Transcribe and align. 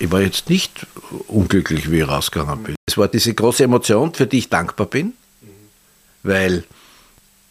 Ich 0.00 0.10
war 0.10 0.20
jetzt 0.20 0.50
nicht 0.50 0.86
unglücklich, 1.28 1.90
wie 1.90 2.00
ich 2.00 2.08
rausgegangen 2.08 2.62
bin. 2.64 2.74
Es 2.86 2.98
war 2.98 3.08
diese 3.08 3.32
große 3.32 3.64
Emotion, 3.64 4.12
für 4.12 4.26
die 4.26 4.38
ich 4.38 4.48
dankbar 4.48 4.86
bin, 4.86 5.12
weil 6.22 6.64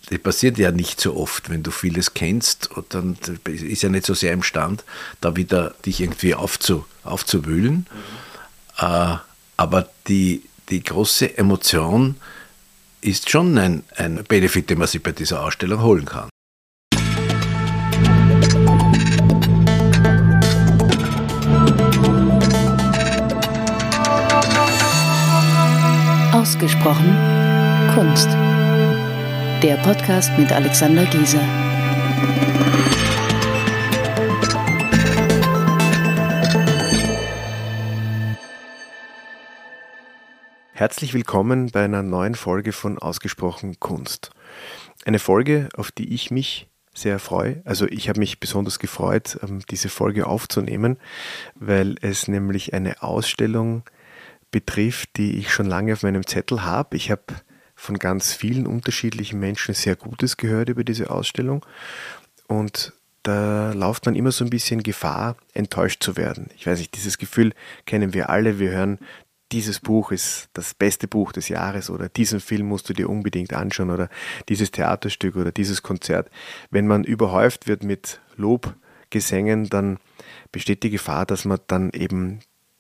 das 0.09 0.19
passiert 0.19 0.58
ja 0.58 0.71
nicht 0.71 1.00
so 1.00 1.16
oft, 1.16 1.50
wenn 1.50 1.64
du 1.64 1.71
vieles 1.71 2.14
kennst, 2.14 2.69
und 2.71 2.93
dann 2.93 3.17
ist 3.45 3.83
ja 3.83 3.90
nicht 3.90 4.06
so 4.06 4.14
sehr 4.14 4.33
imstand, 4.33 4.83
da 5.21 5.37
wieder 5.37 5.74
dich 5.85 6.01
irgendwie 6.01 6.35
aufzu, 6.35 6.85
aufzuwühlen. 7.03 7.87
Äh, 8.78 9.16
aber 9.55 9.89
die, 10.07 10.44
die 10.70 10.84
große 10.84 11.38
Emotion 11.38 12.16
ist 13.00 13.30
schon 13.30 13.57
ein, 13.57 13.84
ein 13.96 14.23
Benefit, 14.25 14.70
den 14.70 14.80
man 14.80 14.88
sich 14.88 15.02
bei 15.02 15.14
dieser 15.14 15.44
Ausstellung 15.44 15.82
holen 15.82 16.05
kann. 16.05 16.30
Ausgesprochen 26.43 27.15
Kunst. 27.96 28.28
Der 29.64 29.78
Podcast 29.82 30.29
mit 30.38 30.52
Alexander 30.52 31.06
Gieser. 31.06 31.39
Herzlich 40.73 41.13
willkommen 41.13 41.71
bei 41.71 41.85
einer 41.85 42.03
neuen 42.03 42.35
Folge 42.35 42.73
von 42.73 42.99
Ausgesprochen 42.99 43.80
Kunst. 43.80 44.31
Eine 45.05 45.19
Folge, 45.19 45.69
auf 45.77 45.94
die 45.94 46.13
ich 46.13 46.30
mich 46.30 46.67
sehr 46.94 47.19
freue. 47.19 47.61
Also 47.63 47.88
ich 47.88 48.09
habe 48.09 48.19
mich 48.19 48.41
besonders 48.41 48.80
gefreut, 48.80 49.39
ähm, 49.41 49.61
diese 49.71 49.88
Folge 49.88 50.27
aufzunehmen, 50.27 50.97
weil 51.55 51.95
es 52.02 52.27
nämlich 52.27 52.73
eine 52.73 53.02
Ausstellung 53.02 53.83
betrifft, 54.53 55.17
die 55.17 55.38
ich 55.38 55.52
schon 55.52 55.66
lange 55.66 55.91
auf 55.91 56.03
meinem 56.03 56.25
Zettel 56.25 56.64
habe. 56.64 56.95
Ich 56.95 57.11
habe 57.11 57.23
von 57.75 58.00
ganz 58.00 58.31
vielen 58.31 58.66
unterschiedlichen 58.67 59.41
Menschen 59.41 59.73
sehr 59.73 59.97
Gutes 59.97 60.38
gehört 60.38 60.69
über 60.69 60.86
diese 60.86 61.09
Ausstellung 61.09 61.66
und 62.47 62.94
da 63.23 63.72
läuft 63.73 64.05
man 64.05 64.16
immer 64.16 64.31
so 64.31 64.44
ein 64.44 64.50
bisschen 64.50 64.83
Gefahr, 64.83 65.38
enttäuscht 65.53 66.03
zu 66.03 66.17
werden. 66.17 66.50
Ich 66.55 66.67
weiß 66.67 66.80
nicht, 66.80 66.95
dieses 66.95 67.17
Gefühl 67.17 67.53
kennen 67.86 68.14
wir 68.14 68.30
alle. 68.30 68.59
Wir 68.59 68.72
hören 68.72 69.00
dieses 69.53 69.80
Buch 69.80 70.11
ist 70.11 70.50
das 70.53 70.73
beste 70.73 71.08
Buch 71.08 71.31
des 71.31 71.47
Jahres 71.47 71.89
oder 71.89 72.09
diesen 72.09 72.39
Film 72.39 72.67
musst 72.67 72.89
du 72.89 72.94
dir 72.94 73.08
unbedingt 73.08 73.53
anschauen 73.53 73.92
oder 73.92 74.09
dieses 74.49 74.72
Theaterstück 74.72 75.36
oder 75.36 75.52
dieses 75.52 75.83
Konzert. 75.83 76.30
Wenn 76.72 76.88
man 76.88 77.03
überhäuft 77.03 77.67
wird 77.67 77.83
mit 77.83 78.20
Lobgesängen, 78.36 79.70
dann 79.70 79.99
besteht 80.52 80.81
die 80.83 80.89
Gefahr, 80.89 81.25
dass 81.25 81.45
man 81.45 81.59
dann 81.67 81.92
eben 81.92 82.39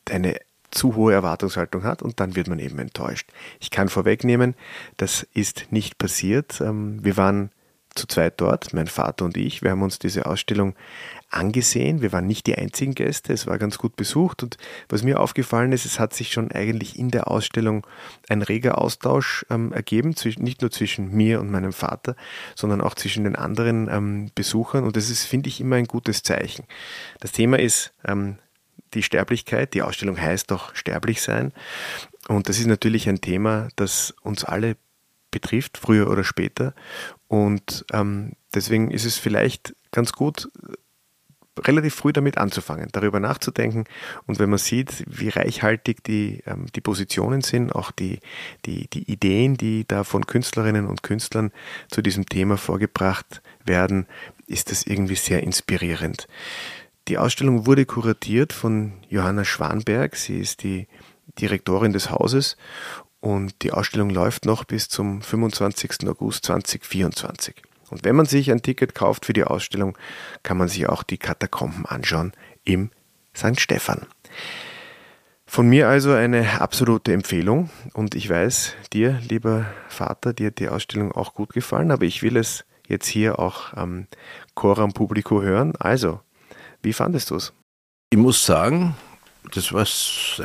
eine 0.09 0.37
zu 0.73 0.95
hohe 0.95 1.13
Erwartungshaltung 1.13 1.83
hat 1.83 2.01
und 2.01 2.19
dann 2.19 2.35
wird 2.35 2.47
man 2.47 2.59
eben 2.59 2.79
enttäuscht. 2.79 3.29
Ich 3.59 3.71
kann 3.71 3.89
vorwegnehmen, 3.89 4.55
das 4.97 5.23
ist 5.33 5.67
nicht 5.71 5.97
passiert. 5.97 6.61
Ähm, 6.61 7.03
wir 7.03 7.17
waren 7.17 7.51
zu 7.95 8.07
zweit 8.07 8.41
dort, 8.41 8.73
mein 8.73 8.87
Vater 8.87 9.25
und 9.25 9.37
ich. 9.37 9.61
Wir 9.61 9.71
haben 9.71 9.83
uns 9.83 9.99
diese 9.99 10.25
Ausstellung 10.25 10.75
angesehen. 11.29 12.01
Wir 12.01 12.11
waren 12.11 12.25
nicht 12.25 12.47
die 12.47 12.57
einzigen 12.57 12.95
Gäste, 12.95 13.33
es 13.33 13.45
war 13.45 13.59
ganz 13.59 13.77
gut 13.77 13.95
besucht. 13.95 14.41
Und 14.41 14.57
was 14.89 15.03
mir 15.03 15.19
aufgefallen 15.19 15.71
ist, 15.71 15.85
es 15.85 15.99
hat 15.99 16.13
sich 16.13 16.31
schon 16.31 16.51
eigentlich 16.51 16.97
in 16.97 17.11
der 17.11 17.29
Ausstellung 17.29 17.85
ein 18.29 18.41
reger 18.41 18.79
Austausch 18.79 19.45
ähm, 19.49 19.71
ergeben, 19.73 20.15
nicht 20.37 20.61
nur 20.61 20.71
zwischen 20.71 21.11
mir 21.11 21.39
und 21.39 21.51
meinem 21.51 21.73
Vater, 21.73 22.15
sondern 22.55 22.81
auch 22.81 22.95
zwischen 22.95 23.25
den 23.25 23.35
anderen 23.35 23.87
ähm, 23.89 24.31
Besuchern. 24.33 24.83
Und 24.83 24.95
das 24.95 25.09
ist, 25.09 25.25
finde 25.25 25.49
ich, 25.49 25.61
immer 25.61 25.75
ein 25.75 25.85
gutes 25.85 26.23
Zeichen. 26.23 26.65
Das 27.19 27.31
Thema 27.31 27.59
ist 27.59 27.93
ähm, 28.05 28.37
die 28.93 29.03
Sterblichkeit. 29.03 29.73
Die 29.73 29.81
Ausstellung 29.81 30.19
heißt 30.19 30.51
doch 30.51 30.75
sterblich 30.75 31.21
sein. 31.21 31.53
Und 32.27 32.49
das 32.49 32.59
ist 32.59 32.67
natürlich 32.67 33.09
ein 33.09 33.21
Thema, 33.21 33.69
das 33.75 34.13
uns 34.21 34.43
alle 34.43 34.77
betrifft, 35.31 35.77
früher 35.77 36.09
oder 36.09 36.23
später. 36.23 36.73
Und 37.27 37.85
ähm, 37.91 38.33
deswegen 38.53 38.91
ist 38.91 39.05
es 39.05 39.17
vielleicht 39.17 39.75
ganz 39.91 40.13
gut, 40.13 40.49
relativ 41.59 41.93
früh 41.93 42.13
damit 42.13 42.37
anzufangen, 42.37 42.89
darüber 42.91 43.19
nachzudenken. 43.19 43.85
Und 44.25 44.39
wenn 44.39 44.49
man 44.49 44.59
sieht, 44.59 45.03
wie 45.07 45.29
reichhaltig 45.29 46.03
die, 46.03 46.41
ähm, 46.45 46.65
die 46.75 46.81
Positionen 46.81 47.41
sind, 47.41 47.73
auch 47.73 47.91
die, 47.91 48.19
die, 48.65 48.87
die 48.87 49.11
Ideen, 49.11 49.55
die 49.55 49.85
da 49.87 50.03
von 50.03 50.25
Künstlerinnen 50.25 50.87
und 50.87 51.03
Künstlern 51.03 51.51
zu 51.89 52.01
diesem 52.01 52.25
Thema 52.25 52.57
vorgebracht 52.57 53.41
werden, 53.65 54.07
ist 54.47 54.71
das 54.71 54.85
irgendwie 54.85 55.15
sehr 55.15 55.43
inspirierend. 55.43 56.27
Die 57.09 57.17
Ausstellung 57.17 57.65
wurde 57.65 57.85
kuratiert 57.85 58.53
von 58.53 58.93
Johanna 59.09 59.43
Schwanberg. 59.43 60.15
Sie 60.15 60.39
ist 60.39 60.63
die 60.63 60.87
Direktorin 61.39 61.91
des 61.91 62.09
Hauses 62.09 62.55
und 63.19 63.61
die 63.61 63.73
Ausstellung 63.73 64.09
läuft 64.09 64.45
noch 64.45 64.63
bis 64.63 64.87
zum 64.87 65.21
25. 65.21 66.07
August 66.07 66.45
2024. 66.45 67.55
Und 67.89 68.05
wenn 68.05 68.15
man 68.15 68.25
sich 68.25 68.51
ein 68.51 68.61
Ticket 68.61 68.95
kauft 68.95 69.25
für 69.25 69.33
die 69.33 69.43
Ausstellung, 69.43 69.97
kann 70.43 70.57
man 70.57 70.69
sich 70.69 70.87
auch 70.87 71.03
die 71.03 71.17
Katakomben 71.17 71.85
anschauen 71.85 72.31
im 72.63 72.89
St. 73.35 73.59
Stephan. 73.59 74.07
Von 75.45 75.67
mir 75.67 75.89
also 75.89 76.13
eine 76.13 76.61
absolute 76.61 77.11
Empfehlung 77.11 77.69
und 77.93 78.15
ich 78.15 78.29
weiß, 78.29 78.75
dir, 78.93 79.19
lieber 79.27 79.65
Vater, 79.89 80.33
dir 80.33 80.47
hat 80.47 80.59
die 80.59 80.69
Ausstellung 80.69 81.11
auch 81.11 81.33
gut 81.33 81.53
gefallen, 81.53 81.91
aber 81.91 82.05
ich 82.05 82.23
will 82.23 82.37
es 82.37 82.65
jetzt 82.87 83.07
hier 83.07 83.39
auch 83.39 83.73
am 83.73 84.07
Choram 84.55 84.93
Publico 84.93 85.41
hören. 85.41 85.75
Also, 85.75 86.21
wie 86.83 86.93
fandest 86.93 87.31
du 87.31 87.35
es? 87.35 87.53
Ich 88.11 88.19
muss 88.19 88.45
sagen, 88.45 88.95
das 89.53 89.73
war 89.73 89.87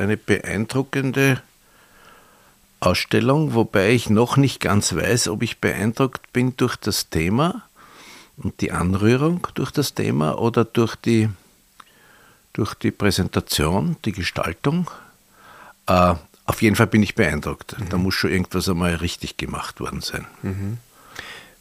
eine 0.00 0.16
beeindruckende 0.16 1.42
Ausstellung, 2.80 3.54
wobei 3.54 3.90
ich 3.90 4.08
noch 4.08 4.36
nicht 4.36 4.60
ganz 4.60 4.94
weiß, 4.94 5.28
ob 5.28 5.42
ich 5.42 5.58
beeindruckt 5.58 6.32
bin 6.32 6.56
durch 6.56 6.76
das 6.76 7.10
Thema 7.10 7.62
und 8.36 8.60
die 8.60 8.72
Anrührung 8.72 9.46
durch 9.54 9.72
das 9.72 9.94
Thema 9.94 10.38
oder 10.38 10.64
durch 10.64 10.94
die, 10.96 11.28
durch 12.52 12.74
die 12.74 12.92
Präsentation, 12.92 13.96
die 14.04 14.12
Gestaltung. 14.12 14.90
Äh, 15.86 16.14
auf 16.44 16.62
jeden 16.62 16.76
Fall 16.76 16.86
bin 16.86 17.02
ich 17.02 17.14
beeindruckt. 17.14 17.78
Mhm. 17.78 17.88
Da 17.88 17.98
muss 17.98 18.14
schon 18.14 18.30
irgendwas 18.30 18.68
einmal 18.68 18.94
richtig 18.94 19.36
gemacht 19.36 19.80
worden 19.80 20.00
sein. 20.00 20.26
Mhm. 20.42 20.78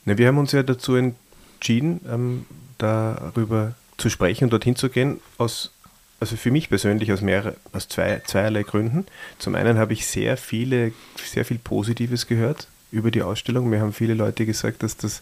Na, 0.05 0.17
wir 0.17 0.27
haben 0.27 0.38
uns 0.38 0.51
ja 0.51 0.63
dazu 0.63 0.95
entschieden, 0.95 1.99
ähm, 2.07 2.45
darüber 2.77 3.73
zu 3.97 4.09
sprechen 4.09 4.46
und 4.46 4.50
dorthin 4.52 4.75
zu 4.75 4.90
gehen, 4.90 5.19
aus 5.38 5.72
also 6.19 6.35
für 6.35 6.52
mich 6.52 6.69
persönlich 6.69 7.12
aus, 7.12 7.22
mehrere, 7.22 7.56
aus 7.74 7.88
zwei, 7.88 8.22
zweierlei 8.25 8.63
Gründen. 8.63 9.06
Zum 9.38 9.56
einen 9.56 9.78
habe 9.78 9.94
ich 9.94 10.08
sehr 10.08 10.35
viele, 10.38 10.91
sehr 11.24 11.46
viel 11.46 11.59
Positives 11.59 12.25
gehört 12.25 12.68
über 12.91 13.12
die 13.12 13.22
Ausstellung. 13.22 13.69
Mir 13.69 13.81
haben 13.81 13.94
viele 13.94 14.16
Leute 14.16 14.46
gesagt, 14.46 14.81
dass 14.81 14.97
das 14.97 15.22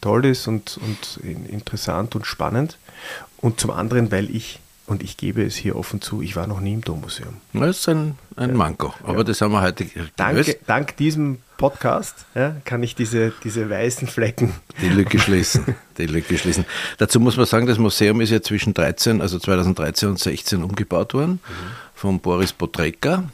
toll 0.00 0.26
ist 0.26 0.46
und, 0.46 0.78
und 0.78 1.20
interessant 1.24 2.14
und 2.14 2.26
spannend. 2.26 2.78
Und 3.38 3.58
zum 3.58 3.70
anderen, 3.70 4.12
weil 4.12 4.34
ich 4.34 4.60
und 4.86 5.02
ich 5.02 5.16
gebe 5.16 5.42
es 5.42 5.56
hier 5.56 5.76
offen 5.76 6.00
zu, 6.00 6.22
ich 6.22 6.36
war 6.36 6.46
noch 6.46 6.60
nie 6.60 6.74
im 6.74 6.80
Dommuseum. 6.82 7.36
Das 7.52 7.78
ist 7.78 7.88
ein, 7.88 8.16
ein 8.36 8.54
Manko, 8.54 8.92
aber 9.04 9.18
ja. 9.18 9.24
das 9.24 9.40
haben 9.40 9.52
wir 9.52 9.62
heute 9.62 9.86
Dank, 10.16 10.58
dank 10.66 10.96
diesem 10.96 11.38
Podcast 11.56 12.26
ja, 12.34 12.56
kann 12.64 12.82
ich 12.82 12.94
diese, 12.94 13.32
diese 13.44 13.70
weißen 13.70 14.08
Flecken. 14.08 14.52
Die 14.80 14.88
Lücke 14.88 15.18
schließen. 15.18 15.76
Die 15.98 16.06
Lücke 16.06 16.36
schließen. 16.36 16.64
Dazu 16.98 17.20
muss 17.20 17.36
man 17.36 17.46
sagen, 17.46 17.66
das 17.66 17.78
Museum 17.78 18.20
ist 18.20 18.30
ja 18.30 18.42
zwischen 18.42 18.74
13, 18.74 19.20
also 19.20 19.38
2013 19.38 20.08
und 20.08 20.18
16 20.18 20.62
umgebaut 20.64 21.14
worden 21.14 21.32
mhm. 21.32 21.38
von 21.94 22.18
Boris 22.20 22.52
Potreka 22.52 23.24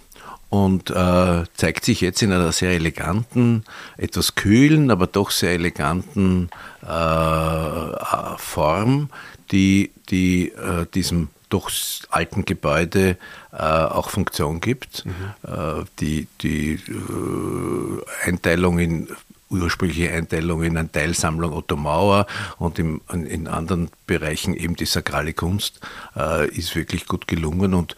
und 0.50 0.90
äh, 0.90 1.44
zeigt 1.54 1.84
sich 1.84 2.00
jetzt 2.00 2.22
in 2.22 2.32
einer 2.32 2.52
sehr 2.52 2.72
eleganten, 2.72 3.64
etwas 3.96 4.34
kühlen, 4.34 4.90
aber 4.90 5.06
doch 5.06 5.30
sehr 5.30 5.52
eleganten 5.52 6.50
äh, 6.82 8.36
Form, 8.36 9.10
die, 9.52 9.92
die 10.10 10.50
äh, 10.50 10.86
diesem 10.92 11.28
doch 11.48 11.70
alten 12.10 12.44
Gebäude 12.44 13.16
äh, 13.52 13.56
auch 13.56 14.10
Funktion 14.10 14.60
gibt. 14.60 15.04
Mhm. 15.04 15.12
Äh, 15.42 15.84
die 16.00 16.28
die 16.40 16.74
äh, 16.74 18.28
Einteilung 18.28 18.78
in 18.78 19.08
ursprüngliche 19.50 20.12
Einteilung 20.12 20.62
in 20.62 20.76
eine 20.76 20.92
Teilsammlung 20.92 21.52
Otto 21.52 21.76
Mauer 21.76 22.26
und 22.58 22.78
im, 22.78 23.00
in 23.10 23.48
anderen 23.48 23.90
Bereichen 24.06 24.54
eben 24.54 24.76
die 24.76 24.84
sakrale 24.84 25.32
Kunst 25.32 25.80
äh, 26.16 26.48
ist 26.48 26.76
wirklich 26.76 27.06
gut 27.06 27.26
gelungen 27.26 27.74
und 27.74 27.96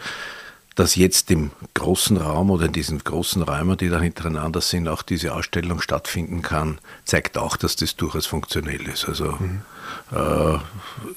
dass 0.81 0.97
jetzt 0.97 1.31
im 1.31 1.51
großen 1.75 2.17
Raum 2.17 2.51
oder 2.51 2.65
in 2.65 2.73
diesen 2.73 3.01
großen 3.01 3.43
Räumen, 3.43 3.77
die 3.77 3.91
da 3.91 4.01
hintereinander 4.01 4.63
sind, 4.63 4.89
auch 4.89 5.03
diese 5.03 5.35
Ausstellung 5.35 5.83
stattfinden 5.83 6.41
kann, 6.41 6.79
zeigt 7.05 7.37
auch, 7.37 7.59
dass 7.59 7.77
das 7.77 7.97
durchaus 7.97 8.25
funktionell 8.25 8.89
ist. 8.89 9.07
Also 9.07 9.33
mhm. 9.33 9.61
äh, 10.11 10.59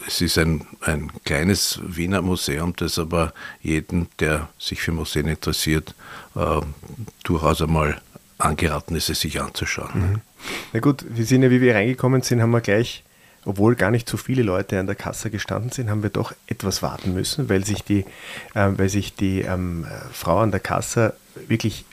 es 0.05 0.19
ist 0.19 0.37
ein, 0.37 0.67
ein 0.81 1.13
kleines 1.23 1.79
Wiener 1.81 2.21
Museum, 2.21 2.73
das 2.75 2.99
aber 2.99 3.33
jeden, 3.61 4.09
der 4.19 4.49
sich 4.59 4.81
für 4.81 4.91
Museen 4.91 5.29
interessiert, 5.29 5.95
äh, 6.35 6.59
durchaus 7.23 7.61
einmal 7.61 8.01
angeraten 8.39 8.97
ist, 8.97 9.09
es 9.09 9.21
sich 9.21 9.39
anzuschauen. 9.39 9.91
Mhm. 9.93 10.21
Na 10.73 10.81
gut, 10.81 11.05
wir 11.07 11.25
sind 11.25 11.41
ja, 11.41 11.49
wie 11.49 11.61
wir 11.61 11.73
reingekommen 11.73 12.21
sind, 12.21 12.41
haben 12.41 12.51
wir 12.51 12.59
gleich 12.59 13.05
obwohl 13.45 13.75
gar 13.75 13.91
nicht 13.91 14.07
so 14.07 14.17
viele 14.17 14.43
Leute 14.43 14.79
an 14.79 14.87
der 14.87 14.95
Kasse 14.95 15.29
gestanden 15.29 15.71
sind, 15.71 15.89
haben 15.89 16.03
wir 16.03 16.09
doch 16.09 16.33
etwas 16.47 16.81
warten 16.81 17.13
müssen, 17.13 17.49
weil 17.49 17.65
sich 17.65 17.83
die, 17.83 18.05
äh, 18.53 18.69
weil 18.75 18.89
sich 18.89 19.15
die 19.15 19.41
ähm, 19.41 19.85
Frau 20.11 20.39
an 20.39 20.51
der 20.51 20.59
Kasse 20.59 21.13
wirklich 21.47 21.85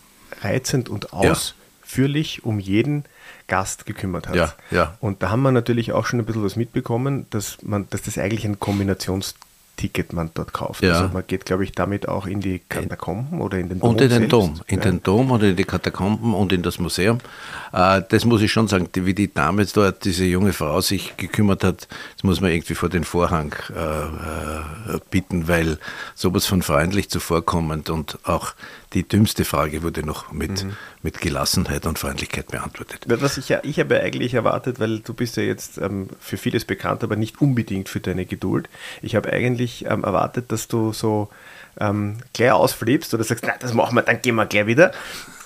reizend 0.42 0.88
und 0.88 1.12
ausführlich 1.12 2.44
um 2.44 2.58
jeden 2.58 3.04
Gast 3.46 3.84
gekümmert 3.84 4.28
hat. 4.28 4.36
Ja, 4.36 4.52
ja. 4.70 4.96
Und 5.00 5.22
da 5.22 5.30
haben 5.30 5.42
wir 5.42 5.50
natürlich 5.50 5.92
auch 5.92 6.06
schon 6.06 6.20
ein 6.20 6.24
bisschen 6.24 6.44
was 6.44 6.56
mitbekommen, 6.56 7.26
dass 7.30 7.58
man, 7.62 7.88
dass 7.90 8.02
das 8.02 8.16
eigentlich 8.16 8.44
ein 8.44 8.60
Kombinations 8.60 9.34
Ticket 9.80 10.12
man 10.12 10.30
dort 10.34 10.52
kauft. 10.52 10.82
Ja. 10.82 10.92
Also 10.92 11.08
man 11.14 11.24
geht, 11.26 11.46
glaube 11.46 11.64
ich, 11.64 11.72
damit 11.72 12.06
auch 12.06 12.26
in 12.26 12.40
die 12.40 12.58
Katakomben 12.58 13.40
oder 13.40 13.56
in 13.56 13.70
den 13.70 13.80
Dom. 13.80 13.88
Und 13.88 14.00
in 14.02 14.10
den 14.10 14.18
selbst. 14.18 14.32
Dom. 14.32 14.60
In 14.66 14.76
ja. 14.76 14.84
den 14.84 15.02
Dom 15.02 15.30
und 15.30 15.42
in 15.42 15.56
die 15.56 15.64
Katakomben 15.64 16.34
und 16.34 16.52
in 16.52 16.62
das 16.62 16.78
Museum. 16.78 17.16
Äh, 17.72 18.02
das 18.06 18.26
muss 18.26 18.42
ich 18.42 18.52
schon 18.52 18.68
sagen, 18.68 18.90
wie 18.92 19.14
die 19.14 19.32
Dame 19.32 19.64
dort, 19.64 20.04
diese 20.04 20.26
junge 20.26 20.52
Frau 20.52 20.82
sich 20.82 21.16
gekümmert 21.16 21.64
hat, 21.64 21.88
das 22.14 22.24
muss 22.24 22.42
man 22.42 22.50
irgendwie 22.50 22.74
vor 22.74 22.90
den 22.90 23.04
Vorhang 23.04 23.54
äh, 23.74 24.96
äh 24.96 25.00
bitten, 25.10 25.48
weil 25.48 25.78
sowas 26.14 26.44
von 26.44 26.60
freundlich 26.60 27.08
zuvorkommend 27.08 27.88
und 27.88 28.18
auch 28.24 28.52
die 28.92 29.06
dümmste 29.06 29.44
Frage 29.44 29.82
wurde 29.82 30.04
noch 30.04 30.32
mit, 30.32 30.64
mhm. 30.64 30.76
mit 31.02 31.20
Gelassenheit 31.20 31.86
und 31.86 31.98
Freundlichkeit 31.98 32.48
beantwortet. 32.48 33.04
Was 33.06 33.38
ich 33.38 33.48
ja, 33.48 33.60
ich 33.62 33.78
habe 33.78 34.00
eigentlich 34.00 34.34
erwartet, 34.34 34.80
weil 34.80 34.98
du 34.98 35.14
bist 35.14 35.36
ja 35.36 35.44
jetzt 35.44 35.78
ähm, 35.78 36.08
für 36.18 36.36
vieles 36.36 36.64
bekannt, 36.64 37.04
aber 37.04 37.14
nicht 37.14 37.40
unbedingt 37.40 37.88
für 37.88 38.00
deine 38.00 38.26
Geduld. 38.26 38.68
Ich 39.00 39.14
habe 39.14 39.32
eigentlich 39.32 39.84
ähm, 39.84 40.02
erwartet, 40.02 40.50
dass 40.50 40.66
du 40.66 40.92
so 40.92 41.28
ähm, 41.78 42.18
gleich 42.32 42.50
ausflippst 42.50 43.14
oder 43.14 43.22
sagst, 43.22 43.44
na, 43.46 43.54
das 43.60 43.74
machen 43.74 43.94
wir, 43.94 44.02
dann 44.02 44.20
gehen 44.22 44.34
wir 44.34 44.46
gleich 44.46 44.66
wieder. 44.66 44.90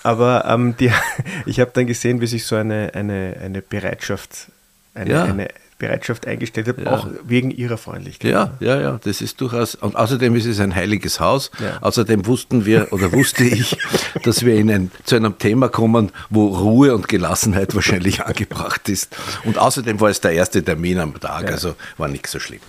Aber 0.01 0.45
ähm, 0.47 0.75
die, 0.77 0.91
ich 1.45 1.59
habe 1.59 1.71
dann 1.73 1.85
gesehen, 1.85 2.21
wie 2.21 2.27
sich 2.27 2.45
so 2.45 2.55
eine, 2.55 2.91
eine, 2.95 3.37
eine 3.41 3.61
Bereitschaft, 3.61 4.47
eine, 4.95 5.11
ja. 5.11 5.23
eine 5.23 5.49
Bereitschaft 5.85 6.27
eingestellt 6.27 6.67
habe, 6.67 6.83
ja. 6.83 6.95
auch 6.95 7.07
wegen 7.23 7.51
ihrer 7.51 7.77
Freundlichkeit. 7.77 8.31
Ja, 8.31 8.53
ja, 8.59 8.81
ja, 8.81 8.99
das 9.03 9.21
ist 9.21 9.39
durchaus. 9.39 9.75
Und 9.75 9.95
außerdem 9.95 10.35
ist 10.35 10.45
es 10.45 10.59
ein 10.59 10.73
heiliges 10.73 11.19
Haus. 11.19 11.51
Ja. 11.59 11.77
Außerdem 11.81 12.25
wussten 12.25 12.65
wir 12.65 12.91
oder 12.91 13.11
wusste 13.11 13.43
ich, 13.43 13.77
dass 14.23 14.43
wir 14.45 14.55
in 14.55 14.71
ein, 14.71 14.91
zu 15.03 15.15
einem 15.15 15.37
Thema 15.37 15.69
kommen, 15.69 16.11
wo 16.29 16.47
Ruhe 16.47 16.95
und 16.95 17.07
Gelassenheit 17.07 17.75
wahrscheinlich 17.75 18.23
angebracht 18.23 18.89
ist. 18.89 19.15
Und 19.43 19.57
außerdem 19.57 19.99
war 20.01 20.09
es 20.09 20.21
der 20.21 20.31
erste 20.31 20.63
Termin 20.63 20.99
am 20.99 21.19
Tag, 21.19 21.43
ja. 21.43 21.49
also 21.49 21.75
war 21.97 22.07
nichts 22.07 22.31
so 22.31 22.39
schlimm. 22.39 22.61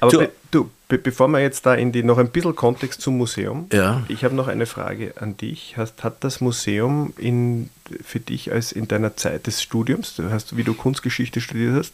Aber 0.00 0.10
zu, 0.10 0.18
be, 0.18 0.30
du, 0.50 0.70
be, 0.88 0.98
bevor 0.98 1.28
wir 1.28 1.40
jetzt 1.40 1.66
da 1.66 1.74
in 1.74 1.92
die 1.92 2.02
noch 2.02 2.18
ein 2.18 2.30
bisschen 2.30 2.56
Kontext 2.56 3.00
zum 3.00 3.16
Museum, 3.16 3.68
ich 4.08 4.24
habe 4.24 4.34
noch 4.34 4.48
eine 4.48 4.66
Frage 4.66 5.14
an 5.20 5.36
dich. 5.36 5.74
Hast, 5.76 6.02
hat 6.02 6.24
das 6.24 6.40
Museum 6.40 7.12
in, 7.18 7.70
für 8.02 8.20
dich 8.20 8.52
als 8.52 8.72
in 8.72 8.88
deiner 8.88 9.16
Zeit 9.16 9.46
des 9.46 9.62
Studiums, 9.62 10.16
du 10.16 10.30
hast, 10.30 10.56
wie 10.56 10.64
du 10.64 10.74
Kunstgeschichte 10.74 11.40
studiert 11.40 11.76
hast, 11.76 11.92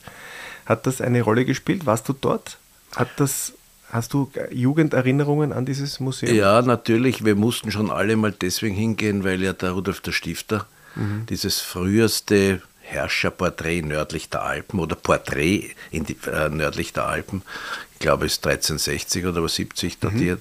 hat 0.67 0.87
das 0.87 1.01
eine 1.01 1.23
Rolle 1.23 1.45
gespielt? 1.45 1.87
Warst 1.87 2.09
du 2.09 2.13
dort? 2.13 2.59
Hat 2.95 3.09
das, 3.17 3.53
hast 3.91 4.13
du 4.13 4.31
Jugenderinnerungen 4.51 5.53
an 5.53 5.67
dieses 5.67 6.01
Museum? 6.01 6.35
Ja, 6.35 6.63
natürlich. 6.63 7.25
Wir 7.25 7.35
mussten 7.35 7.71
schon 7.71 7.91
alle 7.91 8.17
mal 8.17 8.33
deswegen 8.33 8.75
hingehen, 8.75 9.25
weil 9.25 9.43
ja 9.43 9.53
der 9.53 9.73
Rudolf 9.73 10.01
der 10.01 10.13
Stifter 10.13 10.67
mhm. 10.95 11.27
dieses 11.29 11.61
früheste 11.61 12.63
Herrscherporträt 12.81 13.83
nördlich 13.83 14.29
der 14.29 14.43
Alpen 14.43 14.79
oder 14.79 14.95
Porträt 14.95 15.71
in 15.91 16.05
die, 16.05 16.17
äh, 16.31 16.49
nördlich 16.51 16.93
der 16.93 17.07
Alpen, 17.07 17.43
ich 17.95 17.99
glaube 18.01 18.27
ist 18.27 18.47
1360 18.47 19.27
oder 19.27 19.49
70 19.49 19.99
datiert, 19.99 20.41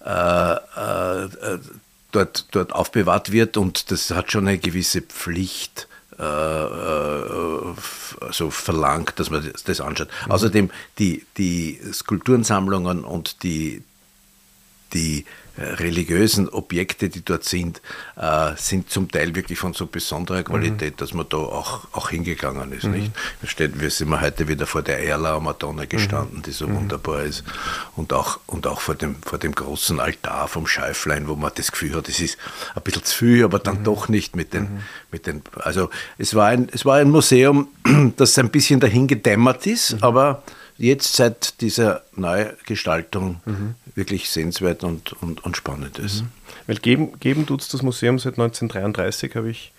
mhm. 0.00 0.06
äh, 0.06 0.52
äh, 0.54 1.58
dort, 2.10 2.46
dort 2.50 2.72
aufbewahrt 2.72 3.30
wird 3.30 3.56
und 3.56 3.90
das 3.90 4.10
hat 4.10 4.32
schon 4.32 4.48
eine 4.48 4.58
gewisse 4.58 5.00
Pflicht 5.00 5.86
äh, 6.20 6.24
äh, 6.24 7.74
so 8.30 8.50
verlangt, 8.50 9.18
dass 9.18 9.30
man 9.30 9.50
das 9.64 9.80
anschaut. 9.80 10.08
Mhm. 10.26 10.32
Außerdem 10.32 10.70
die, 10.98 11.24
die 11.38 11.80
Skulpturensammlungen 11.92 13.04
und 13.04 13.42
die, 13.42 13.82
die 14.92 15.24
religiösen 15.60 16.48
Objekte, 16.48 17.08
die 17.08 17.24
dort 17.24 17.44
sind, 17.44 17.82
äh, 18.16 18.52
sind 18.56 18.90
zum 18.90 19.10
Teil 19.10 19.34
wirklich 19.34 19.58
von 19.58 19.74
so 19.74 19.86
besonderer 19.86 20.42
Qualität, 20.42 20.94
mhm. 20.94 20.96
dass 20.96 21.14
man 21.14 21.26
da 21.28 21.36
auch, 21.36 21.86
auch 21.92 22.10
hingegangen 22.10 22.72
ist. 22.72 22.84
Mhm. 22.84 22.92
Nicht? 22.92 23.12
Steht, 23.44 23.80
wir 23.80 23.90
sind 23.90 24.20
heute 24.20 24.48
wieder 24.48 24.66
vor 24.66 24.82
der 24.82 25.06
Erlauer 25.06 25.40
Madonna 25.40 25.84
gestanden, 25.84 26.38
mhm. 26.38 26.42
die 26.42 26.52
so 26.52 26.66
mhm. 26.66 26.76
wunderbar 26.76 27.24
ist. 27.24 27.44
Und 27.96 28.12
auch, 28.12 28.40
und 28.46 28.66
auch 28.66 28.80
vor, 28.80 28.94
dem, 28.94 29.16
vor 29.22 29.38
dem 29.38 29.54
großen 29.54 30.00
Altar 30.00 30.48
vom 30.48 30.66
Schäuflein, 30.66 31.28
wo 31.28 31.36
man 31.36 31.52
das 31.54 31.70
Gefühl 31.70 31.94
hat, 31.94 32.08
es 32.08 32.20
ist 32.20 32.38
ein 32.74 32.82
bisschen 32.82 33.04
zu 33.04 33.16
viel, 33.16 33.44
aber 33.44 33.58
dann 33.58 33.80
mhm. 33.80 33.84
doch 33.84 34.08
nicht 34.08 34.36
mit 34.36 34.54
den, 34.54 34.62
mhm. 34.62 34.80
mit 35.12 35.26
den. 35.26 35.42
Also 35.56 35.90
es 36.16 36.34
war, 36.34 36.46
ein, 36.48 36.68
es 36.72 36.84
war 36.84 36.96
ein 36.96 37.10
Museum, 37.10 37.68
das 38.16 38.38
ein 38.38 38.50
bisschen 38.50 38.80
dahin 38.80 39.06
gedämmert 39.06 39.66
ist, 39.66 40.02
aber 40.02 40.42
jetzt 40.80 41.14
seit 41.14 41.60
dieser 41.60 42.02
Neugestaltung 42.16 43.40
mhm. 43.44 43.74
wirklich 43.94 44.30
sehenswert 44.30 44.82
und, 44.82 45.12
und, 45.22 45.44
und 45.44 45.56
spannend 45.56 45.98
ist. 45.98 46.22
Mhm. 46.22 46.28
Weil 46.66 46.76
geben, 46.76 47.20
geben 47.20 47.46
tut 47.46 47.60
es 47.60 47.68
das 47.68 47.82
Museum 47.82 48.18
seit 48.18 48.34
1933, 48.34 49.34
habe 49.36 49.50
ich 49.50 49.72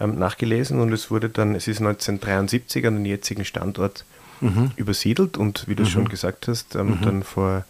ähm, 0.00 0.18
nachgelesen, 0.18 0.80
und 0.80 0.92
es 0.92 1.10
wurde 1.10 1.28
dann, 1.28 1.54
es 1.54 1.68
ist 1.68 1.78
1973 1.78 2.86
an 2.86 2.94
den 2.96 3.04
jetzigen 3.04 3.44
Standort 3.44 4.04
mhm. 4.40 4.70
übersiedelt 4.76 5.36
und 5.36 5.68
wie 5.68 5.74
du 5.74 5.82
mhm. 5.82 5.88
schon 5.88 6.08
gesagt 6.08 6.48
hast, 6.48 6.74
ähm, 6.74 6.88
mhm. 6.88 7.02
dann 7.02 7.22
vor 7.22 7.64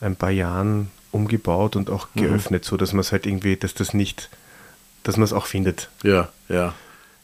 ein 0.00 0.14
paar 0.14 0.30
Jahren 0.30 0.90
umgebaut 1.10 1.76
und 1.76 1.88
auch 1.88 2.08
mhm. 2.14 2.20
geöffnet, 2.20 2.64
so 2.64 2.76
dass 2.76 2.92
man 2.92 3.00
es 3.00 3.10
halt 3.10 3.24
irgendwie, 3.24 3.56
dass 3.56 3.72
das 3.72 3.94
nicht, 3.94 4.28
dass 5.02 5.16
man 5.16 5.24
es 5.24 5.32
auch 5.32 5.46
findet. 5.46 5.88
Ja, 6.02 6.28
ja. 6.48 6.74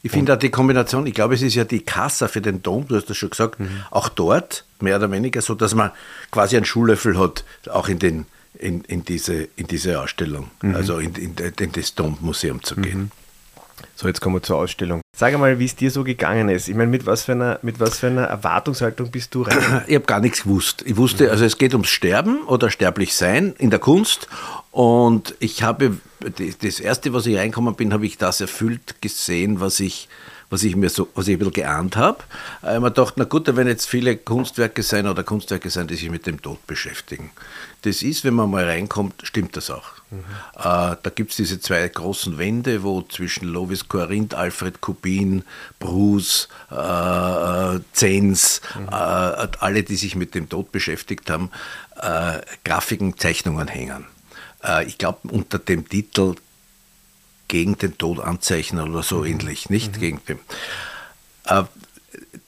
Ich 0.05 0.11
finde 0.11 0.35
auch 0.35 0.37
die 0.37 0.51
Kombination, 0.51 1.07
ich 1.07 1.15
glaube, 1.15 1.33
es 1.33 1.41
ist 1.41 1.55
ja 1.55 1.63
die 1.63 1.79
Kassa 1.79 2.27
für 2.27 2.39
den 2.39 2.61
Dom, 2.61 2.87
du 2.87 2.95
hast 2.95 3.09
das 3.09 3.17
schon 3.17 3.31
gesagt, 3.31 3.59
mhm. 3.59 3.81
auch 3.89 4.07
dort, 4.07 4.63
mehr 4.79 4.97
oder 4.97 5.09
weniger, 5.09 5.41
so 5.41 5.55
dass 5.55 5.73
man 5.73 5.89
quasi 6.29 6.57
einen 6.57 6.65
Schuhlöffel 6.65 7.17
hat, 7.17 7.43
auch 7.71 7.89
in, 7.89 7.97
den, 7.97 8.27
in, 8.53 8.81
in, 8.81 9.03
diese, 9.03 9.47
in 9.55 9.65
diese 9.65 9.99
Ausstellung, 9.99 10.51
mhm. 10.61 10.75
also 10.75 10.99
in, 10.99 11.15
in, 11.15 11.33
in 11.35 11.71
das 11.71 11.95
Dom-Museum 11.95 12.61
zu 12.61 12.75
gehen. 12.75 12.99
Mhm. 12.99 13.11
So, 13.95 14.07
jetzt 14.07 14.21
kommen 14.21 14.35
wir 14.35 14.43
zur 14.43 14.57
Ausstellung. 14.57 15.01
Sag 15.15 15.37
mal, 15.37 15.57
wie 15.59 15.65
es 15.65 15.75
dir 15.75 15.89
so 15.89 16.03
gegangen 16.03 16.49
ist. 16.49 16.67
Ich 16.67 16.75
meine, 16.75 16.91
mit 16.91 17.05
was 17.05 17.23
für 17.23 17.31
einer, 17.31 17.59
mit 17.61 17.79
was 17.79 17.99
für 17.99 18.07
einer 18.07 18.23
Erwartungshaltung 18.23 19.11
bist 19.11 19.33
du 19.33 19.43
rein? 19.43 19.83
Ich 19.87 19.95
habe 19.95 20.05
gar 20.05 20.19
nichts 20.19 20.43
gewusst. 20.43 20.83
Ich 20.85 20.97
wusste, 20.97 21.31
also 21.31 21.45
es 21.45 21.57
geht 21.57 21.73
ums 21.73 21.87
Sterben 21.87 22.43
oder 22.43 22.69
sterblich 22.69 23.15
sein 23.15 23.53
in 23.57 23.69
der 23.69 23.79
Kunst. 23.79 24.27
Und 24.71 25.35
ich 25.39 25.63
habe 25.63 25.97
das 26.61 26.79
erste, 26.79 27.13
was 27.13 27.25
ich 27.25 27.37
reinkommen 27.37 27.75
bin, 27.75 27.93
habe 27.93 28.05
ich 28.05 28.17
das 28.17 28.41
erfüllt 28.41 29.01
gesehen, 29.01 29.61
was 29.61 29.79
ich, 29.79 30.09
was 30.49 30.63
ich 30.63 30.75
mir 30.75 30.89
so, 30.89 31.07
was 31.15 31.27
ich 31.27 31.35
ein 31.35 31.39
bisschen 31.39 31.53
geahnt 31.53 31.95
habe. 31.95 32.19
Ich 32.61 32.79
mir 32.79 32.81
gedacht, 32.81 33.15
na 33.17 33.23
gut, 33.23 33.53
wenn 33.55 33.67
jetzt 33.67 33.87
viele 33.87 34.17
Kunstwerke 34.17 34.83
sein 34.83 35.07
oder 35.07 35.23
Kunstwerke 35.23 35.69
sein, 35.69 35.87
die 35.87 35.95
sich 35.95 36.09
mit 36.09 36.25
dem 36.25 36.41
Tod 36.41 36.65
beschäftigen. 36.67 37.31
Das 37.81 38.01
ist, 38.01 38.23
wenn 38.23 38.33
man 38.33 38.49
mal 38.49 38.65
reinkommt, 38.65 39.21
stimmt 39.23 39.55
das 39.55 39.69
auch. 39.69 39.83
Mhm. 40.09 40.19
Äh, 40.57 40.61
da 41.01 41.11
gibt 41.13 41.31
es 41.31 41.37
diese 41.37 41.59
zwei 41.59 41.87
großen 41.87 42.37
Wände, 42.37 42.83
wo 42.83 43.01
zwischen 43.01 43.47
Lovis 43.47 43.87
Corinth, 43.87 44.33
Alfred 44.33 44.81
Kubin, 44.81 45.43
Bruce, 45.79 46.47
äh, 46.71 46.75
äh 46.75 47.79
Zenz, 47.93 48.61
mhm. 48.77 48.87
äh, 48.87 48.91
alle, 48.91 49.83
die 49.83 49.95
sich 49.95 50.15
mit 50.15 50.35
dem 50.35 50.49
Tod 50.49 50.71
beschäftigt 50.71 51.29
haben, 51.29 51.51
äh, 52.01 52.39
Grafiken, 52.63 53.17
Zeichnungen 53.17 53.67
hängen. 53.67 54.05
Äh, 54.63 54.85
ich 54.85 54.97
glaube 54.97 55.19
unter 55.29 55.59
dem 55.59 55.87
Titel 55.87 56.35
gegen 57.47 57.77
den 57.77 57.97
Tod 57.97 58.19
anzeichnen 58.19 58.89
oder 58.89 59.03
so 59.03 59.19
mhm. 59.19 59.25
ähnlich, 59.25 59.69
nicht? 59.69 59.95
Mhm. 59.97 59.99
Gegen 59.99 60.21
den. 60.27 60.39
Äh, 61.45 61.63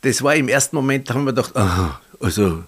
das 0.01 0.21
war 0.21 0.35
im 0.35 0.47
ersten 0.47 0.75
Moment, 0.75 1.09
da 1.09 1.15
haben 1.15 1.25
wir 1.25 1.33
gedacht, 1.33 1.55
aha, 1.55 1.99
also 2.19 2.63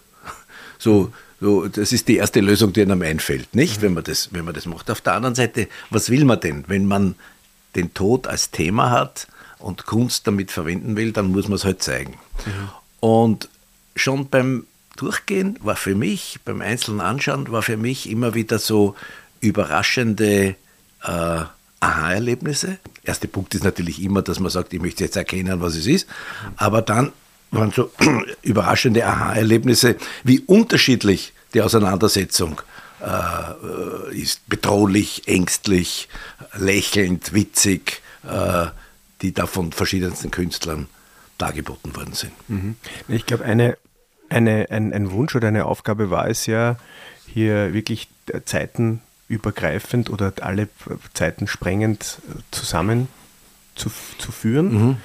so, 0.78 1.12
so, 1.40 1.68
das 1.68 1.92
ist 1.92 2.08
die 2.08 2.18
erste 2.18 2.42
Lösung, 2.42 2.74
die 2.74 2.82
einem 2.82 3.02
einfällt, 3.02 3.56
nicht? 3.56 3.78
Mhm. 3.78 3.82
Wenn, 3.82 3.94
man 3.94 4.04
das, 4.04 4.34
wenn 4.34 4.46
man 4.46 4.54
das 4.54 4.66
macht. 4.66 4.90
Auf 4.92 5.02
der 5.02 5.14
anderen 5.14 5.36
Seite, 5.36 5.68
was 5.90 6.10
will 6.10 6.26
man 6.26 6.40
denn? 6.40 6.66
Wenn 6.68 6.86
man 6.86 7.16
den 7.76 7.94
Tod 7.94 8.28
als 8.28 8.52
Thema 8.52 8.92
hat 8.92 9.28
und 9.60 9.86
Kunst 9.86 10.28
damit 10.28 10.52
verwenden 10.52 10.96
will, 10.96 11.12
dann 11.12 11.32
muss 11.32 11.48
man 11.48 11.56
es 11.56 11.66
halt 11.66 11.84
zeigen. 11.84 12.18
Mhm. 12.46 12.70
Und 13.00 13.50
schon 13.96 14.30
beim 14.30 14.66
Durchgehen 14.98 15.58
war 15.62 15.78
für 15.78 15.96
mich, 15.96 16.40
beim 16.44 16.62
einzelnen 16.62 17.00
Anschauen, 17.00 17.50
war 17.52 17.62
für 17.62 17.78
mich 17.78 18.10
immer 18.10 18.34
wieder 18.34 18.60
so, 18.60 18.96
überraschende 19.42 20.56
äh, 21.04 21.44
Aha-Erlebnisse. 21.80 22.78
Erster 23.04 23.28
Punkt 23.28 23.56
ist 23.56 23.64
natürlich 23.64 24.02
immer, 24.02 24.22
dass 24.22 24.40
man 24.40 24.52
sagt, 24.52 24.74
ich 24.74 24.82
möchte 24.82 25.04
jetzt 25.04 25.16
erkennen, 25.16 25.62
was 25.62 25.76
es 25.76 25.88
ist. 25.88 26.08
Aber 26.58 26.82
dann 26.82 27.12
waren 27.52 27.72
so 27.72 27.92
überraschende 28.42 29.06
Aha-Erlebnisse, 29.06 29.96
wie 30.24 30.42
unterschiedlich 30.42 31.34
die 31.54 31.62
Auseinandersetzung 31.62 32.62
äh, 33.02 34.16
ist. 34.16 34.48
Bedrohlich, 34.48 35.28
ängstlich, 35.28 36.10
lächelnd, 36.54 37.34
witzig, 37.34 38.02
äh, 38.30 38.68
die 39.22 39.34
da 39.34 39.48
von 39.48 39.72
verschiedensten 39.72 40.32
Künstlern 40.32 40.88
dargeboten 41.38 41.96
worden 41.96 42.14
sind. 42.14 42.34
Mhm. 42.50 42.76
Ich 43.08 43.26
glaube, 43.26 43.46
eine, 43.46 43.78
eine, 44.30 44.68
ein, 44.70 44.94
ein 44.94 45.12
Wunsch 45.12 45.36
oder 45.36 45.48
eine 45.48 45.66
Aufgabe 45.66 46.10
war 46.12 46.28
es 46.28 46.46
ja, 46.46 46.78
hier 47.26 47.74
wirklich 47.74 48.10
Zeiten 48.46 49.02
übergreifend 49.30 50.10
oder 50.10 50.34
alle 50.42 50.68
Zeiten 51.14 51.48
sprengend 51.48 52.20
zusammen 52.52 53.08
zu, 53.76 53.90
zu 54.18 54.32
führen. 54.32 54.74
Mhm. 54.74 54.98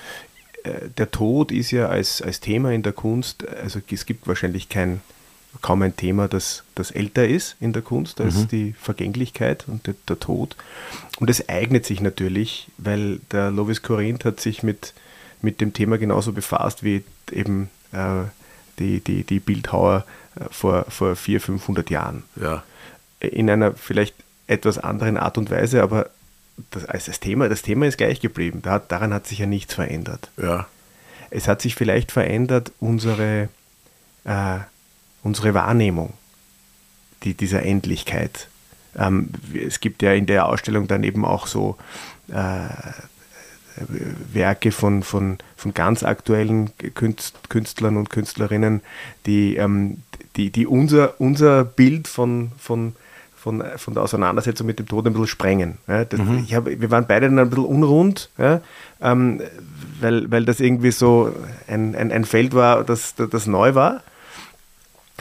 äh, 0.64 0.88
der 0.96 1.10
Tod 1.10 1.52
ist 1.52 1.70
ja 1.70 1.88
als, 1.88 2.20
als 2.20 2.40
Thema 2.40 2.72
in 2.72 2.82
der 2.82 2.92
Kunst, 2.92 3.46
also 3.48 3.80
es 3.88 4.06
gibt 4.06 4.26
wahrscheinlich 4.26 4.68
kein, 4.68 5.02
kaum 5.60 5.82
ein 5.82 5.94
Thema, 5.94 6.26
das, 6.26 6.64
das 6.74 6.90
älter 6.90 7.28
ist 7.28 7.56
in 7.60 7.72
der 7.72 7.82
Kunst 7.82 8.20
als 8.20 8.34
mhm. 8.34 8.48
die 8.48 8.72
Vergänglichkeit 8.72 9.66
und 9.68 9.86
der, 9.86 9.94
der, 10.08 10.18
Tod. 10.18 10.56
Und 11.20 11.30
es 11.30 11.48
eignet 11.48 11.86
sich 11.86 12.00
natürlich, 12.00 12.68
weil 12.78 13.20
der 13.30 13.50
Lovis 13.50 13.82
Corinth 13.82 14.24
hat 14.24 14.40
sich 14.40 14.62
mit, 14.62 14.94
mit 15.42 15.60
dem 15.60 15.72
Thema 15.72 15.98
genauso 15.98 16.32
befasst 16.32 16.82
wie 16.82 17.04
eben 17.30 17.70
äh, 17.92 18.24
die, 18.78 19.00
die, 19.00 19.22
die 19.22 19.38
Bildhauer 19.38 20.04
äh, 20.34 20.44
vor, 20.50 20.86
vor 20.88 21.14
400, 21.14 21.44
500 21.44 21.90
Jahren. 21.90 22.24
Ja. 22.40 22.64
In 23.26 23.50
einer 23.50 23.72
vielleicht 23.72 24.14
etwas 24.46 24.78
anderen 24.78 25.16
Art 25.16 25.38
und 25.38 25.50
Weise, 25.50 25.82
aber 25.82 26.10
das, 26.70 26.84
also 26.84 27.10
das, 27.10 27.20
Thema, 27.20 27.48
das 27.48 27.62
Thema 27.62 27.86
ist 27.86 27.98
gleich 27.98 28.20
geblieben. 28.20 28.60
Da, 28.62 28.78
daran 28.78 29.12
hat 29.12 29.26
sich 29.26 29.38
ja 29.38 29.46
nichts 29.46 29.74
verändert. 29.74 30.30
Ja. 30.36 30.66
Es 31.30 31.48
hat 31.48 31.60
sich 31.60 31.74
vielleicht 31.74 32.12
verändert 32.12 32.72
unsere, 32.78 33.48
äh, 34.24 34.58
unsere 35.22 35.54
Wahrnehmung 35.54 36.12
die, 37.24 37.34
dieser 37.34 37.62
Endlichkeit. 37.62 38.48
Ähm, 38.96 39.30
es 39.54 39.80
gibt 39.80 40.02
ja 40.02 40.12
in 40.12 40.26
der 40.26 40.46
Ausstellung 40.46 40.86
dann 40.86 41.02
eben 41.02 41.24
auch 41.24 41.46
so 41.46 41.76
äh, 42.28 42.68
Werke 44.32 44.70
von, 44.70 45.02
von, 45.02 45.38
von 45.56 45.74
ganz 45.74 46.04
aktuellen 46.04 46.70
Künstlern 46.94 47.96
und 47.96 48.10
Künstlerinnen, 48.10 48.82
die, 49.26 49.56
ähm, 49.56 50.02
die, 50.36 50.50
die 50.50 50.66
unser, 50.66 51.20
unser 51.20 51.64
Bild 51.64 52.06
von, 52.06 52.52
von 52.58 52.94
von, 53.44 53.62
von 53.76 53.92
der 53.92 54.02
Auseinandersetzung 54.02 54.66
mit 54.66 54.78
dem 54.78 54.88
Tod 54.88 55.06
ein 55.06 55.12
bisschen 55.12 55.26
sprengen. 55.26 55.76
Ja, 55.86 56.06
das, 56.06 56.18
mhm. 56.18 56.44
ich 56.46 56.54
hab, 56.54 56.64
wir 56.64 56.90
waren 56.90 57.06
beide 57.06 57.26
dann 57.26 57.38
ein 57.38 57.50
bisschen 57.50 57.66
unrund, 57.66 58.30
ja, 58.38 58.62
ähm, 59.02 59.42
weil, 60.00 60.30
weil 60.30 60.46
das 60.46 60.60
irgendwie 60.60 60.92
so 60.92 61.30
ein, 61.68 61.94
ein, 61.94 62.10
ein 62.10 62.24
Feld 62.24 62.54
war, 62.54 62.84
das, 62.84 63.14
das 63.16 63.46
neu 63.46 63.74
war. 63.74 64.02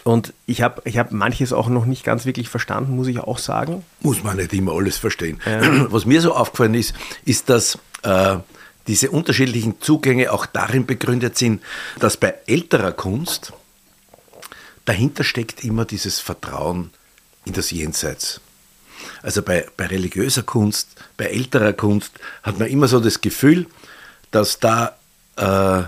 Und 0.06 0.34
ich 0.46 0.62
habe 0.62 0.82
ich 0.86 0.98
hab 0.98 1.12
manches 1.12 1.52
auch 1.52 1.68
noch 1.68 1.86
nicht 1.86 2.06
ganz 2.06 2.26
wirklich 2.26 2.48
verstanden, 2.48 2.96
muss 2.96 3.08
ich 3.08 3.20
auch 3.20 3.38
sagen. 3.38 3.84
Muss 4.00 4.24
man 4.24 4.38
nicht 4.38 4.54
immer 4.54 4.72
alles 4.72 4.98
verstehen. 4.98 5.42
Ja. 5.46 5.62
Was 5.92 6.06
mir 6.06 6.22
so 6.22 6.34
aufgefallen 6.34 6.76
ist, 6.76 6.96
ist, 7.26 7.50
dass 7.50 7.78
äh, 8.04 8.38
diese 8.88 9.12
unterschiedlichen 9.12 9.82
Zugänge 9.82 10.32
auch 10.32 10.46
darin 10.46 10.86
begründet 10.86 11.38
sind, 11.38 11.62
dass 12.00 12.16
bei 12.16 12.36
älterer 12.48 12.94
Kunst 12.94 13.52
dahinter 14.86 15.26
steckt 15.26 15.66
immer 15.66 15.84
dieses 15.84 16.22
Vertrauen 16.22 16.92
in 17.46 17.54
das 17.54 17.72
Jenseits. 17.72 18.42
Also 19.22 19.42
bei, 19.42 19.68
bei 19.78 19.88
religiöser 19.88 20.44
Kunst, 20.44 20.90
bei 21.18 21.26
älterer 21.26 21.74
Kunst 21.74 22.12
hat 22.42 22.60
man 22.60 22.68
immer 22.68 22.88
so 22.88 23.00
das 23.00 23.22
Gefühl, 23.22 23.68
dass 24.32 24.60
da 24.60 24.96
äh, 25.36 25.84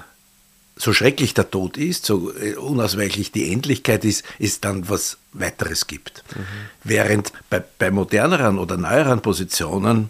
so 0.76 0.94
schrecklich 0.94 1.34
der 1.34 1.50
Tod 1.50 1.78
ist, 1.78 2.06
so 2.06 2.34
äh, 2.36 2.56
unausweichlich 2.56 3.32
die 3.32 3.52
Endlichkeit 3.52 4.04
ist, 4.04 4.26
es 4.40 4.60
dann 4.60 4.90
was 4.90 5.18
weiteres 5.34 5.88
gibt. 5.88 6.24
Mhm. 6.36 6.46
Während 6.84 7.32
bei, 7.50 7.64
bei 7.80 7.92
moderneren 7.92 8.58
oder 8.60 8.78
neueren 8.78 9.22
Positionen 9.22 10.10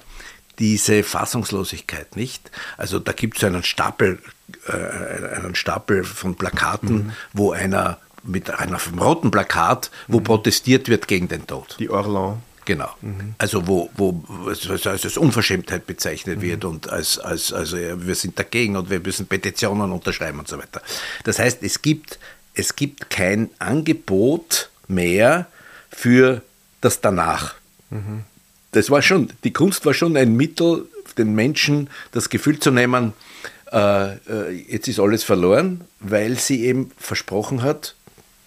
diese 0.59 1.03
Fassungslosigkeit 1.03 2.15
nicht. 2.15 2.49
Also 2.77 2.99
da 2.99 3.11
gibt 3.11 3.37
es 3.37 3.43
einen 3.43 3.63
Stapel, 3.63 4.19
äh, 4.67 5.35
einen 5.35 5.55
Stapel 5.55 6.03
von 6.03 6.35
Plakaten, 6.35 6.95
mhm. 6.95 7.11
wo 7.33 7.51
einer 7.51 7.99
mit 8.25 8.49
einem 8.49 8.99
roten 8.99 9.31
Plakat, 9.31 9.91
wo 10.07 10.19
mhm. 10.19 10.23
protestiert 10.23 10.89
wird 10.89 11.07
gegen 11.07 11.27
den 11.27 11.47
Tod. 11.47 11.75
Die 11.79 11.89
Orlan. 11.89 12.41
Genau. 12.65 12.89
Mhm. 13.01 13.35
Also 13.37 13.67
wo, 13.67 13.89
wo 13.95 14.23
also 14.47 14.89
als 14.89 15.17
Unverschämtheit 15.17 15.85
bezeichnet 15.85 16.39
mhm. 16.39 16.41
wird 16.41 16.65
und 16.65 16.89
als, 16.89 17.19
als 17.19 17.53
also 17.53 17.77
wir 17.77 18.15
sind 18.15 18.37
dagegen 18.37 18.75
und 18.75 18.89
wir 18.89 18.99
müssen 18.99 19.27
Petitionen 19.27 19.91
unterschreiben 19.91 20.39
und 20.39 20.47
so 20.47 20.57
weiter. 20.57 20.81
Das 21.23 21.37
heißt, 21.39 21.61
es 21.61 21.81
gibt, 21.81 22.19
es 22.55 22.75
gibt 22.75 23.09
kein 23.11 23.51
Angebot 23.59 24.69
mehr 24.87 25.45
für 25.89 26.41
das 26.81 27.01
Danach. 27.01 27.55
Mhm. 27.91 28.23
Das 28.71 28.89
war 28.89 29.01
schon, 29.01 29.29
die 29.43 29.53
Kunst 29.53 29.85
war 29.85 29.93
schon 29.93 30.17
ein 30.17 30.35
Mittel, 30.35 30.85
den 31.17 31.33
Menschen 31.33 31.89
das 32.11 32.29
Gefühl 32.29 32.59
zu 32.59 32.71
nehmen, 32.71 33.13
äh, 33.71 34.15
äh 34.15 34.51
jetzt 34.67 34.87
ist 34.87 34.99
alles 34.99 35.23
verloren, 35.23 35.85
weil 35.99 36.37
sie 36.37 36.65
eben 36.65 36.91
versprochen 36.97 37.61
hat, 37.61 37.95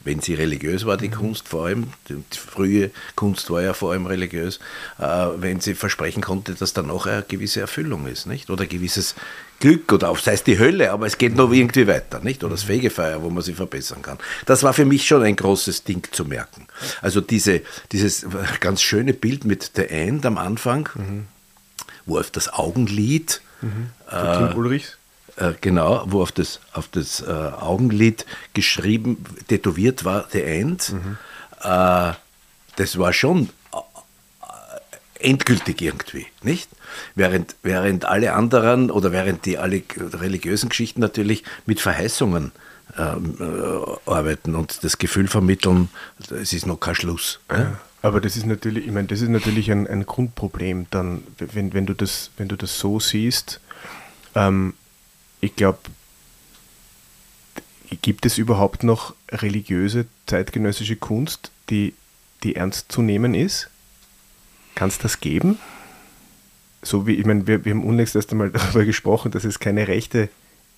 wenn 0.01 0.21
sie 0.21 0.35
religiös 0.35 0.87
war, 0.87 0.97
die 0.97 1.09
mhm. 1.09 1.15
Kunst 1.15 1.49
vor 1.49 1.67
allem, 1.67 1.89
die 2.09 2.23
frühe 2.31 2.91
Kunst 3.15 3.51
war 3.51 3.63
ja 3.63 3.75
vor 3.75 3.93
allem 3.93 4.07
religiös, 4.07 4.59
äh, 4.99 5.03
wenn 5.37 5.61
sie 5.61 5.75
versprechen 5.75 6.23
konnte, 6.23 6.55
dass 6.55 6.73
dann 6.73 6.91
auch 6.91 7.07
eine 7.07 7.23
gewisse 7.23 7.61
Erfüllung 7.61 8.07
ist, 8.07 8.27
nicht? 8.27 8.51
Oder 8.51 8.63
ein 8.63 8.69
gewisses 8.69 9.15
Glück 9.61 9.93
oder 9.93 10.11
auch 10.11 10.19
sei 10.19 10.35
es 10.35 10.45
die 10.45 10.59
Hölle, 10.59 10.93
aber 10.93 11.07
es 11.07 11.19
geht 11.19 11.35
noch 11.35 11.53
irgendwie 11.53 11.87
weiter, 11.87 12.21
nicht? 12.21 12.45
Oder 12.45 12.53
das 12.53 12.65
mhm. 12.65 12.69
Fegefeuer, 12.69 13.23
wo 13.23 13.31
man 13.31 13.43
sich 13.43 13.57
verbessern 13.57 14.03
kann. 14.03 14.19
Das 14.47 14.63
war 14.63 14.73
für 14.73 14.85
mich 14.85 15.07
schon 15.07 15.23
ein 15.23 15.37
großes 15.37 15.85
Ding 15.85 16.07
zu 16.11 16.25
merken. 16.25 16.67
Also 17.03 17.21
diese, 17.21 17.63
dieses 17.93 18.27
ganz 18.61 18.83
schöne 18.83 19.15
Bild 19.15 19.45
mit 19.45 19.73
The 19.75 19.89
End 19.89 20.25
am 20.27 20.39
Anfang, 20.39 20.89
mhm. 20.95 21.27
wo 22.07 22.19
auf 22.19 22.31
das 22.31 22.53
Augenlid 22.53 23.41
mhm. 23.63 23.91
Äh, 24.11 24.55
Ulrichs 24.55 24.98
äh, 25.39 25.55
genau, 25.61 26.05
wo 26.07 26.23
auf 26.23 26.33
das, 26.33 26.61
auf 26.73 26.89
das 26.89 27.21
äh, 27.21 27.31
Augenlid 27.31 28.27
geschrieben, 28.55 29.25
tätowiert 29.49 30.05
war 30.05 30.27
The 30.31 30.43
End. 30.43 30.93
Mhm. 30.93 31.19
Äh, 31.63 32.13
das 32.77 32.99
war 32.99 33.13
schon 33.13 33.51
äh, 33.73 35.29
endgültig 35.29 35.83
irgendwie, 35.83 36.27
nicht? 36.43 36.69
Während, 37.15 37.57
während 37.63 38.05
alle 38.05 38.33
anderen 38.33 38.91
oder 38.91 39.13
während 39.13 39.45
die 39.45 39.59
alle 39.59 39.83
religiösen 39.97 40.69
Geschichten 40.69 41.01
natürlich 41.01 41.45
mit 41.67 41.81
Verheißungen 41.81 42.53
ähm, 42.97 43.37
äh, 43.41 44.11
arbeiten 44.11 44.55
und 44.55 44.83
das 44.83 44.99
Gefühl 44.99 45.29
vermitteln, 45.29 45.89
es 46.31 46.53
ist 46.53 46.67
noch 46.67 46.81
kein 46.81 46.95
Schluss. 46.95 47.41
Ja. 47.51 47.79
Aber 48.01 48.21
das 48.21 48.37
ist 48.37 48.47
natürlich, 48.47 48.87
ich 48.87 48.93
meine, 48.93 49.09
das 49.09 49.21
ist 49.21 49.29
natürlich 49.29 49.71
ein, 49.71 49.87
ein 49.87 50.07
Grundproblem, 50.07 50.87
dann, 50.91 51.25
wenn, 51.39 51.75
wenn, 51.75 51.85
du 51.87 51.95
das, 51.95 52.31
wenn 52.37 52.49
du 52.49 52.57
das 52.57 52.79
so 52.79 53.01
siehst, 53.01 53.61
ähm, 54.35 54.75
ich 55.41 55.55
glaube, 55.57 55.79
gibt 58.03 58.27
es 58.27 58.39
überhaupt 58.39 58.83
noch 58.83 59.15
religiöse 59.31 60.07
zeitgenössische 60.27 60.97
Kunst, 60.97 61.51
die, 61.71 61.95
die 62.43 62.57
ernst 62.57 62.93
zu 62.93 63.03
nehmen 63.03 63.35
ist? 63.35 63.71
Kann 64.75 64.89
es 64.89 64.99
das 64.99 65.21
geben? 65.21 65.59
So 66.83 67.07
wie, 67.07 67.15
ich 67.15 67.27
meine, 67.27 67.47
wir, 67.47 67.65
wir 67.65 67.73
haben 67.73 67.85
unlängst 67.85 68.15
erst 68.15 68.31
einmal 68.31 68.51
darüber 68.53 68.85
gesprochen, 68.85 69.31
dass 69.31 69.45
es 69.45 69.59
keine 69.59 69.89
rechte, 69.89 70.29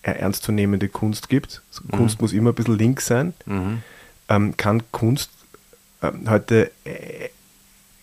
äh, 0.03 0.13
ernstzunehmende 0.13 0.89
Kunst 0.89 1.29
gibt. 1.29 1.63
Mhm. 1.85 1.97
Kunst 1.97 2.21
muss 2.21 2.33
immer 2.33 2.51
ein 2.51 2.55
bisschen 2.55 2.79
links 2.79 3.07
sein. 3.07 3.35
Mhm. 3.47 3.83
Ähm, 4.29 4.57
kann 4.57 4.83
Kunst 4.93 5.31
äh, 6.01 6.13
heute 6.27 6.71
äh, 6.85 7.29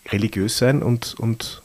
religiös 0.10 0.58
sein 0.58 0.84
und, 0.84 1.16
und 1.18 1.62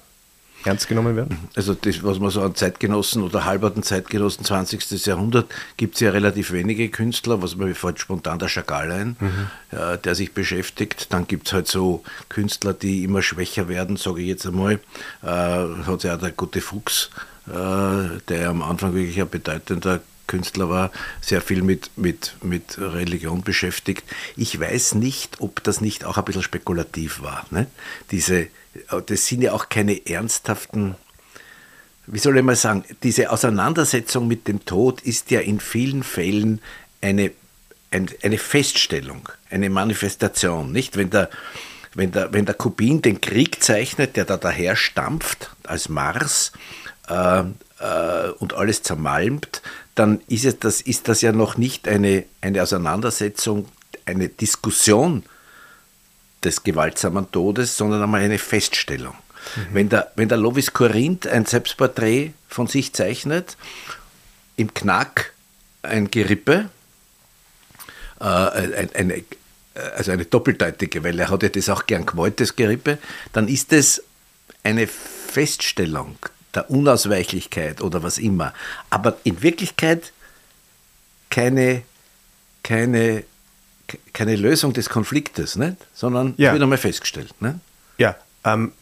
ernst 0.66 0.88
genommen 0.88 1.16
werden? 1.16 1.38
Also 1.54 1.74
das, 1.74 2.02
was 2.02 2.18
man 2.18 2.30
so 2.30 2.42
an 2.42 2.54
Zeitgenossen 2.54 3.22
oder 3.22 3.44
halberten 3.44 3.82
Zeitgenossen 3.82 4.44
20. 4.44 5.04
Jahrhundert, 5.06 5.50
gibt 5.76 5.94
es 5.94 6.00
ja 6.00 6.10
relativ 6.10 6.52
wenige 6.52 6.88
Künstler, 6.88 7.42
was 7.42 7.56
mir 7.56 7.74
fällt 7.74 8.00
spontan 8.00 8.38
der 8.38 8.48
Chagall 8.48 8.90
ein, 8.92 9.16
mhm. 9.18 9.46
ja, 9.72 9.96
der 9.96 10.14
sich 10.14 10.32
beschäftigt. 10.32 11.12
Dann 11.12 11.26
gibt 11.26 11.48
es 11.48 11.52
halt 11.52 11.68
so 11.68 12.02
Künstler, 12.28 12.74
die 12.74 13.04
immer 13.04 13.22
schwächer 13.22 13.68
werden, 13.68 13.96
sage 13.96 14.22
ich 14.22 14.28
jetzt 14.28 14.46
einmal. 14.46 14.80
Äh, 15.22 15.26
hat 15.26 16.04
ja 16.04 16.16
auch 16.16 16.20
der 16.20 16.32
gute 16.32 16.60
Fuchs, 16.60 17.10
äh, 17.48 18.20
der 18.28 18.50
am 18.50 18.62
Anfang 18.62 18.94
wirklich 18.94 19.20
ein 19.20 19.28
bedeutender 19.28 20.00
Künstler 20.26 20.70
war, 20.70 20.90
sehr 21.20 21.42
viel 21.42 21.62
mit, 21.62 21.90
mit, 21.96 22.36
mit 22.42 22.78
Religion 22.78 23.42
beschäftigt. 23.42 24.04
Ich 24.34 24.58
weiß 24.58 24.94
nicht, 24.94 25.40
ob 25.40 25.62
das 25.62 25.82
nicht 25.82 26.06
auch 26.06 26.16
ein 26.16 26.24
bisschen 26.24 26.42
spekulativ 26.42 27.22
war. 27.22 27.44
Ne? 27.50 27.66
Diese, 28.10 28.48
das 29.06 29.26
sind 29.26 29.42
ja 29.42 29.52
auch 29.52 29.68
keine 29.68 30.06
ernsthaften, 30.06 30.96
wie 32.06 32.18
soll 32.18 32.36
ich 32.36 32.42
mal 32.42 32.56
sagen, 32.56 32.84
diese 33.02 33.30
Auseinandersetzung 33.30 34.26
mit 34.26 34.48
dem 34.48 34.64
Tod 34.64 35.02
ist 35.02 35.30
ja 35.30 35.40
in 35.40 35.60
vielen 35.60 36.02
Fällen 36.02 36.60
eine, 37.00 37.30
eine 37.90 38.38
Feststellung, 38.38 39.28
eine 39.50 39.70
Manifestation. 39.70 40.72
Nicht, 40.72 40.96
wenn 40.96 41.10
der, 41.10 41.30
wenn 41.94 42.10
der, 42.10 42.32
wenn 42.32 42.44
der 42.44 42.54
Kubin 42.54 43.02
den 43.02 43.20
Krieg 43.20 43.62
zeichnet, 43.62 44.16
der 44.16 44.24
da 44.24 44.36
daher 44.36 44.74
stampft 44.76 45.50
als 45.64 45.88
Mars 45.88 46.52
äh, 47.08 47.40
äh, 47.40 48.30
und 48.38 48.54
alles 48.54 48.82
zermalmt, 48.82 49.62
dann 49.94 50.20
ist, 50.26 50.44
es, 50.44 50.58
das, 50.58 50.80
ist 50.80 51.08
das 51.08 51.20
ja 51.20 51.32
noch 51.32 51.56
nicht 51.56 51.86
eine, 51.86 52.24
eine 52.40 52.62
Auseinandersetzung, 52.62 53.68
eine 54.06 54.28
Diskussion 54.28 55.22
des 56.44 56.62
gewaltsamen 56.62 57.30
Todes, 57.30 57.76
sondern 57.76 58.02
einmal 58.02 58.22
eine 58.22 58.38
Feststellung. 58.38 59.14
Mhm. 59.56 59.66
Wenn, 59.72 59.88
der, 59.88 60.12
wenn 60.16 60.28
der 60.28 60.38
Lovis 60.38 60.72
Corinth 60.72 61.26
ein 61.26 61.46
Selbstporträt 61.46 62.32
von 62.48 62.66
sich 62.66 62.92
zeichnet, 62.92 63.56
im 64.56 64.72
Knack 64.74 65.32
ein 65.82 66.10
Gerippe, 66.10 66.68
äh, 68.20 68.24
ein, 68.24 68.90
eine, 68.94 69.24
also 69.96 70.12
eine 70.12 70.24
doppeldeutige, 70.24 71.02
weil 71.02 71.18
er 71.18 71.30
hat 71.30 71.42
ja 71.42 71.48
das 71.48 71.68
auch 71.68 71.86
gern 71.86 72.06
gewollt, 72.06 72.40
das 72.40 72.56
Gerippe, 72.56 72.98
dann 73.32 73.48
ist 73.48 73.72
es 73.72 74.02
eine 74.62 74.86
Feststellung 74.86 76.16
der 76.54 76.70
Unausweichlichkeit 76.70 77.80
oder 77.80 78.02
was 78.02 78.18
immer. 78.18 78.52
Aber 78.90 79.16
in 79.24 79.42
Wirklichkeit 79.42 80.12
keine, 81.30 81.82
keine, 82.62 83.24
keine 84.12 84.36
Lösung 84.36 84.72
des 84.72 84.88
Konfliktes, 84.88 85.56
nicht? 85.56 85.76
sondern 85.94 86.34
Ja. 86.36 86.52
wird 86.52 86.62
einmal 86.62 86.78
festgestellt. 86.78 87.34
Nicht? 87.40 87.56
Ja, 87.98 88.16
ähm, 88.44 88.72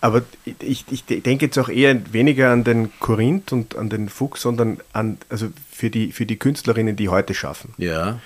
aber 0.00 0.22
ich, 0.60 0.84
ich 0.90 1.04
denke 1.04 1.46
jetzt 1.46 1.58
auch 1.58 1.68
eher 1.68 2.12
weniger 2.12 2.50
an 2.50 2.64
den 2.64 2.90
Korinth 2.98 3.52
und 3.52 3.76
an 3.76 3.88
den 3.88 4.08
Fuchs, 4.08 4.42
sondern 4.42 4.78
an, 4.92 5.18
also 5.28 5.48
für 5.70 5.90
die, 5.90 6.10
für 6.10 6.26
die 6.26 6.36
Künstlerinnen, 6.36 6.96
die 6.96 7.08
heute 7.08 7.34
schaffen. 7.34 7.72
Ja. 7.78 8.18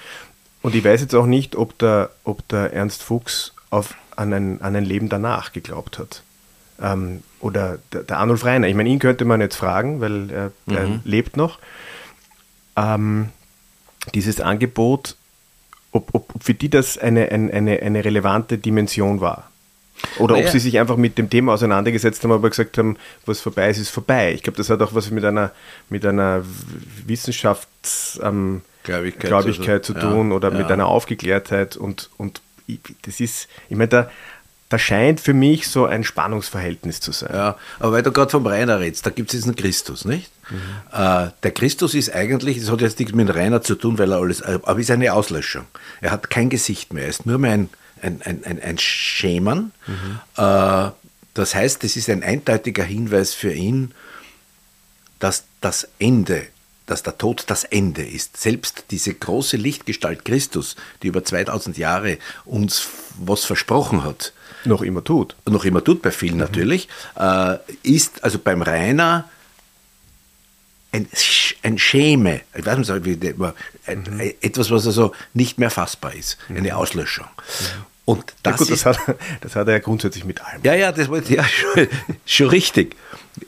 Und 0.63 0.75
ich 0.75 0.83
weiß 0.83 1.03
jetzt 1.03 1.15
auch 1.15 1.27
nicht, 1.27 1.55
ob 1.55 1.79
der, 1.79 2.11
ob 2.25 2.49
der 2.49 2.73
Ernst 2.73 3.03
Fuchs 3.03 3.53
auf, 3.69 3.95
an, 4.17 4.33
ein, 4.33 4.63
an 4.63 4.75
ein 4.75 4.87
Leben 4.87 5.11
danach 5.11 5.53
geglaubt 5.53 5.99
hat. 5.99 6.23
Ähm, 6.81 7.23
oder 7.41 7.79
der, 7.93 8.05
der 8.05 8.19
Arnulf 8.19 8.45
Reiner. 8.45 8.69
Ich 8.69 8.75
meine, 8.75 8.89
ihn 8.89 8.99
könnte 8.99 9.27
man 9.27 9.41
jetzt 9.43 9.57
fragen, 9.57 10.01
weil 10.01 10.31
er, 10.31 10.53
er 10.67 11.01
lebt 11.05 11.37
noch. 11.37 11.59
Ähm, 12.75 13.29
dieses 14.15 14.41
Angebot, 14.41 15.17
ob, 15.97 16.15
ob, 16.15 16.35
ob 16.35 16.43
für 16.43 16.55
die 16.55 16.69
das 16.69 16.99
eine, 16.99 17.31
eine, 17.31 17.53
eine, 17.83 18.05
relevante 18.05 18.59
Dimension 18.59 19.21
war. 19.21 19.51
Oder 20.19 20.35
ob 20.35 20.41
Naja. 20.41 20.53
sie 20.53 20.59
sich 20.59 20.79
einfach 20.79 20.97
mit 20.97 21.17
dem 21.17 21.31
Thema 21.31 21.55
auseinandergesetzt 21.55 22.23
haben, 22.23 22.33
aber 22.33 22.51
gesagt 22.51 22.77
haben, 22.77 22.97
was 23.25 23.41
vorbei 23.41 23.71
ist, 23.71 23.79
ist 23.79 23.91
vorbei. 23.91 24.33
Ich 24.35 24.43
glaube, 24.43 24.59
das 24.59 24.69
hat 24.69 24.83
auch 24.83 24.95
was 24.95 25.11
mit 25.11 25.25
einer, 25.25 25.53
mit 25.89 26.05
einer 26.05 26.45
Wissenschafts... 27.07 28.21
Ähm, 28.23 28.63
zu 29.83 29.95
zu- 29.95 29.95
tun 29.95 30.31
ja, 30.31 30.37
oder 30.37 30.53
ja. 30.53 30.59
mit 30.59 30.71
einer 30.71 30.87
Aufgeklärtheit 30.87 31.77
und, 31.77 32.11
und 32.19 32.41
das 33.03 33.21
ist, 33.21 33.49
ich 33.69 33.77
meine, 33.77 33.89
da, 33.89 34.11
da 34.69 34.79
scheint 34.79 35.21
für 35.21 35.35
mich 35.35 35.69
so 35.69 35.87
ein 35.87 36.03
Spannungsverhältnis 36.03 37.01
zu 37.01 37.13
sein. 37.13 37.31
Ja, 37.33 37.57
aber 37.79 37.93
weil 37.93 38.03
du 38.03 38.11
gerade 38.11 38.31
vom 38.31 38.47
Rainer 38.47 38.81
redest, 38.81 39.07
da 39.07 39.11
gibt 39.11 39.31
es 39.31 39.35
jetzt 39.35 39.45
einen 39.45 39.57
Christus, 39.57 40.05
nicht? 40.05 40.31
Äh, 40.93 41.29
der 41.43 41.51
Christus 41.53 41.95
ist 41.95 42.13
eigentlich, 42.13 42.59
das 42.61 42.71
hat 42.71 42.81
jetzt 42.81 42.99
nichts 42.99 43.15
mit 43.15 43.33
Rainer 43.35 43.63
zu 43.63 43.77
tun, 43.77 43.99
weil 43.99 44.13
er 44.13 44.19
alles, 44.19 44.43
aber 44.43 44.79
ist 44.79 44.91
eine 44.91 45.13
Auslöschung. 45.13 45.67
Er 46.01 46.11
hat 46.11 46.31
kein 46.31 46.51
Gesicht 46.51 46.93
mehr, 46.93 47.05
er 47.05 47.11
ist 47.11 47.27
nur 47.27 47.39
mehr 47.39 47.53
ein, 47.53 47.69
ein, 48.03 48.23
ein, 48.23 48.45
ein, 48.45 48.61
ein 48.61 48.79
Schemen. 48.79 49.73
Äh, 50.37 50.91
das 51.35 51.55
heißt, 51.55 51.85
es 51.85 51.97
ist 51.97 52.09
ein 52.09 52.23
eindeutiger 52.23 52.85
Hinweis 52.85 53.35
für 53.35 53.53
ihn, 53.53 53.93
dass 55.19 55.45
das 55.61 55.89
Ende, 55.99 56.47
dass 56.87 57.03
der 57.03 57.19
Tod 57.19 57.45
das 57.49 57.65
Ende 57.65 58.07
ist. 58.07 58.37
Selbst 58.37 58.85
diese 58.91 59.13
große 59.15 59.57
Lichtgestalt 59.57 60.25
Christus, 60.25 60.77
die 61.03 61.09
über 61.09 61.25
2000 61.25 61.77
Jahre 61.77 62.19
uns 62.45 62.87
was 63.19 63.45
versprochen 63.45 64.05
hat, 64.05 64.33
Noch 64.65 64.83
immer 64.83 65.03
tut. 65.05 65.37
noch 65.49 65.65
immer 65.65 65.83
tut 65.83 66.03
bei 66.03 66.11
vielen 66.11 66.39
natürlich, 66.39 66.89
äh, 67.17 67.57
ist 67.83 68.23
also 68.25 68.39
beim 68.39 68.63
Rainer 68.63 69.29
ein, 70.93 71.09
ein 71.63 71.79
Schäme, 71.79 72.41
ich 72.57 72.65
weiß 72.65 72.79
nicht, 72.79 73.05
wie 73.05 73.17
Mhm. 73.17 74.21
etwas, 74.41 74.71
was 74.71 74.87
also 74.87 75.13
nicht 75.35 75.59
mehr 75.59 75.71
fassbar 75.71 76.15
ist, 76.15 76.39
eine 76.49 76.77
Auslöschung. 76.77 77.27
Und 78.07 78.21
Ja, 78.45 78.53
das 78.53 78.59
gut, 78.59 78.71
ist, 78.71 78.87
das, 78.87 78.99
hat, 78.99 79.17
das 79.43 79.57
hat 79.57 79.67
er 79.67 79.75
ja 79.75 79.79
grundsätzlich 79.81 80.25
mit 80.25 80.41
allem. 80.41 80.63
ja, 80.63 80.75
ja, 80.75 80.93
das 80.93 81.09
wollte 81.09 81.35
ja 81.35 81.45
schon, 81.45 81.89
schon 82.25 82.49
richtig. 82.49 82.97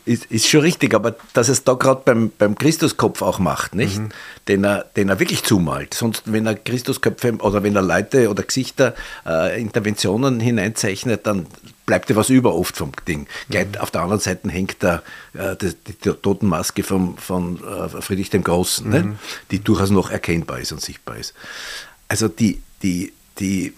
Ist, 0.04 0.26
ist 0.26 0.48
schon 0.48 0.60
richtig, 0.60 0.94
aber 0.94 1.16
dass 1.32 1.48
es 1.48 1.64
da 1.64 1.72
gerade 1.72 2.02
beim, 2.04 2.30
beim 2.36 2.56
Christuskopf 2.56 3.22
auch 3.22 3.38
macht, 3.38 3.74
nicht? 3.74 4.02
Den, 4.46 4.64
er, 4.64 4.84
den 4.96 5.08
er 5.08 5.18
wirklich 5.18 5.44
zumalt. 5.44 5.94
Sonst, 5.94 6.24
wenn 6.26 6.44
er 6.44 6.56
Christusköpfe 6.56 7.36
oder 7.36 7.62
wenn 7.62 7.74
er 7.74 7.82
Leute 7.82 8.28
oder 8.28 8.42
Gesichter, 8.42 8.94
äh, 9.24 9.58
Interventionen 9.58 10.40
hineinzeichnet, 10.40 11.26
dann 11.26 11.46
bleibt 11.86 12.10
ja 12.10 12.16
was 12.16 12.28
über 12.28 12.54
oft 12.54 12.76
vom 12.76 12.92
Ding. 13.06 13.28
Gleich 13.48 13.80
auf 13.80 13.90
der 13.90 14.02
anderen 14.02 14.20
Seite 14.20 14.50
hängt 14.50 14.82
da 14.82 15.02
äh, 15.32 15.56
die, 15.56 15.72
die, 15.86 15.94
Totenmaske 15.94 16.82
vom, 16.82 17.16
von 17.16 17.58
äh, 17.64 17.88
Friedrich 18.02 18.28
dem 18.28 18.44
Großen, 18.44 18.90
nicht? 18.90 19.08
die 19.52 19.60
durchaus 19.60 19.88
noch 19.88 20.10
erkennbar 20.10 20.58
ist 20.58 20.72
und 20.72 20.82
sichtbar 20.82 21.16
ist. 21.16 21.32
Also 22.08 22.28
die, 22.28 22.60
die, 22.82 23.14
die, 23.38 23.72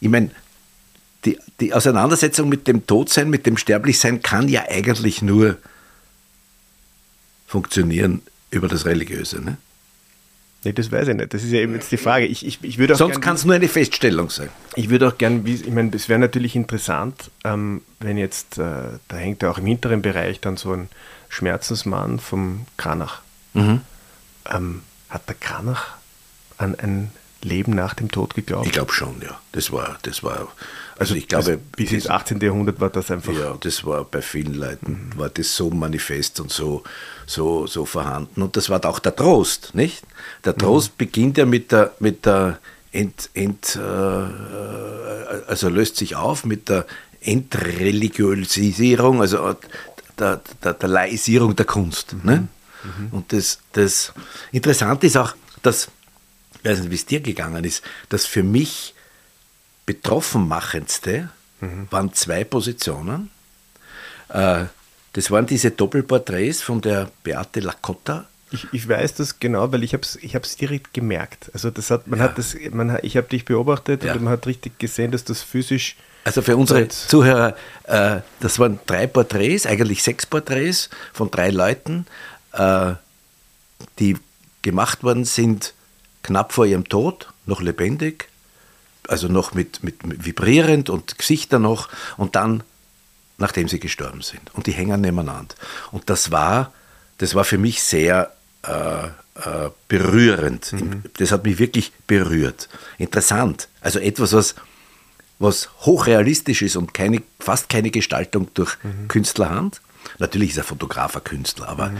ich 0.00 0.08
meine, 0.08 0.30
die, 1.24 1.38
die 1.60 1.74
Auseinandersetzung 1.74 2.48
mit 2.48 2.68
dem 2.68 2.86
Todsein, 2.86 3.30
mit 3.30 3.46
dem 3.46 3.56
Sterblichsein 3.56 4.22
kann 4.22 4.48
ja 4.48 4.64
eigentlich 4.68 5.22
nur 5.22 5.56
funktionieren 7.46 8.22
über 8.50 8.68
das 8.68 8.84
Religiöse. 8.84 9.42
Ne? 9.42 9.56
Nee, 10.64 10.72
das 10.72 10.90
weiß 10.90 11.08
ich 11.08 11.16
nicht. 11.16 11.32
Das 11.32 11.44
ist 11.44 11.52
ja 11.52 11.60
eben 11.60 11.74
jetzt 11.74 11.90
die 11.92 11.96
Frage. 11.96 12.26
Ich, 12.26 12.44
ich, 12.44 12.58
ich 12.62 12.78
würde 12.78 12.94
auch 12.94 12.98
Sonst 12.98 13.20
kann 13.20 13.36
es 13.36 13.44
nur 13.44 13.54
eine 13.54 13.68
Feststellung 13.68 14.28
sein. 14.28 14.48
Ich 14.74 14.90
würde 14.90 15.08
auch 15.08 15.16
gern, 15.16 15.46
ich 15.46 15.70
meine, 15.70 15.94
es 15.94 16.08
wäre 16.08 16.18
natürlich 16.18 16.56
interessant, 16.56 17.30
ähm, 17.44 17.82
wenn 18.00 18.18
jetzt, 18.18 18.58
äh, 18.58 18.98
da 19.08 19.16
hängt 19.16 19.42
ja 19.42 19.50
auch 19.50 19.58
im 19.58 19.66
hinteren 19.66 20.02
Bereich 20.02 20.40
dann 20.40 20.56
so 20.56 20.72
ein 20.72 20.88
Schmerzensmann 21.28 22.18
vom 22.18 22.66
Kranach. 22.76 23.22
Mhm. 23.54 23.82
Ähm, 24.50 24.82
hat 25.08 25.28
der 25.28 25.36
Kranach 25.36 25.96
an 26.58 26.74
ein 26.74 27.12
Leben 27.42 27.74
nach 27.74 27.94
dem 27.94 28.10
Tod 28.10 28.34
geglaubt? 28.34 28.66
Ich 28.66 28.72
glaube 28.72 28.92
schon, 28.92 29.20
ja. 29.22 29.38
Das 29.52 29.72
war, 29.72 29.98
das 30.02 30.22
war, 30.22 30.48
also 30.98 31.14
ich 31.14 31.28
glaube, 31.28 31.52
Also 31.52 31.62
bis 31.76 31.92
ins 31.92 32.08
18. 32.08 32.40
Jahrhundert 32.40 32.80
war 32.80 32.90
das 32.90 33.10
einfach. 33.10 33.32
Ja, 33.32 33.56
das 33.60 33.84
war 33.84 34.04
bei 34.04 34.22
vielen 34.22 34.54
Leuten, 34.54 35.10
war 35.16 35.28
das 35.28 35.54
so 35.54 35.70
manifest 35.70 36.40
und 36.40 36.50
so, 36.50 36.82
so, 37.26 37.66
so 37.66 37.84
vorhanden. 37.84 38.42
Und 38.42 38.56
das 38.56 38.70
war 38.70 38.84
auch 38.84 38.98
der 38.98 39.14
Trost, 39.14 39.74
nicht? 39.74 40.02
Der 40.44 40.56
Trost 40.56 40.98
beginnt 40.98 41.38
ja 41.38 41.46
mit 41.46 41.72
der, 41.72 41.92
mit 42.00 42.26
der 42.26 42.58
Ent, 42.92 43.30
Ent, 43.34 43.76
äh, 43.76 43.80
also 45.46 45.68
löst 45.68 45.96
sich 45.96 46.16
auf 46.16 46.44
mit 46.44 46.68
der 46.68 46.86
Entreligiosisierung, 47.20 49.20
also 49.20 49.54
der, 50.18 50.40
der, 50.62 50.74
der 50.74 50.88
Laisierung 50.88 51.54
der 51.54 51.66
Kunst. 51.66 52.16
Ne? 52.24 52.48
Und 53.10 53.32
das, 53.32 53.58
das 53.72 54.12
Interessante 54.52 55.06
ist 55.06 55.16
auch, 55.16 55.34
dass, 55.62 55.88
ich 56.62 56.68
weiß 56.70 56.80
nicht, 56.80 56.90
wie 56.90 56.94
es 56.96 57.06
dir 57.06 57.20
gegangen 57.20 57.64
ist, 57.64 57.82
dass 58.08 58.26
für 58.26 58.42
mich 58.42 58.94
betroffenmachendste 59.86 61.28
waren 61.90 62.12
zwei 62.14 62.44
Positionen. 62.44 63.30
Äh, 64.28 64.66
Das 65.14 65.30
waren 65.30 65.46
diese 65.46 65.70
Doppelporträts 65.72 66.62
von 66.62 66.80
der 66.80 67.10
Beate 67.24 67.60
Lacotta. 67.60 68.26
Ich, 68.50 68.66
ich 68.72 68.88
weiß 68.88 69.14
das 69.14 69.40
genau, 69.40 69.72
weil 69.72 69.82
ich 69.82 69.92
habe 69.94 70.02
es 70.02 70.16
ich 70.16 70.34
hab's 70.36 70.54
direkt 70.56 70.92
gemerkt. 70.94 71.50
Also 71.54 71.70
das 71.70 71.90
hat, 71.90 72.06
man 72.06 72.18
Ja. 72.20 72.26
hat 72.26 72.38
das, 72.38 72.54
man, 72.70 72.92
hat- 72.92 73.02
ich 73.04 73.16
habe 73.16 73.26
dich 73.28 73.44
beobachtet 73.44 74.04
Ja. 74.04 74.12
und 74.12 74.22
man 74.22 74.32
hat 74.34 74.46
richtig 74.46 74.78
gesehen, 74.78 75.10
dass 75.10 75.24
das 75.24 75.42
physisch 75.42 75.96
Also 76.24 76.42
für 76.42 76.56
unsere 76.56 76.86
Zuhörer, 76.88 77.56
äh, 77.84 78.20
das 78.40 78.58
waren 78.58 78.78
drei 78.86 79.06
Porträts, 79.06 79.66
eigentlich 79.66 80.02
sechs 80.02 80.24
Porträts 80.26 80.90
von 81.12 81.30
drei 81.30 81.50
Leuten, 81.50 82.06
äh, 82.52 82.92
die 83.98 84.16
gemacht 84.62 85.02
worden 85.02 85.24
sind 85.24 85.74
knapp 86.22 86.52
vor 86.52 86.66
ihrem 86.66 86.88
Tod, 86.88 87.28
noch 87.46 87.60
lebendig, 87.60 88.28
also 89.08 89.28
noch 89.28 89.54
mit, 89.54 89.82
mit, 89.82 90.06
mit 90.06 90.26
vibrierend 90.26 90.90
und 90.90 91.18
Gesichter 91.18 91.58
noch 91.58 91.88
und 92.16 92.36
dann, 92.36 92.62
nachdem 93.38 93.68
sie 93.68 93.80
gestorben 93.80 94.22
sind. 94.22 94.54
Und 94.54 94.66
die 94.66 94.72
hängen 94.72 95.00
nebeneinander. 95.00 95.54
Und 95.92 96.10
das 96.10 96.30
war, 96.30 96.72
das 97.18 97.34
war 97.34 97.44
für 97.44 97.58
mich 97.58 97.82
sehr 97.82 98.32
äh, 98.62 99.06
äh, 99.06 99.70
berührend. 99.88 100.74
Das 101.18 101.32
hat 101.32 101.44
mich 101.44 101.58
wirklich 101.58 101.92
berührt. 102.06 102.68
Interessant. 102.98 103.68
Also 103.80 103.98
etwas, 103.98 104.32
was 104.32 104.54
was 105.38 105.68
hochrealistisch 105.80 106.62
ist 106.62 106.76
und 106.76 106.94
keine, 106.94 107.22
fast 107.38 107.68
keine 107.68 107.90
Gestaltung 107.90 108.48
durch 108.54 108.76
Künstlerhand. 109.08 109.80
Natürlich 110.18 110.50
ist 110.50 110.58
er 110.58 110.64
Fotograf 110.64 111.16
ein 111.16 111.24
Künstler, 111.24 111.68
aber. 111.68 111.92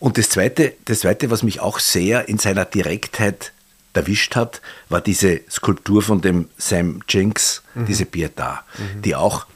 Und 0.00 0.18
das 0.18 0.28
zweite, 0.28 0.74
das 0.84 1.00
zweite, 1.00 1.30
was 1.30 1.42
mich 1.42 1.60
auch 1.60 1.78
sehr 1.78 2.28
in 2.28 2.38
seiner 2.38 2.64
Direktheit 2.64 3.52
erwischt 3.94 4.36
hat, 4.36 4.62
war 4.88 5.00
diese 5.00 5.40
Skulptur 5.50 6.02
von 6.02 6.20
dem 6.20 6.48
Sam 6.56 7.02
Jenks, 7.08 7.62
diese 7.74 8.04
Pietà, 8.04 8.60
die 9.02 9.16
auch 9.16 9.46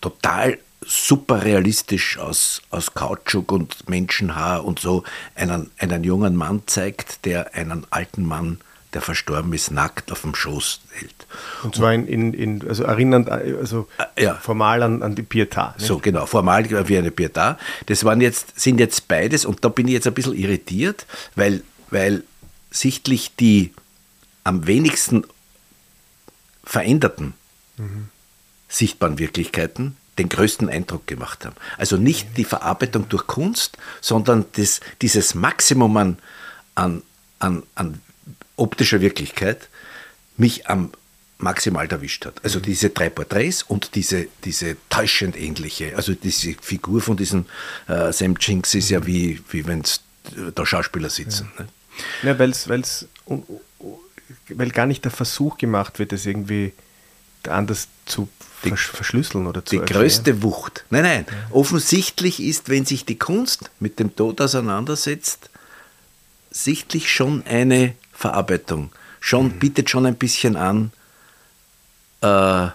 total 0.00 0.58
super 0.86 1.44
realistisch 1.44 2.18
aus, 2.18 2.62
aus 2.70 2.94
Kautschuk 2.94 3.52
und 3.52 3.88
Menschenhaar 3.88 4.64
und 4.64 4.78
so 4.78 5.04
einen, 5.34 5.70
einen 5.78 6.04
jungen 6.04 6.36
Mann 6.36 6.62
zeigt, 6.66 7.24
der 7.24 7.54
einen 7.54 7.86
alten 7.90 8.24
Mann, 8.24 8.58
der 8.92 9.02
verstorben 9.02 9.52
ist, 9.52 9.70
nackt 9.70 10.10
auf 10.10 10.22
dem 10.22 10.34
Schoß 10.34 10.80
hält. 10.92 11.26
Und 11.62 11.76
zwar 11.76 11.92
in, 11.94 12.06
in, 12.08 12.34
in 12.34 12.68
also 12.68 12.82
erinnernd, 12.84 13.28
also 13.30 13.88
Äh, 14.16 14.24
ja. 14.24 14.34
formal 14.34 14.82
an, 14.82 15.02
an 15.02 15.14
die 15.14 15.22
Pietà. 15.22 15.74
nicht? 15.76 15.86
So, 15.86 15.98
genau, 15.98 16.26
formal 16.26 16.68
wie 16.88 16.98
eine 16.98 17.10
Pietà. 17.10 17.56
Das 17.86 18.04
waren 18.04 18.20
jetzt, 18.20 18.58
sind 18.58 18.80
jetzt 18.80 19.06
beides, 19.08 19.44
und 19.44 19.64
da 19.64 19.68
bin 19.68 19.86
ich 19.86 19.94
jetzt 19.94 20.06
ein 20.06 20.14
bisschen 20.14 20.34
irritiert, 20.34 21.06
weil, 21.36 21.62
weil 21.90 22.24
sichtlich 22.70 23.36
die 23.36 23.72
am 24.44 24.66
wenigsten 24.66 25.24
veränderten 26.64 27.34
sichtbaren 28.68 29.18
Wirklichkeiten 29.18 29.96
den 30.18 30.28
größten 30.28 30.68
Eindruck 30.68 31.06
gemacht 31.06 31.46
haben. 31.46 31.56
Also 31.78 31.96
nicht 31.96 32.36
die 32.36 32.44
Verarbeitung 32.44 33.08
durch 33.08 33.26
Kunst, 33.26 33.78
sondern 34.00 34.44
das, 34.52 34.80
dieses 35.00 35.34
Maximum 35.34 35.96
an, 35.96 36.18
an, 36.74 37.02
an, 37.38 37.62
an 37.74 38.00
optischer 38.56 39.00
Wirklichkeit 39.00 39.68
mich 40.36 40.68
am 40.68 40.92
maximal 41.38 41.86
erwischt 41.86 42.26
hat. 42.26 42.44
Also 42.44 42.60
diese 42.60 42.90
drei 42.90 43.08
Porträts 43.08 43.62
und 43.62 43.94
diese, 43.94 44.28
diese 44.44 44.76
täuschend 44.90 45.36
ähnliche, 45.36 45.96
also 45.96 46.14
diese 46.14 46.54
Figur 46.60 47.00
von 47.00 47.16
diesem 47.16 47.46
äh, 47.88 48.12
Sam 48.12 48.36
Jinx 48.38 48.74
ist 48.74 48.90
ja 48.90 49.06
wie, 49.06 49.40
wie 49.50 49.66
wenn 49.66 49.80
es 49.80 50.02
da 50.54 50.66
Schauspieler 50.66 51.10
sitzen. 51.10 51.50
Ja. 51.56 51.64
Ne? 51.64 51.68
Ja, 52.22 52.38
weil's, 52.38 52.68
weil's, 52.68 53.06
weil 54.48 54.70
gar 54.70 54.86
nicht 54.86 55.04
der 55.04 55.10
Versuch 55.10 55.58
gemacht 55.58 55.98
wird, 55.98 56.12
das 56.12 56.26
irgendwie 56.26 56.72
anders 57.48 57.88
zu 58.06 58.28
die, 58.64 58.70
verschlüsseln 58.76 59.46
oder 59.46 59.64
zu 59.64 59.76
Die 59.76 59.80
erklären. 59.80 60.02
größte 60.02 60.42
Wucht. 60.42 60.84
Nein, 60.90 61.02
nein. 61.02 61.26
Ja. 61.28 61.54
Offensichtlich 61.54 62.40
ist, 62.40 62.68
wenn 62.68 62.84
sich 62.84 63.04
die 63.06 63.18
Kunst 63.18 63.70
mit 63.80 63.98
dem 63.98 64.14
Tod 64.14 64.40
auseinandersetzt, 64.40 65.50
sichtlich 66.50 67.10
schon 67.10 67.44
eine 67.46 67.94
Verarbeitung. 68.20 68.90
Schon 69.18 69.46
mhm. 69.46 69.58
bietet 69.58 69.90
schon 69.90 70.06
ein 70.06 70.16
bisschen 70.16 70.56
an, 70.56 70.92
äh, 72.22 72.66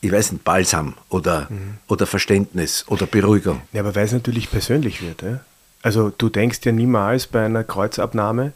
ich 0.00 0.12
weiß 0.12 0.32
nicht, 0.32 0.44
Balsam 0.44 0.94
oder, 1.08 1.48
mhm. 1.50 1.78
oder 1.88 2.06
Verständnis 2.06 2.84
oder 2.88 3.06
Beruhigung. 3.06 3.62
Ja, 3.72 3.82
aber 3.82 3.94
weil 3.94 4.04
es 4.04 4.12
natürlich 4.12 4.50
persönlich 4.50 5.02
wird. 5.02 5.22
Ja? 5.22 5.40
Also 5.82 6.10
du 6.16 6.28
denkst 6.28 6.60
ja 6.64 6.72
niemals 6.72 7.26
bei 7.26 7.44
einer 7.44 7.64
Kreuzabnahme, 7.64 8.52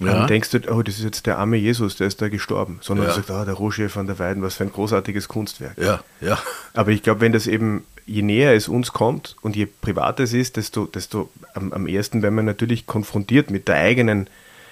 ja. 0.00 0.12
Dann 0.12 0.26
denkst 0.28 0.50
du, 0.50 0.60
oh, 0.72 0.82
das 0.82 0.98
ist 0.98 1.04
jetzt 1.04 1.26
der 1.26 1.38
arme 1.38 1.56
Jesus, 1.56 1.96
der 1.96 2.06
ist 2.06 2.22
da 2.22 2.28
gestorben. 2.28 2.78
Sondern 2.82 3.06
ja. 3.06 3.10
du 3.10 3.16
sagst, 3.16 3.30
oh, 3.30 3.44
der 3.44 3.54
Roger 3.54 3.92
van 3.92 4.06
der 4.06 4.18
Weiden, 4.20 4.42
was 4.44 4.54
für 4.54 4.62
ein 4.62 4.72
großartiges 4.72 5.26
Kunstwerk. 5.26 5.76
Ja, 5.76 6.04
ja. 6.20 6.38
Aber 6.74 6.92
ich 6.92 7.02
glaube, 7.02 7.20
wenn 7.20 7.32
das 7.32 7.48
eben, 7.48 7.84
je 8.06 8.22
näher 8.22 8.54
es 8.54 8.68
uns 8.68 8.92
kommt 8.92 9.34
und 9.42 9.56
je 9.56 9.66
privater 9.66 10.22
es 10.22 10.34
ist, 10.34 10.56
desto, 10.56 10.86
desto 10.86 11.30
am, 11.54 11.72
am 11.72 11.88
ersten 11.88 12.22
werden 12.22 12.36
wir 12.36 12.44
natürlich 12.44 12.86
konfrontiert 12.86 13.50
mit 13.50 13.66
der 13.66 13.74
eigenen, 13.74 14.28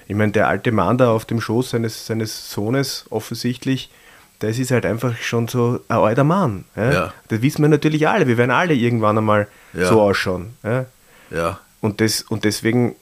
ich 0.08 0.14
meine, 0.14 0.32
der 0.32 0.48
alte 0.48 0.72
Mann 0.72 0.98
da 0.98 1.10
auf 1.10 1.24
dem 1.24 1.40
Schoß 1.40 1.70
seines, 1.70 2.06
seines 2.06 2.50
Sohnes 2.50 3.06
offensichtlich, 3.10 3.90
das 4.38 4.58
ist 4.58 4.70
halt 4.70 4.86
einfach 4.86 5.16
schon 5.16 5.48
so 5.48 5.80
ein 5.88 5.96
alter 5.96 6.24
Mann. 6.24 6.64
Ja? 6.76 6.92
ja. 6.92 7.14
Das 7.28 7.42
wissen 7.42 7.62
wir 7.62 7.68
natürlich 7.68 8.06
alle. 8.06 8.26
Wir 8.26 8.36
werden 8.36 8.50
alle 8.50 8.74
irgendwann 8.74 9.18
einmal 9.18 9.48
ja. 9.72 9.88
so 9.88 10.00
ausschauen. 10.00 10.54
Ja. 10.62 10.86
ja. 11.30 11.60
Und, 11.80 12.00
das, 12.00 12.22
und 12.22 12.44
deswegen, 12.44 12.94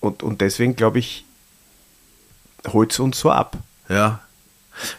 und, 0.00 0.22
und 0.22 0.40
deswegen 0.40 0.76
glaube 0.76 0.98
ich, 0.98 1.24
holt 2.68 2.92
es 2.92 2.98
uns 2.98 3.18
so 3.20 3.30
ab. 3.30 3.56
Ja. 3.88 4.20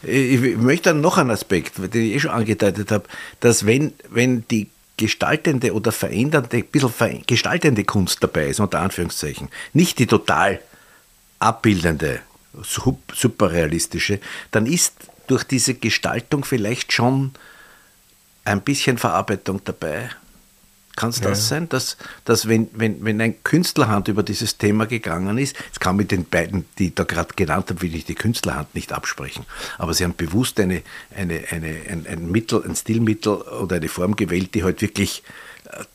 Ich 0.03 0.57
möchte 0.57 0.89
dann 0.89 1.01
noch 1.01 1.17
einen 1.17 1.31
Aspekt, 1.31 1.77
den 1.77 2.03
ich 2.03 2.15
eh 2.15 2.19
schon 2.19 2.31
angedeutet 2.31 2.91
habe, 2.91 3.05
dass 3.39 3.65
wenn, 3.65 3.93
wenn 4.09 4.45
die 4.49 4.69
gestaltende 4.97 5.73
oder 5.73 5.91
verändernde, 5.91 6.57
ein 6.57 6.65
bisschen 6.65 7.23
gestaltende 7.25 7.83
Kunst 7.83 8.23
dabei 8.23 8.47
ist, 8.47 8.59
unter 8.59 8.79
Anführungszeichen, 8.79 9.49
nicht 9.73 9.97
die 9.97 10.05
total 10.05 10.59
abbildende, 11.41 12.19
superrealistische, 12.63 14.19
dann 14.51 14.65
ist 14.65 14.93
durch 15.27 15.43
diese 15.43 15.75
Gestaltung 15.75 16.43
vielleicht 16.43 16.93
schon 16.93 17.31
ein 18.43 18.61
bisschen 18.61 18.97
Verarbeitung 18.97 19.61
dabei. 19.63 20.09
Kann 20.97 21.09
es 21.09 21.21
das 21.21 21.39
ja. 21.39 21.55
sein, 21.55 21.69
dass, 21.69 21.95
dass 22.25 22.49
wenn, 22.49 22.67
wenn, 22.73 23.03
wenn 23.05 23.21
ein 23.21 23.41
Künstlerhand 23.43 24.09
über 24.09 24.23
dieses 24.23 24.57
Thema 24.57 24.85
gegangen 24.85 25.37
ist, 25.37 25.55
es 25.71 25.79
kann 25.79 25.95
mit 25.95 26.11
den 26.11 26.25
beiden, 26.25 26.65
die 26.77 26.87
ich 26.87 26.95
da 26.95 27.05
gerade 27.05 27.33
genannt 27.33 27.69
habe, 27.69 27.81
will 27.81 27.95
ich 27.95 28.03
die 28.03 28.15
Künstlerhand 28.15 28.75
nicht 28.75 28.91
absprechen, 28.91 29.45
aber 29.77 29.93
sie 29.93 30.03
haben 30.03 30.15
bewusst 30.15 30.59
eine, 30.59 30.81
eine, 31.15 31.45
eine, 31.49 31.81
ein, 31.89 32.05
ein 32.07 32.29
Mittel, 32.29 32.61
ein 32.65 32.75
Stilmittel 32.75 33.35
oder 33.35 33.77
eine 33.77 33.87
Form 33.87 34.17
gewählt, 34.17 34.53
die 34.53 34.65
halt 34.65 34.81
wirklich 34.81 35.23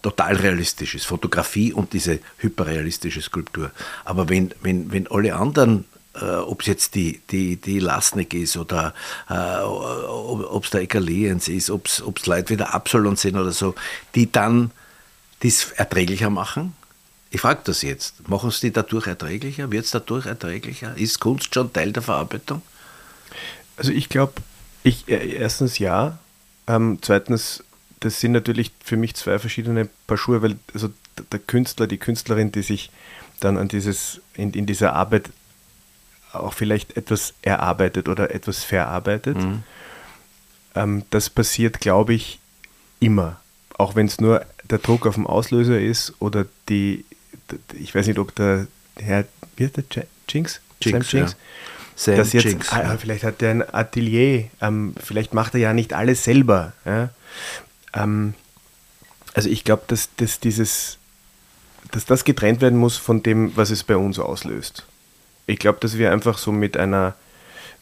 total 0.02 0.36
realistisch 0.36 0.94
ist. 0.94 1.06
Fotografie 1.06 1.72
und 1.72 1.92
diese 1.92 2.20
hyperrealistische 2.38 3.22
Skulptur. 3.22 3.70
Aber 4.04 4.28
wenn, 4.28 4.54
wenn, 4.62 4.90
wenn 4.92 5.06
alle 5.08 5.34
anderen 5.34 5.84
äh, 6.20 6.36
ob 6.36 6.62
es 6.62 6.66
jetzt 6.66 6.94
die, 6.94 7.20
die, 7.30 7.56
die 7.56 7.78
Lasnik 7.78 8.32
ist 8.34 8.56
oder 8.56 8.94
äh, 9.28 9.60
ob 9.62 10.64
es 10.64 10.70
der 10.70 10.80
Egaliens 10.82 11.48
ist, 11.48 11.70
ob 11.70 11.86
es 11.86 12.26
Leute 12.26 12.50
wie 12.50 12.56
der 12.56 12.74
Absalon 12.74 13.16
sind 13.16 13.36
oder 13.36 13.52
so, 13.52 13.74
die 14.14 14.30
dann 14.30 14.70
dies 15.42 15.72
erträglicher 15.72 16.30
machen? 16.30 16.74
Ich 17.30 17.40
frage 17.40 17.60
das 17.64 17.82
jetzt. 17.82 18.28
Machen 18.28 18.50
Sie 18.50 18.68
die 18.68 18.72
dadurch 18.72 19.06
erträglicher? 19.06 19.70
Wird 19.70 19.84
es 19.84 19.90
dadurch 19.90 20.26
erträglicher? 20.26 20.96
Ist 20.96 21.20
Kunst 21.20 21.52
schon 21.54 21.72
Teil 21.72 21.92
der 21.92 22.02
Verarbeitung? 22.02 22.62
Also 23.76 23.92
ich 23.92 24.08
glaube, 24.08 24.34
ich, 24.82 25.08
äh, 25.08 25.34
erstens 25.34 25.78
ja. 25.78 26.18
Ähm, 26.66 26.98
zweitens, 27.02 27.62
das 28.06 28.20
sind 28.20 28.32
natürlich 28.32 28.70
für 28.84 28.96
mich 28.96 29.14
zwei 29.16 29.38
verschiedene 29.40 29.88
Paar 30.06 30.16
Schuhe, 30.16 30.40
weil 30.40 30.56
also 30.72 30.90
der 31.32 31.40
Künstler, 31.40 31.88
die 31.88 31.98
Künstlerin, 31.98 32.52
die 32.52 32.62
sich 32.62 32.90
dann 33.40 33.58
an 33.58 33.66
dieses, 33.66 34.20
in, 34.34 34.52
in 34.52 34.64
dieser 34.64 34.94
Arbeit 34.94 35.30
auch 36.32 36.52
vielleicht 36.52 36.96
etwas 36.96 37.34
erarbeitet 37.42 38.08
oder 38.08 38.32
etwas 38.32 38.62
verarbeitet. 38.62 39.38
Mhm. 39.38 39.62
Ähm, 40.76 41.02
das 41.10 41.28
passiert, 41.28 41.80
glaube 41.80 42.14
ich, 42.14 42.38
immer. 43.00 43.40
Auch 43.76 43.96
wenn 43.96 44.06
es 44.06 44.20
nur 44.20 44.46
der 44.62 44.78
Druck 44.78 45.04
auf 45.06 45.14
dem 45.14 45.26
Auslöser 45.26 45.80
ist 45.80 46.14
oder 46.20 46.46
die, 46.68 47.04
ich 47.74 47.92
weiß 47.94 48.06
nicht, 48.06 48.18
ob 48.18 48.34
der 48.36 48.68
Herr, 48.96 49.24
wie 49.56 49.64
heißt 49.64 49.76
der, 49.76 50.06
Jinx? 50.28 50.60
Jinx, 50.80 51.10
Sam 51.10 51.18
Jinx? 51.20 51.32
Ja. 51.32 51.38
Sam 51.96 52.16
das 52.16 52.32
jetzt, 52.32 52.44
Jinx, 52.44 52.72
ah. 52.72 52.96
Vielleicht 52.98 53.24
hat 53.24 53.42
er 53.42 53.50
ein 53.50 53.74
Atelier, 53.74 54.48
ähm, 54.60 54.94
vielleicht 55.02 55.34
macht 55.34 55.54
er 55.54 55.60
ja 55.60 55.72
nicht 55.72 55.92
alles 55.92 56.22
selber. 56.22 56.72
Ja? 56.84 57.10
Ähm, 57.96 58.34
also 59.34 59.48
ich 59.48 59.64
glaube, 59.64 59.82
dass, 59.88 60.10
dass 60.16 60.40
dieses, 60.40 60.98
dass 61.90 62.04
das 62.04 62.24
getrennt 62.24 62.60
werden 62.60 62.78
muss 62.78 62.96
von 62.96 63.22
dem, 63.22 63.56
was 63.56 63.70
es 63.70 63.84
bei 63.84 63.96
uns 63.96 64.18
auslöst. 64.18 64.86
Ich 65.46 65.58
glaube, 65.58 65.78
dass 65.80 65.98
wir 65.98 66.12
einfach 66.12 66.38
so 66.38 66.52
mit 66.52 66.76
einer, 66.76 67.14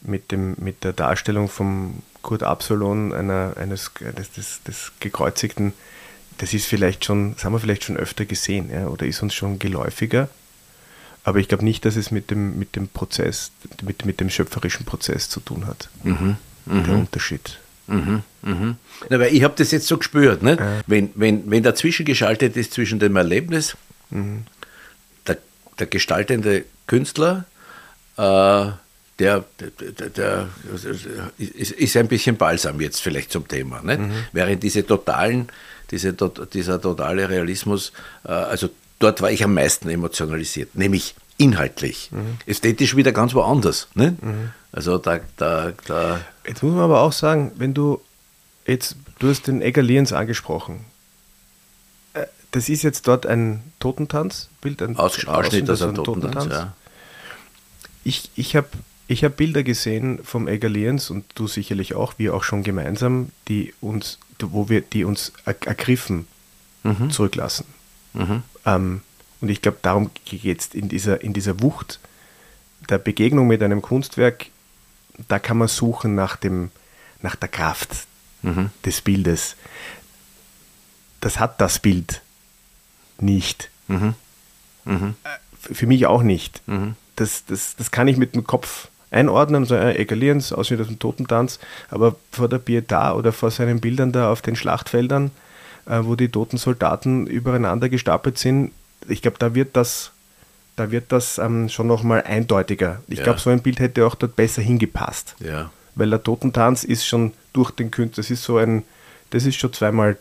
mit, 0.01 0.31
dem, 0.31 0.55
mit 0.57 0.83
der 0.83 0.93
Darstellung 0.93 1.49
vom 1.49 2.01
Kurt 2.21 2.43
Absalon, 2.43 3.13
einer, 3.13 3.53
eines, 3.57 3.91
eines 3.99 4.31
des, 4.31 4.63
des 4.63 4.91
Gekreuzigten, 4.99 5.73
das 6.37 6.53
ist 6.53 6.65
vielleicht 6.65 7.05
schon, 7.05 7.33
das 7.33 7.45
haben 7.45 7.53
wir 7.53 7.59
vielleicht 7.59 7.85
schon 7.85 7.97
öfter 7.97 8.25
gesehen, 8.25 8.69
ja, 8.69 8.87
oder 8.87 9.05
ist 9.05 9.21
uns 9.21 9.33
schon 9.33 9.57
geläufiger. 9.57 10.27
Aber 11.23 11.39
ich 11.39 11.47
glaube 11.47 11.63
nicht, 11.63 11.85
dass 11.85 11.95
es 11.95 12.11
mit 12.11 12.29
dem, 12.29 12.59
mit 12.59 12.75
dem 12.75 12.87
Prozess, 12.87 13.51
mit, 13.81 14.05
mit 14.05 14.19
dem 14.19 14.29
schöpferischen 14.29 14.85
Prozess 14.85 15.29
zu 15.29 15.39
tun 15.39 15.65
hat. 15.65 15.89
Mhm, 16.03 16.37
der 16.65 16.75
mhm. 16.75 16.99
Unterschied. 16.99 17.59
Mhm, 17.87 18.23
mhm. 18.41 18.75
Weil 19.09 19.33
ich 19.33 19.43
habe 19.43 19.53
das 19.57 19.71
jetzt 19.71 19.87
so 19.87 19.97
gespürt, 19.97 20.41
ne? 20.41 20.53
Äh. 20.53 20.83
wenn, 20.87 21.11
wenn, 21.15 21.49
wenn 21.49 21.63
dazwischen 21.63 22.05
geschaltet 22.05 22.57
ist 22.57 22.73
zwischen 22.73 22.99
dem 22.99 23.15
Erlebnis, 23.15 23.77
mhm. 24.09 24.45
der, 25.27 25.37
der 25.79 25.87
gestaltende 25.87 26.65
Künstler, 26.87 27.45
äh, 28.17 28.21
der, 29.19 29.45
der, 29.59 30.09
der, 30.09 30.49
ist, 31.37 31.71
ist, 31.71 31.97
ein 31.97 32.07
bisschen 32.07 32.35
balsam 32.35 32.81
jetzt 32.81 33.01
vielleicht 33.01 33.31
zum 33.31 33.47
Thema. 33.47 33.81
Ne? 33.81 33.97
Mhm. 33.97 34.11
Während 34.33 34.63
diese 34.63 34.85
totalen 34.85 35.49
diese, 35.91 36.13
dieser 36.53 36.81
totale 36.81 37.29
Realismus, 37.29 37.91
äh, 38.25 38.31
also 38.31 38.69
dort 38.99 39.21
war 39.21 39.31
ich 39.31 39.43
am 39.43 39.53
meisten 39.53 39.89
emotionalisiert, 39.89 40.75
nämlich 40.75 41.15
inhaltlich. 41.37 42.09
Mhm. 42.11 42.37
Ästhetisch 42.45 42.95
wieder 42.95 43.11
ganz 43.11 43.33
woanders. 43.33 43.87
Ne? 43.93 44.17
Mhm. 44.21 44.51
Also 44.71 44.97
da, 44.97 45.19
da, 45.37 45.73
da. 45.85 46.21
Jetzt 46.47 46.63
muss 46.63 46.73
man 46.73 46.83
aber 46.83 47.01
auch 47.01 47.11
sagen, 47.11 47.51
wenn 47.55 47.73
du 47.73 48.01
jetzt, 48.65 48.95
du 49.19 49.29
hast 49.29 49.47
den 49.47 49.61
Egger 49.61 49.81
Liens 49.81 50.13
angesprochen. 50.13 50.85
Äh, 52.13 52.25
das 52.51 52.69
ist 52.69 52.83
jetzt 52.83 53.07
dort 53.07 53.25
ein 53.25 53.63
Totentanzbild, 53.79 54.81
ein 54.81 54.97
Aus, 54.97 55.25
Ausschnitt 55.27 55.69
aus 55.69 55.81
einem 55.81 55.95
Totentanz. 55.95 56.35
Totentanz. 56.35 56.53
Ja. 56.53 56.73
Ich, 58.03 58.29
ich 58.35 58.55
habe 58.55 58.67
ich 59.07 59.23
habe 59.23 59.35
Bilder 59.35 59.61
gesehen 59.61 60.19
vom 60.23 60.47
Egger 60.47 60.69
Liens 60.69 61.11
und 61.11 61.25
du 61.35 61.45
sicherlich 61.47 61.93
auch, 61.93 62.15
wir 62.17 62.33
auch 62.33 62.43
schon 62.43 62.63
gemeinsam, 62.63 63.29
die 63.47 63.73
uns 63.79 64.17
wo 64.39 64.69
wir 64.69 64.81
die 64.81 65.05
uns 65.05 65.31
ergriffen 65.45 66.27
mhm. 66.83 67.09
zurücklassen. 67.09 67.65
Mhm. 68.13 68.43
Ähm, 68.65 69.01
und 69.45 69.51
ich 69.51 69.61
glaube, 69.61 69.77
darum 69.83 70.09
geht 70.25 70.59
es 70.59 70.73
in 70.73 70.89
dieser, 70.89 71.21
in 71.21 71.31
dieser 71.31 71.61
Wucht 71.61 71.99
der 72.89 72.97
Begegnung 72.97 73.45
mit 73.45 73.61
einem 73.61 73.83
Kunstwerk, 73.83 74.47
da 75.27 75.37
kann 75.37 75.59
man 75.59 75.67
suchen 75.67 76.15
nach, 76.15 76.35
dem, 76.35 76.71
nach 77.21 77.35
der 77.35 77.49
Kraft 77.49 78.07
mhm. 78.41 78.71
des 78.83 79.01
Bildes. 79.01 79.55
Das 81.21 81.39
hat 81.39 81.61
das 81.61 81.77
Bild 81.77 82.23
nicht. 83.19 83.69
Mhm. 83.87 84.15
Mhm. 84.83 85.13
Äh, 85.23 85.73
für 85.75 85.85
mich 85.85 86.07
auch 86.07 86.23
nicht. 86.23 86.67
Mhm. 86.67 86.95
Das, 87.15 87.45
das, 87.45 87.75
das 87.75 87.91
kann 87.91 88.07
ich 88.07 88.17
mit 88.17 88.33
dem 88.33 88.45
Kopf 88.47 88.87
einordnen 89.11 89.65
sagen, 89.65 89.89
äh, 89.89 90.01
Egaliens, 90.01 90.53
aussieht 90.53 90.81
aus 90.81 90.87
dem 90.87 90.97
Totentanz, 90.97 91.59
aber 91.91 92.15
vor 92.31 92.49
der 92.49 92.57
Pietà 92.59 93.13
oder 93.13 93.31
vor 93.31 93.51
seinen 93.51 93.79
Bildern 93.79 94.11
da 94.11 94.31
auf 94.31 94.41
den 94.41 94.55
Schlachtfeldern, 94.55 95.29
äh, 95.85 95.99
wo 96.01 96.15
die 96.15 96.29
toten 96.29 96.57
Soldaten 96.57 97.27
übereinander 97.27 97.89
gestapelt 97.89 98.39
sind, 98.39 98.71
ich 99.07 99.21
glaube, 99.21 99.37
da 99.39 99.55
wird 99.55 99.75
das, 99.75 100.11
da 100.75 100.91
wird 100.91 101.11
das 101.11 101.37
ähm, 101.37 101.69
schon 101.69 101.87
nochmal 101.87 102.23
eindeutiger. 102.23 103.01
Ich 103.07 103.19
ja. 103.19 103.23
glaube, 103.23 103.39
so 103.39 103.49
ein 103.49 103.61
Bild 103.61 103.79
hätte 103.79 104.05
auch 104.05 104.15
dort 104.15 104.35
besser 104.35 104.61
hingepasst. 104.61 105.35
Ja. 105.39 105.71
Weil 105.95 106.09
der 106.09 106.23
Totentanz 106.23 106.83
ist 106.83 107.05
schon 107.05 107.33
durch 107.53 107.71
den 107.71 107.91
Künstler, 107.91 108.21
das 108.21 108.31
ist 108.31 108.43
so 108.43 108.57
ein, 108.57 108.83
das 109.29 109.45
ist 109.45 109.55
schon 109.55 109.71
zweimal 109.73 110.17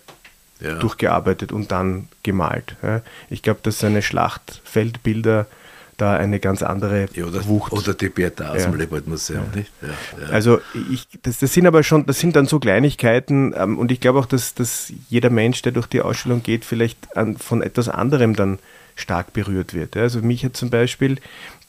ja. 0.61 0.75
durchgearbeitet 0.79 1.51
und 1.53 1.73
dann 1.73 2.09
gemalt. 2.23 2.77
Ich 3.29 3.43
glaube, 3.43 3.61
dass 3.63 3.81
seine 3.81 4.03
Schlachtfeldbilder 4.03 5.47
da 5.97 6.17
eine 6.17 6.41
ganz 6.41 6.63
andere 6.63 7.09
ja, 7.15 7.25
oder, 7.25 7.47
Wucht. 7.47 7.73
Oder 7.73 7.95
die 7.95 8.09
Bertha 8.09 8.51
aus 8.51 8.63
ja. 8.63 8.71
dem 8.71 8.79
Leopold-Museum, 8.79 9.45
ja. 9.53 9.59
nicht? 9.59 9.73
Also 10.31 10.61
ich, 10.91 11.07
das, 11.23 11.39
das, 11.39 11.53
sind 11.53 11.67
aber 11.67 11.83
schon, 11.83 12.07
das 12.07 12.19
sind 12.19 12.37
dann 12.37 12.47
so 12.47 12.59
Kleinigkeiten 12.59 13.55
ähm, 13.57 13.79
und 13.79 13.93
ich 13.93 14.01
glaube 14.01 14.19
auch, 14.19 14.27
dass, 14.27 14.55
dass 14.55 14.93
jeder 15.09 15.31
Mensch, 15.31 15.63
der 15.63 15.73
durch 15.73 15.87
die 15.87 16.01
Ausstellung 16.01 16.43
geht, 16.43 16.65
vielleicht 16.65 17.17
an, 17.17 17.37
von 17.37 17.63
etwas 17.63 17.89
anderem 17.89 18.35
dann 18.35 18.59
stark 18.97 19.33
berührt 19.33 19.75
wird. 19.75 19.97
Also 19.97 20.21
mich 20.21 20.45
hat 20.45 20.57
zum 20.57 20.71
Beispiel 20.71 21.19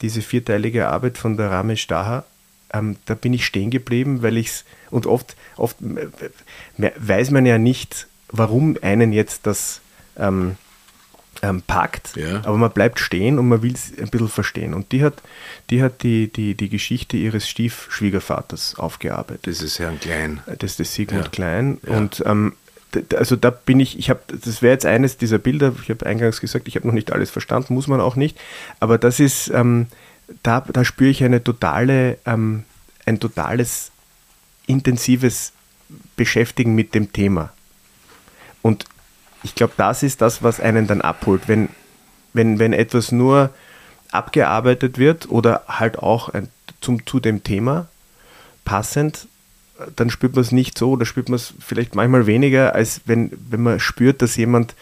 diese 0.01 0.21
vierteilige 0.21 0.87
Arbeit 0.89 1.17
von 1.17 1.37
der 1.37 1.51
Rame 1.51 1.77
Staha, 1.77 2.23
ähm, 2.73 2.97
da 3.05 3.15
bin 3.15 3.33
ich 3.33 3.45
stehen 3.45 3.71
geblieben, 3.71 4.21
weil 4.21 4.37
ich 4.37 4.47
es, 4.47 4.65
und 4.91 5.05
oft, 5.05 5.35
oft 5.57 5.77
weiß 6.77 7.31
man 7.31 7.45
ja 7.45 7.57
nicht, 7.57 8.07
warum 8.29 8.77
einen 8.81 9.13
jetzt 9.13 9.45
das 9.47 9.81
ähm, 10.17 10.57
ähm, 11.45 11.61
packt, 11.61 12.15
ja. 12.15 12.37
aber 12.37 12.57
man 12.57 12.71
bleibt 12.71 12.99
stehen 12.99 13.37
und 13.37 13.47
man 13.47 13.61
will 13.61 13.73
es 13.73 13.91
ein 13.97 14.09
bisschen 14.09 14.29
verstehen. 14.29 14.73
Und 14.73 14.91
die 14.91 15.03
hat 15.03 15.21
die, 15.69 15.83
hat 15.83 16.03
die, 16.03 16.31
die, 16.31 16.55
die 16.55 16.69
Geschichte 16.69 17.17
ihres 17.17 17.47
Stiefschwiegervaters 17.47 18.75
aufgearbeitet. 18.77 19.47
Das 19.47 19.61
ist 19.61 19.79
Herrn 19.79 19.99
Klein. 19.99 20.41
Das 20.59 20.79
ist 20.79 20.93
Sigmund 20.93 21.25
ja. 21.25 21.29
Klein. 21.29 21.77
Ja. 21.87 21.97
Und 21.97 22.23
ähm, 22.25 22.53
also 23.15 23.35
da 23.35 23.49
bin 23.49 23.79
ich, 23.79 23.99
ich 23.99 24.09
habe, 24.09 24.21
das 24.27 24.61
wäre 24.61 24.73
jetzt 24.73 24.85
eines 24.85 25.17
dieser 25.17 25.37
Bilder, 25.37 25.73
ich 25.81 25.89
habe 25.89 26.05
eingangs 26.05 26.41
gesagt, 26.41 26.67
ich 26.67 26.75
habe 26.75 26.87
noch 26.87 26.93
nicht 26.93 27.11
alles 27.11 27.29
verstanden, 27.29 27.73
muss 27.73 27.87
man 27.87 27.99
auch 27.99 28.15
nicht, 28.15 28.39
aber 28.79 28.97
das 28.97 29.19
ist, 29.19 29.49
ähm, 29.49 29.87
da, 30.43 30.61
da 30.61 30.85
spüre 30.85 31.09
ich 31.09 31.23
eine 31.23 31.43
totale, 31.43 32.17
ähm, 32.25 32.63
ein 33.05 33.19
totales 33.19 33.91
intensives 34.65 35.51
Beschäftigen 36.15 36.73
mit 36.73 36.95
dem 36.95 37.11
Thema. 37.11 37.51
Und 38.61 38.85
ich 39.45 39.53
glaube, 39.53 39.73
das 39.77 40.01
ist 40.01 40.21
das, 40.21 40.41
was 40.41 40.59
einen 40.59 40.87
dann 40.87 41.01
abholt. 41.01 41.47
Wenn, 41.47 41.69
wenn, 42.33 42.57
wenn 42.57 42.73
etwas 42.73 43.11
nur 43.11 43.51
abgearbeitet 44.11 44.97
wird 44.97 45.29
oder 45.29 45.63
halt 45.67 45.99
auch 45.99 46.33
zum, 46.81 47.05
zu 47.05 47.19
dem 47.19 47.43
Thema 47.43 47.87
passend, 48.65 49.27
dann 49.95 50.09
spürt 50.09 50.33
man 50.33 50.41
es 50.41 50.51
nicht 50.51 50.77
so 50.77 50.91
oder 50.91 51.05
spürt 51.05 51.29
man 51.29 51.35
es 51.35 51.53
vielleicht 51.59 51.93
manchmal 51.93 52.25
weniger, 52.25 52.73
als 52.73 53.01
wenn, 53.05 53.31
wenn 53.49 53.61
man 53.61 53.79
spürt, 53.79 54.21
dass 54.23 54.35
jemand 54.35 54.73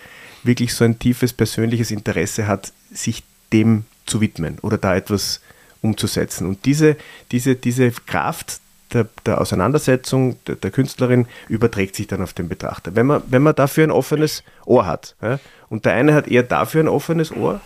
wirklich 0.44 0.74
so 0.74 0.86
ein 0.86 0.98
tiefes 0.98 1.34
persönliches 1.34 1.92
Interesse 1.92 2.48
hat, 2.48 2.72
sich 2.92 3.24
dem 3.52 3.84
zu 4.06 4.22
widmen 4.22 4.60
oder 4.62 4.78
da 4.78 4.96
etwas 4.96 5.42
umzusetzen. 5.82 6.48
Und 6.48 6.64
diese, 6.64 6.96
diese, 7.32 7.56
diese 7.56 7.92
Kraft 7.92 8.62
der, 8.94 9.08
der 9.26 9.42
Auseinandersetzung 9.42 10.38
der, 10.46 10.56
der, 10.56 10.72
Künstlerin 10.72 11.28
überträgt 11.48 11.96
sich 11.96 12.08
dann 12.08 12.22
auf 12.22 12.34
den 12.34 12.50
Betrachter. 12.50 12.96
Wenn 12.96 13.06
man, 13.06 13.24
wenn 13.28 13.42
man 13.42 13.56
dafür 13.56 13.84
ein 13.84 13.92
offenes 13.92 14.44
Ohr 14.66 14.86
hat, 14.86 15.16
ja, 15.22 15.40
und 15.70 15.86
der 15.86 15.94
eine 15.94 16.14
hat 16.14 16.28
eher 16.28 16.44
dafür 16.44 16.84
ein 16.84 16.88
offenes 16.88 17.32
Ohr, 17.32 17.62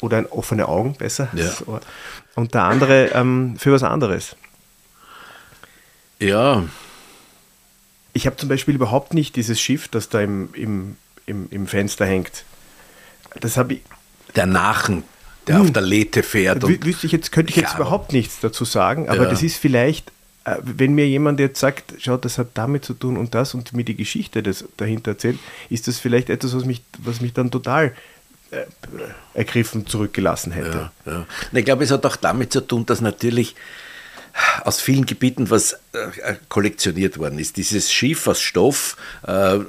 oder 0.00 0.16
ein 0.16 0.26
offene 0.26 0.68
Augen, 0.68 0.94
besser, 0.94 1.28
ja. 1.34 1.50
und 2.34 2.54
der 2.54 2.64
andere 2.64 3.08
ähm, 3.08 3.56
für 3.58 3.72
was 3.72 3.82
anderes. 3.82 4.36
Ja. 6.18 6.64
Ich 8.12 8.26
habe 8.26 8.36
zum 8.36 8.48
Beispiel 8.48 8.74
überhaupt 8.74 9.14
nicht 9.14 9.36
dieses 9.36 9.60
Schiff, 9.60 9.88
das 9.88 10.08
da 10.08 10.20
im, 10.20 10.50
im, 10.54 10.96
im, 11.26 11.48
im 11.50 11.66
Fenster 11.66 12.06
hängt. 12.06 12.44
Das 13.40 13.56
habe 13.56 13.74
ich. 13.74 13.82
Der 14.36 14.46
Nachen, 14.46 15.02
der 15.46 15.56
hm. 15.56 15.62
auf 15.62 15.72
der 15.72 15.82
Lethe 15.82 16.22
fährt. 16.22 16.62
Wüsste 16.62 17.06
ich 17.06 17.12
jetzt, 17.12 17.32
könnte 17.32 17.50
ich 17.50 17.56
jetzt 17.56 17.72
ja. 17.72 17.76
überhaupt 17.76 18.12
nichts 18.12 18.38
dazu 18.40 18.64
sagen, 18.64 19.08
aber 19.08 19.24
ja. 19.24 19.30
das 19.30 19.42
ist 19.42 19.56
vielleicht 19.56 20.12
wenn 20.44 20.94
mir 20.94 21.06
jemand 21.06 21.38
jetzt 21.38 21.60
sagt, 21.60 21.94
schau, 21.98 22.16
das 22.16 22.38
hat 22.38 22.48
damit 22.54 22.84
zu 22.84 22.94
tun 22.94 23.16
und 23.16 23.34
das 23.34 23.54
und 23.54 23.72
mir 23.72 23.84
die 23.84 23.96
Geschichte 23.96 24.42
des, 24.42 24.64
dahinter 24.76 25.12
erzählt, 25.12 25.38
ist 25.68 25.86
das 25.86 25.98
vielleicht 25.98 26.30
etwas, 26.30 26.54
was 26.54 26.64
mich, 26.64 26.82
was 26.98 27.20
mich 27.20 27.32
dann 27.32 27.50
total 27.50 27.94
äh, 28.50 28.64
ergriffen 29.34 29.86
zurückgelassen 29.86 30.52
hätte. 30.52 30.90
Ja, 31.04 31.12
ja. 31.12 31.26
Ich 31.52 31.64
glaube, 31.64 31.84
es 31.84 31.90
hat 31.90 32.06
auch 32.06 32.16
damit 32.16 32.52
zu 32.52 32.60
tun, 32.62 32.86
dass 32.86 33.00
natürlich 33.00 33.54
aus 34.64 34.80
vielen 34.80 35.06
Gebieten 35.06 35.50
was 35.50 35.74
äh, 35.92 36.34
kollektioniert 36.48 37.18
worden 37.18 37.38
ist. 37.38 37.56
Dieses 37.56 37.92
Schiff 37.92 38.26
aus 38.26 38.40
Stoff 38.40 38.96
äh, 39.26 39.56
äh, 39.56 39.60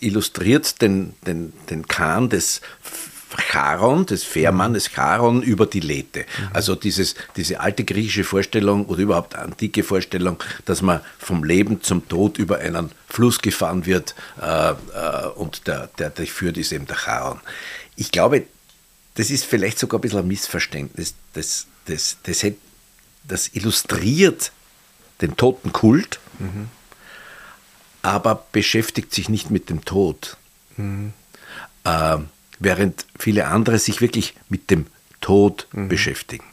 illustriert 0.00 0.80
den, 0.82 1.14
den, 1.26 1.52
den 1.70 1.86
Kahn 1.86 2.28
des 2.28 2.60
Charon, 3.38 4.06
des 4.06 4.24
Fährmannes 4.24 4.90
Charon 4.90 5.42
über 5.42 5.66
die 5.66 5.80
Lethe. 5.80 6.20
Mhm. 6.20 6.48
Also 6.52 6.74
dieses, 6.74 7.14
diese 7.36 7.60
alte 7.60 7.84
griechische 7.84 8.24
Vorstellung 8.24 8.86
oder 8.86 9.00
überhaupt 9.00 9.34
antike 9.34 9.82
Vorstellung, 9.82 10.42
dass 10.64 10.82
man 10.82 11.00
vom 11.18 11.44
Leben 11.44 11.82
zum 11.82 12.08
Tod 12.08 12.38
über 12.38 12.58
einen 12.58 12.90
Fluss 13.08 13.40
gefahren 13.40 13.86
wird 13.86 14.14
äh, 14.40 14.70
äh, 14.70 14.74
und 15.34 15.66
der, 15.66 15.88
der 15.98 16.10
durchführt 16.10 16.56
ist 16.56 16.72
eben 16.72 16.86
der 16.86 16.96
Charon. 16.96 17.40
Ich 17.96 18.10
glaube, 18.10 18.44
das 19.14 19.30
ist 19.30 19.44
vielleicht 19.44 19.78
sogar 19.78 19.98
ein 19.98 20.02
bisschen 20.02 20.20
ein 20.20 20.28
Missverständnis. 20.28 21.14
Das, 21.34 21.66
das, 21.86 22.16
das, 22.22 22.42
das, 22.42 22.52
das 23.24 23.48
illustriert 23.54 24.52
den 25.20 25.36
Totenkult, 25.36 26.18
mhm. 26.38 26.68
aber 28.02 28.46
beschäftigt 28.52 29.14
sich 29.14 29.28
nicht 29.28 29.50
mit 29.50 29.70
dem 29.70 29.84
Tod. 29.84 30.36
Mhm. 30.76 31.12
Ähm, 31.84 32.28
während 32.62 33.06
viele 33.18 33.48
andere 33.48 33.78
sich 33.78 34.00
wirklich 34.00 34.34
mit 34.48 34.70
dem 34.70 34.86
Tod 35.20 35.66
mhm. 35.72 35.88
beschäftigen. 35.88 36.44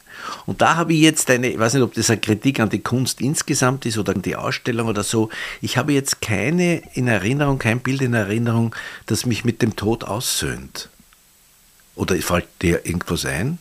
Und 0.46 0.60
da 0.60 0.76
habe 0.76 0.92
ich 0.92 1.00
jetzt 1.00 1.30
eine, 1.30 1.48
ich 1.48 1.58
weiß 1.58 1.74
nicht, 1.74 1.82
ob 1.82 1.94
das 1.94 2.10
eine 2.10 2.20
Kritik 2.20 2.60
an 2.60 2.68
die 2.68 2.80
Kunst 2.80 3.20
insgesamt 3.20 3.86
ist 3.86 3.96
oder 3.96 4.14
an 4.14 4.22
die 4.22 4.36
Ausstellung 4.36 4.88
oder 4.88 5.02
so. 5.02 5.30
Ich 5.60 5.76
habe 5.76 5.92
jetzt 5.92 6.20
keine 6.20 6.82
in 6.94 7.08
Erinnerung, 7.08 7.58
kein 7.58 7.80
Bild 7.80 8.02
in 8.02 8.14
Erinnerung, 8.14 8.74
das 9.06 9.24
mich 9.24 9.44
mit 9.44 9.62
dem 9.62 9.76
Tod 9.76 10.04
aussöhnt. 10.04 10.90
Oder 11.94 12.16
fällt 12.16 12.48
dir 12.62 12.86
irgendwas 12.86 13.24
ein, 13.24 13.58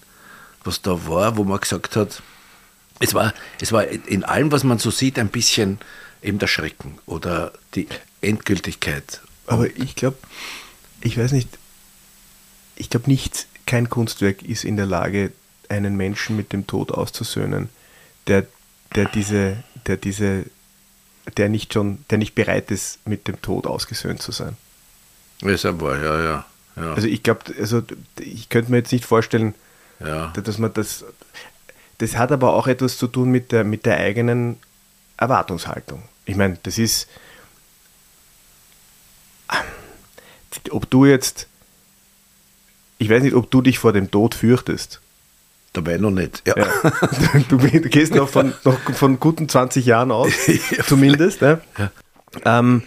was 0.64 0.82
da 0.82 1.08
war, 1.08 1.38
wo 1.38 1.44
man 1.44 1.60
gesagt 1.60 1.96
hat, 1.96 2.22
es 3.00 3.14
war, 3.14 3.34
es 3.62 3.72
war 3.72 3.88
in 3.88 4.26
allem, 4.26 4.52
was 4.52 4.64
man 4.64 4.78
so 4.78 4.92
sieht, 4.92 5.18
ein 5.18 5.30
bisschen 5.30 5.80
eben 6.22 6.40
der 6.40 6.48
Schrecken 6.48 7.00
oder 7.06 7.54
die 7.76 7.88
Endgültigkeit. 8.22 9.22
Aber 9.48 9.68
ich 9.68 9.96
glaube, 9.96 10.18
ich 11.02 11.18
weiß 11.18 11.32
nicht, 11.32 11.50
ich 12.80 12.90
glaube 12.90 13.10
nicht, 13.10 13.46
kein 13.68 13.90
Kunstwerk 13.90 14.42
ist 14.42 14.64
in 14.64 14.78
der 14.78 14.88
Lage, 14.88 15.32
einen 15.68 15.96
Menschen 15.96 16.36
mit 16.36 16.52
dem 16.52 16.66
Tod 16.66 16.92
auszusöhnen, 16.92 17.70
der, 18.26 18.48
der 18.96 19.06
diese, 19.06 19.64
der 19.86 19.98
diese, 19.98 20.46
der 21.38 21.50
nicht 21.50 21.74
schon, 21.74 22.04
der 22.10 22.18
nicht 22.18 22.34
bereit 22.34 22.72
ist, 22.72 23.06
mit 23.08 23.28
dem 23.28 23.40
Tod 23.44 23.68
ausgesöhnt 23.68 24.22
zu 24.22 24.32
sein. 24.32 24.58
Ist 25.42 25.66
aber, 25.66 25.98
ja, 25.98 26.22
ja, 26.22 26.46
ja. 26.76 26.94
Also 26.94 27.08
ich 27.08 27.22
glaube, 27.22 27.42
also 27.60 27.84
ich 28.20 28.50
könnte 28.50 28.72
mir 28.72 28.78
jetzt 28.78 28.92
nicht 28.92 29.06
vorstellen, 29.06 29.54
ja. 30.00 30.28
dass 30.28 30.58
man 30.58 30.74
das. 30.74 31.06
Das 31.98 32.16
hat 32.16 32.32
aber 32.32 32.54
auch 32.54 32.68
etwas 32.68 32.98
zu 32.98 33.08
tun 33.08 33.30
mit 33.30 33.52
der, 33.52 33.66
mit 33.66 33.86
der 33.86 33.98
eigenen 33.98 34.58
Erwartungshaltung. 35.18 36.04
Ich 36.26 36.38
meine, 36.38 36.58
das 36.64 36.78
ist. 36.78 37.10
Ob 40.72 40.90
du 40.90 41.06
jetzt 41.06 41.49
ich 43.00 43.10
weiß 43.10 43.24
nicht, 43.24 43.34
ob 43.34 43.50
du 43.50 43.62
dich 43.62 43.80
vor 43.80 43.94
dem 43.94 44.12
Tod 44.12 44.36
fürchtest. 44.36 45.02
Dabei 45.74 45.98
noch 45.98 46.12
nicht. 46.12 46.44
Ja. 46.46 46.56
ja. 46.58 46.68
Du, 47.50 47.58
gehst 47.58 48.14
noch 48.14 48.30
von, 48.30 48.54
noch 48.64 48.80
von 48.94 49.20
guten 49.20 49.50
20 49.50 49.86
Jahren 49.86 50.12
aus, 50.12 50.32
zumindest. 50.88 51.42
Ne? 51.42 51.62
Ja. 51.78 52.60
Ähm, 52.60 52.84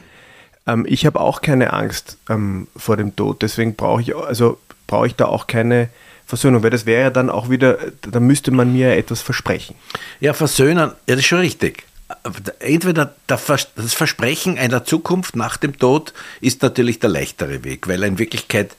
ähm, 0.66 0.86
ich 0.88 1.06
habe 1.06 1.20
auch 1.20 1.40
keine 1.40 1.72
Angst 1.72 2.18
ähm, 2.28 2.68
vor 2.76 2.96
dem 2.96 3.16
Tod, 3.16 3.42
deswegen 3.42 3.74
brauche 3.74 4.02
ich, 4.02 4.14
also 4.14 4.58
brauche 4.86 5.06
ich 5.06 5.14
da 5.16 5.26
auch 5.26 5.46
keine 5.46 5.88
Versöhnung, 6.26 6.62
weil 6.62 6.70
das 6.70 6.86
wäre 6.86 7.02
ja 7.02 7.10
dann 7.10 7.30
auch 7.30 7.50
wieder, 7.50 7.78
da 8.02 8.20
müsste 8.20 8.50
man 8.50 8.72
mir 8.72 8.96
etwas 8.96 9.22
versprechen. 9.22 9.74
Ja, 10.20 10.34
versöhnen, 10.34 10.78
ja, 10.78 10.96
das 11.06 11.18
ist 11.18 11.26
schon 11.26 11.40
richtig. 11.40 11.84
Entweder 12.58 13.14
das 13.26 13.42
Versprechen 13.76 14.58
einer 14.58 14.84
Zukunft 14.84 15.34
nach 15.34 15.56
dem 15.56 15.78
Tod 15.78 16.12
ist 16.40 16.62
natürlich 16.62 17.00
der 17.00 17.08
leichtere 17.08 17.64
Weg, 17.64 17.88
weil 17.88 18.02
in 18.02 18.18
Wirklichkeit 18.18 18.76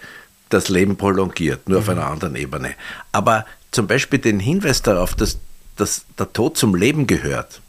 das 0.53 0.69
Leben 0.69 0.95
prolongiert, 0.95 1.67
nur 1.67 1.79
mhm. 1.79 1.83
auf 1.83 1.89
einer 1.89 2.07
anderen 2.07 2.35
Ebene. 2.35 2.75
Aber 3.11 3.45
zum 3.71 3.87
Beispiel 3.87 4.19
den 4.19 4.39
Hinweis 4.39 4.81
darauf, 4.81 5.15
dass, 5.15 5.39
dass 5.75 6.05
der 6.17 6.31
Tod 6.31 6.57
zum 6.57 6.75
Leben 6.75 7.07
gehört, 7.07 7.61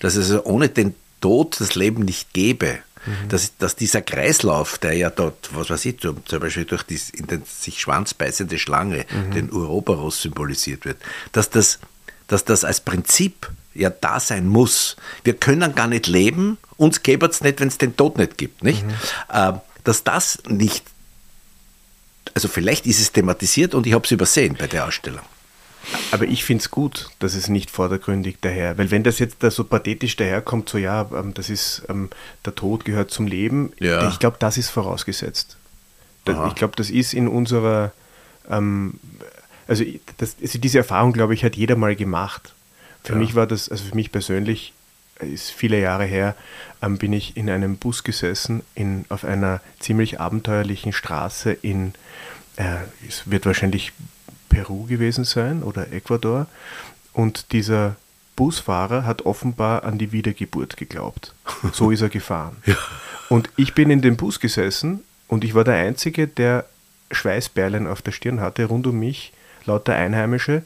dass 0.00 0.16
es 0.16 0.32
ohne 0.44 0.68
den 0.68 0.94
Tod 1.20 1.58
das 1.60 1.74
Leben 1.74 2.04
nicht 2.04 2.34
gäbe, 2.34 2.78
mhm. 3.06 3.28
dass, 3.28 3.56
dass 3.56 3.76
dieser 3.76 4.02
Kreislauf, 4.02 4.78
der 4.78 4.92
ja 4.92 5.10
dort, 5.10 5.50
was 5.54 5.70
weiß 5.70 5.84
ich, 5.86 6.00
zum 6.00 6.22
Beispiel 6.40 6.66
durch 6.66 6.82
die 6.82 7.00
in 7.14 7.26
den 7.26 7.42
sich 7.44 7.80
schwanzbeißende 7.80 8.58
Schlange, 8.58 9.06
mhm. 9.10 9.30
den 9.32 9.52
Uroboros 9.52 10.20
symbolisiert 10.20 10.84
wird, 10.84 10.98
dass 11.32 11.48
das, 11.50 11.78
dass 12.28 12.44
das 12.44 12.64
als 12.64 12.80
Prinzip 12.80 13.50
ja 13.72 13.90
da 13.90 14.20
sein 14.20 14.46
muss. 14.46 14.96
Wir 15.24 15.34
können 15.34 15.74
gar 15.74 15.86
nicht 15.86 16.06
leben, 16.06 16.58
uns 16.76 17.02
gäbe 17.02 17.26
es 17.26 17.40
nicht, 17.40 17.60
wenn 17.60 17.68
es 17.68 17.78
den 17.78 17.96
Tod 17.96 18.18
nicht 18.18 18.36
gibt. 18.38 18.62
Nicht? 18.62 18.84
Mhm. 18.84 18.92
Äh, 19.32 19.52
dass 19.84 20.04
das 20.04 20.42
nicht 20.48 20.84
also 22.34 22.48
vielleicht 22.48 22.86
ist 22.86 23.00
es 23.00 23.12
thematisiert 23.12 23.74
und 23.74 23.86
ich 23.86 23.92
habe 23.94 24.04
es 24.04 24.10
übersehen 24.10 24.56
bei 24.58 24.66
der 24.66 24.86
Ausstellung. 24.86 25.24
Aber 26.12 26.24
ich 26.24 26.44
finde 26.44 26.62
es 26.62 26.70
gut, 26.70 27.10
dass 27.18 27.34
es 27.34 27.48
nicht 27.48 27.70
vordergründig 27.70 28.38
daher, 28.40 28.78
weil 28.78 28.90
wenn 28.90 29.02
das 29.02 29.18
jetzt 29.18 29.36
da 29.40 29.50
so 29.50 29.64
pathetisch 29.64 30.16
daherkommt, 30.16 30.68
so 30.68 30.78
ja, 30.78 31.08
ähm, 31.14 31.34
das 31.34 31.50
ist, 31.50 31.82
ähm, 31.88 32.08
der 32.44 32.54
Tod 32.54 32.84
gehört 32.84 33.10
zum 33.10 33.26
Leben, 33.26 33.72
ja. 33.80 34.08
ich 34.08 34.18
glaube, 34.18 34.36
das 34.38 34.56
ist 34.56 34.70
vorausgesetzt. 34.70 35.56
Das, 36.24 36.38
ich 36.48 36.54
glaube, 36.54 36.74
das 36.76 36.88
ist 36.88 37.12
in 37.12 37.28
unserer, 37.28 37.92
ähm, 38.50 38.94
also, 39.68 39.84
das, 40.16 40.36
also 40.40 40.58
diese 40.58 40.78
Erfahrung, 40.78 41.12
glaube 41.12 41.34
ich, 41.34 41.44
hat 41.44 41.54
jeder 41.54 41.76
mal 41.76 41.94
gemacht. 41.94 42.54
Für 43.02 43.12
Ja. 43.12 43.18
mich 43.18 43.34
war 43.34 43.46
das, 43.46 43.68
also 43.68 43.84
für 43.84 43.94
mich 43.94 44.10
persönlich, 44.10 44.72
ist 45.24 45.50
viele 45.50 45.80
Jahre 45.80 46.04
her, 46.04 46.34
ähm, 46.82 46.98
bin 46.98 47.12
ich 47.12 47.36
in 47.36 47.50
einem 47.50 47.76
Bus 47.76 48.04
gesessen 48.04 48.62
in, 48.74 49.04
auf 49.08 49.24
einer 49.24 49.60
ziemlich 49.80 50.20
abenteuerlichen 50.20 50.92
Straße 50.92 51.52
in, 51.52 51.94
äh, 52.56 52.76
es 53.08 53.30
wird 53.30 53.46
wahrscheinlich 53.46 53.92
Peru 54.48 54.86
gewesen 54.86 55.24
sein 55.24 55.62
oder 55.62 55.92
Ecuador. 55.92 56.46
Und 57.12 57.52
dieser 57.52 57.96
Busfahrer 58.36 59.04
hat 59.04 59.22
offenbar 59.26 59.84
an 59.84 59.98
die 59.98 60.12
Wiedergeburt 60.12 60.76
geglaubt. 60.76 61.34
So 61.72 61.90
ist 61.90 62.02
er 62.02 62.08
gefahren. 62.08 62.56
Und 63.28 63.48
ich 63.56 63.74
bin 63.74 63.90
in 63.90 64.02
dem 64.02 64.16
Bus 64.16 64.38
gesessen 64.38 65.02
und 65.28 65.44
ich 65.44 65.54
war 65.54 65.64
der 65.64 65.74
Einzige, 65.74 66.28
der 66.28 66.66
Schweißperlen 67.10 67.86
auf 67.86 68.02
der 68.02 68.12
Stirn 68.12 68.40
hatte, 68.40 68.66
rund 68.66 68.86
um 68.86 68.98
mich, 68.98 69.32
lauter 69.64 69.94
Einheimische. 69.94 70.62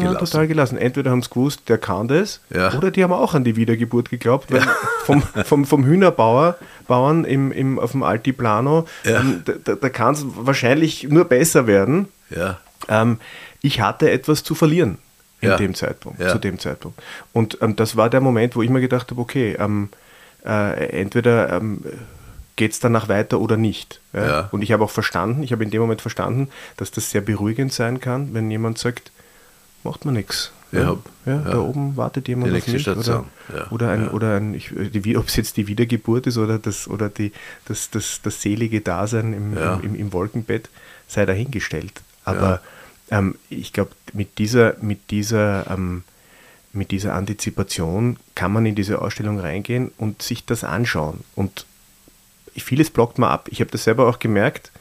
Gelassen. 0.00 0.18
total 0.18 0.46
gelassen. 0.48 0.78
Entweder 0.78 1.10
haben 1.10 1.22
sie 1.22 1.28
gewusst, 1.30 1.68
der 1.68 1.78
kann 1.78 2.08
das, 2.08 2.40
Ja. 2.50 2.72
oder 2.74 2.90
die 2.90 3.02
haben 3.04 3.12
auch 3.12 3.34
an 3.34 3.44
die 3.44 3.56
Wiedergeburt 3.56 4.08
geglaubt, 4.10 4.50
weil 4.52 4.62
vom, 5.04 5.22
vom, 5.22 5.64
vom 5.66 5.84
Hühnerbauer 5.84 6.56
Bauern 6.88 7.24
im, 7.24 7.52
im, 7.52 7.78
auf 7.78 7.92
dem 7.92 8.02
Altiplano, 8.02 8.86
Ja. 9.04 9.20
ähm, 9.20 9.42
da, 9.64 9.74
da, 9.74 9.88
kann 9.88 10.14
es 10.14 10.24
wahrscheinlich 10.26 11.04
nur 11.04 11.24
besser 11.26 11.66
werden. 11.66 12.08
Ja. 12.30 12.58
Ähm, 12.88 13.18
ich 13.60 13.80
hatte 13.80 14.10
etwas 14.10 14.42
zu 14.42 14.54
verlieren 14.54 14.98
in 15.40 15.50
Ja. 15.50 15.56
dem 15.56 15.74
Zeitpunkt, 15.74 16.20
Ja. 16.20 16.28
zu 16.30 16.38
dem 16.38 16.58
Zeitpunkt. 16.58 17.00
Und 17.32 17.58
ähm, 17.60 17.76
das 17.76 17.96
war 17.96 18.08
der 18.10 18.20
Moment, 18.20 18.56
wo 18.56 18.62
ich 18.62 18.70
mir 18.70 18.80
gedacht 18.80 19.10
habe, 19.10 19.20
okay, 19.20 19.56
ähm, 19.58 19.88
äh, 20.44 21.00
entweder 21.00 21.52
ähm, 21.52 21.82
geht 22.56 22.72
es 22.72 22.80
danach 22.80 23.08
weiter 23.08 23.40
oder 23.40 23.56
nicht. 23.56 24.00
Ja? 24.12 24.26
Ja. 24.26 24.48
Und 24.52 24.62
ich 24.62 24.72
habe 24.72 24.84
auch 24.84 24.90
verstanden, 24.90 25.42
ich 25.42 25.52
habe 25.52 25.62
in 25.64 25.70
dem 25.70 25.80
Moment 25.80 26.00
verstanden, 26.00 26.48
dass 26.76 26.90
das 26.90 27.10
sehr 27.10 27.20
beruhigend 27.20 27.72
sein 27.72 28.00
kann, 28.00 28.34
wenn 28.34 28.50
jemand 28.50 28.78
sagt, 28.78 29.10
macht 29.84 30.04
man 30.04 30.14
nichts. 30.14 30.52
Ja. 30.72 30.96
Ja. 31.26 31.38
Da 31.38 31.58
oben 31.58 31.96
wartet 31.96 32.28
jemand 32.28 32.52
Die 32.52 32.58
auf 32.58 32.66
mich. 32.66 32.80
Station. 32.80 33.26
Oder, 33.50 33.72
oder 33.72 33.90
ein, 33.90 34.08
oder 34.08 34.36
ein 34.36 34.54
ich, 34.54 34.70
die, 34.74 35.16
ob 35.16 35.28
es 35.28 35.36
jetzt 35.36 35.58
die 35.58 35.66
Wiedergeburt 35.66 36.26
ist 36.26 36.38
oder 36.38 36.58
das, 36.58 36.88
oder 36.88 37.10
die, 37.10 37.32
das, 37.66 37.90
das, 37.90 38.20
das 38.22 38.40
selige 38.40 38.80
Dasein 38.80 39.34
im, 39.34 39.56
im, 39.56 39.82
im, 39.82 39.94
im 39.94 40.12
Wolkenbett, 40.12 40.70
sei 41.08 41.26
dahingestellt. 41.26 42.00
Aber 42.24 42.60
ähm, 43.10 43.36
ich 43.50 43.72
glaube, 43.72 43.90
mit 44.14 44.38
dieser, 44.38 44.76
mit, 44.80 45.10
dieser, 45.10 45.70
ähm, 45.70 46.04
mit 46.72 46.90
dieser 46.90 47.14
Antizipation 47.14 48.16
kann 48.34 48.52
man 48.52 48.64
in 48.64 48.74
diese 48.74 49.02
Ausstellung 49.02 49.38
reingehen 49.38 49.92
und 49.98 50.22
sich 50.22 50.46
das 50.46 50.64
anschauen. 50.64 51.20
Und 51.34 51.66
vieles 52.56 52.90
blockt 52.90 53.18
man 53.18 53.30
ab. 53.30 53.48
Ich 53.50 53.60
habe 53.60 53.70
das 53.70 53.84
selber 53.84 54.08
auch 54.08 54.18
gemerkt. 54.18 54.72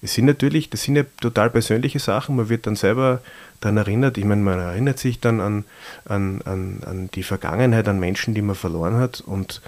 Es 0.00 0.14
sind 0.14 0.26
natürlich, 0.26 0.70
das 0.70 0.82
sind 0.82 0.96
ja 0.96 1.02
total 1.20 1.50
persönliche 1.50 1.98
Sachen. 1.98 2.36
Man 2.36 2.48
wird 2.48 2.66
dann 2.66 2.76
selber 2.76 3.20
daran 3.60 3.78
erinnert. 3.78 4.16
Ich 4.16 4.24
meine, 4.24 4.42
man 4.42 4.58
erinnert 4.58 4.98
sich 4.98 5.18
dann 5.20 5.40
an, 5.40 5.64
an, 6.04 6.40
an, 6.42 6.80
an 6.86 7.10
die 7.14 7.24
Vergangenheit, 7.24 7.88
an 7.88 7.98
Menschen, 7.98 8.34
die 8.34 8.42
man 8.42 8.54
verloren 8.54 8.96
hat. 8.96 9.20
Und 9.20 9.60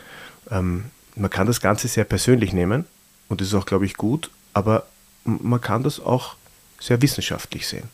ähm, 0.50 0.84
man 1.16 1.30
kann 1.30 1.46
das 1.46 1.60
Ganze 1.60 1.88
sehr 1.88 2.04
persönlich 2.04 2.52
nehmen. 2.52 2.86
Und 3.28 3.40
das 3.40 3.48
ist 3.48 3.54
auch, 3.54 3.66
glaube 3.66 3.86
ich, 3.86 3.96
gut. 3.96 4.30
Aber 4.52 4.86
man 5.24 5.60
kann 5.60 5.82
das 5.82 5.98
auch 5.98 6.36
sehr 6.78 7.02
wissenschaftlich 7.02 7.66
sehen. 7.66 7.88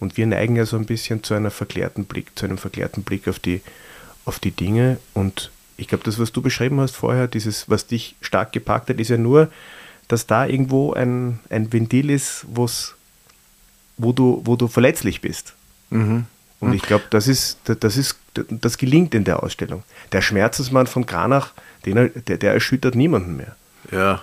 Und 0.00 0.16
wir 0.16 0.26
neigen 0.26 0.56
ja 0.56 0.66
so 0.66 0.76
ein 0.76 0.86
bisschen 0.86 1.22
zu 1.22 1.34
einer 1.34 1.50
verklärten 1.50 2.04
Blick, 2.04 2.36
zu 2.36 2.46
einem 2.46 2.58
verklärten 2.58 3.02
Blick 3.02 3.28
auf 3.28 3.38
die, 3.38 3.62
auf 4.24 4.38
die 4.38 4.50
Dinge. 4.50 4.98
Und 5.14 5.50
ich 5.76 5.88
glaube, 5.88 6.04
das, 6.04 6.18
was 6.18 6.32
du 6.32 6.42
beschrieben 6.42 6.80
hast 6.80 6.96
vorher, 6.96 7.28
dieses, 7.28 7.70
was 7.70 7.86
dich 7.86 8.16
stark 8.20 8.52
gepackt 8.52 8.90
hat, 8.90 8.98
ist 8.98 9.08
ja 9.08 9.16
nur, 9.16 9.50
dass 10.08 10.26
da 10.26 10.46
irgendwo 10.46 10.92
ein, 10.92 11.40
ein 11.50 11.72
Ventil 11.72 12.10
ist, 12.10 12.44
wo, 12.48 14.12
du, 14.12 14.42
wo 14.44 14.56
du 14.56 14.68
verletzlich 14.68 15.20
bist. 15.20 15.54
Mhm. 15.90 16.26
Und 16.58 16.72
ich 16.72 16.82
glaube, 16.82 17.04
das 17.10 17.28
ist, 17.28 17.58
das 17.64 17.96
ist, 17.96 18.16
das 18.34 18.78
gelingt 18.78 19.14
in 19.14 19.24
der 19.24 19.42
Ausstellung. 19.42 19.82
Der 20.12 20.22
Schmerzensmann 20.22 20.86
von 20.86 21.04
Kranach, 21.04 21.52
den, 21.84 21.96
er- 21.96 22.08
der, 22.08 22.38
der 22.38 22.54
erschüttert 22.54 22.94
niemanden 22.94 23.36
mehr. 23.36 23.56
Ja. 23.92 24.22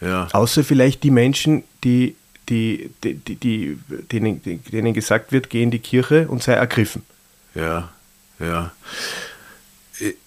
Ja. 0.00 0.28
Außer 0.32 0.62
vielleicht 0.62 1.02
die 1.02 1.10
Menschen, 1.10 1.64
die, 1.82 2.14
die, 2.48 2.90
die, 3.02 3.14
die, 3.14 3.78
denen, 4.12 4.42
denen 4.44 4.94
gesagt 4.94 5.32
wird, 5.32 5.50
geh 5.50 5.62
in 5.62 5.70
die 5.72 5.80
Kirche 5.80 6.28
und 6.28 6.42
sei 6.42 6.52
ergriffen. 6.52 7.02
Ja, 7.54 7.88
ja. 8.38 8.70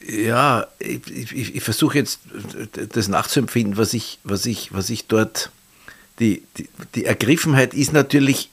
Ja, 0.06 0.68
ich, 0.80 1.32
ich, 1.32 1.56
ich 1.56 1.64
versuche 1.64 1.98
jetzt 1.98 2.20
das 2.90 3.08
nachzuempfinden, 3.08 3.78
was 3.78 3.94
ich, 3.94 4.20
was 4.24 4.46
ich, 4.46 4.74
was 4.74 4.90
ich 4.90 5.08
dort. 5.08 5.52
Die, 6.20 6.44
die, 6.58 6.68
die 6.96 7.06
Ergriffenheit 7.06 7.74
ist 7.74 7.94
natürlich 7.94 8.50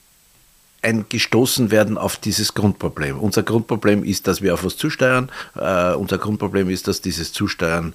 ein 0.81 1.05
Gestoßenwerden 1.09 1.97
auf 1.97 2.17
dieses 2.17 2.53
Grundproblem. 2.53 3.19
Unser 3.19 3.43
Grundproblem 3.43 4.03
ist, 4.03 4.27
dass 4.27 4.41
wir 4.41 4.53
auf 4.53 4.63
was 4.63 4.77
zusteuern. 4.77 5.29
Äh, 5.55 5.93
unser 5.93 6.17
Grundproblem 6.17 6.69
ist, 6.69 6.87
dass 6.87 7.01
dieses 7.01 7.33
Zusteuern, 7.33 7.93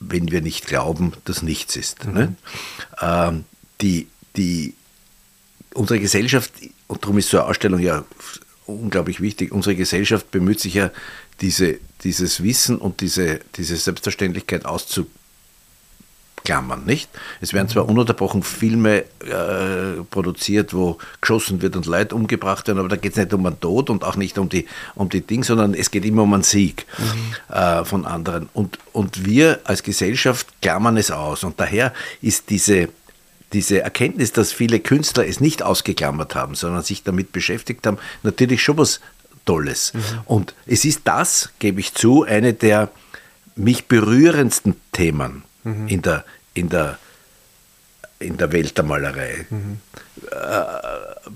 wenn 0.00 0.30
wir 0.30 0.42
nicht 0.42 0.66
glauben, 0.66 1.14
das 1.24 1.42
nichts 1.42 1.76
ist. 1.76 2.04
Ne? 2.04 2.34
Ähm, 3.00 3.44
die, 3.80 4.08
die, 4.36 4.74
unsere 5.72 5.98
Gesellschaft, 5.98 6.52
und 6.88 7.02
darum 7.02 7.18
ist 7.18 7.30
so 7.30 7.38
eine 7.38 7.46
Ausstellung 7.46 7.80
ja 7.80 8.04
unglaublich 8.66 9.20
wichtig, 9.20 9.52
unsere 9.52 9.74
Gesellschaft 9.74 10.30
bemüht 10.30 10.60
sich 10.60 10.74
ja, 10.74 10.90
diese, 11.40 11.78
dieses 12.04 12.42
Wissen 12.42 12.78
und 12.78 13.00
diese, 13.00 13.40
diese 13.56 13.76
Selbstverständlichkeit 13.76 14.66
auszuklammern, 14.66 16.84
nicht? 16.84 17.08
Es 17.40 17.54
werden 17.54 17.68
zwar 17.68 17.88
ununterbrochen 17.88 18.42
Filme 18.42 19.04
äh, 19.20 20.02
produziert, 20.10 20.74
wo 20.74 20.98
geschossen 21.20 21.62
wird 21.62 21.76
und 21.76 21.86
Leute 21.86 22.14
umgebracht 22.14 22.68
werden, 22.68 22.78
aber 22.78 22.88
da 22.88 22.96
geht 22.96 23.12
es 23.12 23.18
nicht 23.18 23.32
um 23.32 23.44
den 23.44 23.58
Tod 23.58 23.90
und 23.90 24.04
auch 24.04 24.16
nicht 24.16 24.38
um 24.38 24.48
die, 24.48 24.66
um 24.94 25.08
die 25.08 25.22
Dinge, 25.22 25.44
sondern 25.44 25.74
es 25.74 25.90
geht 25.90 26.04
immer 26.04 26.22
um 26.22 26.34
einen 26.34 26.42
Sieg 26.42 26.86
äh, 27.48 27.84
von 27.84 28.04
anderen. 28.04 28.48
Und, 28.52 28.78
und 28.92 29.24
wir 29.24 29.60
als 29.64 29.82
Gesellschaft 29.82 30.48
klammern 30.60 30.98
es 30.98 31.10
aus. 31.10 31.42
Und 31.42 31.58
daher 31.58 31.94
ist 32.20 32.50
diese, 32.50 32.90
diese 33.54 33.80
Erkenntnis, 33.80 34.32
dass 34.32 34.52
viele 34.52 34.80
Künstler 34.80 35.26
es 35.26 35.40
nicht 35.40 35.62
ausgeklammert 35.62 36.34
haben, 36.34 36.54
sondern 36.54 36.82
sich 36.82 37.02
damit 37.02 37.32
beschäftigt 37.32 37.86
haben, 37.86 37.98
natürlich 38.22 38.62
schon 38.62 38.76
was 38.76 39.00
Tolles. 39.44 39.92
Und 40.24 40.54
es 40.66 40.84
ist 40.84 41.02
das, 41.04 41.50
gebe 41.58 41.80
ich 41.80 41.94
zu, 41.94 42.24
eine 42.24 42.54
der 42.54 42.90
mich 43.56 43.86
berührendsten 43.86 44.76
Themen 44.92 45.44
in, 45.88 46.02
der, 46.02 46.24
in, 46.54 46.68
der, 46.68 46.98
in 48.18 48.36
der 48.36 48.52
Welt 48.52 48.76
der 48.76 48.84
Malerei. 48.84 49.46
Äh, 49.50 50.13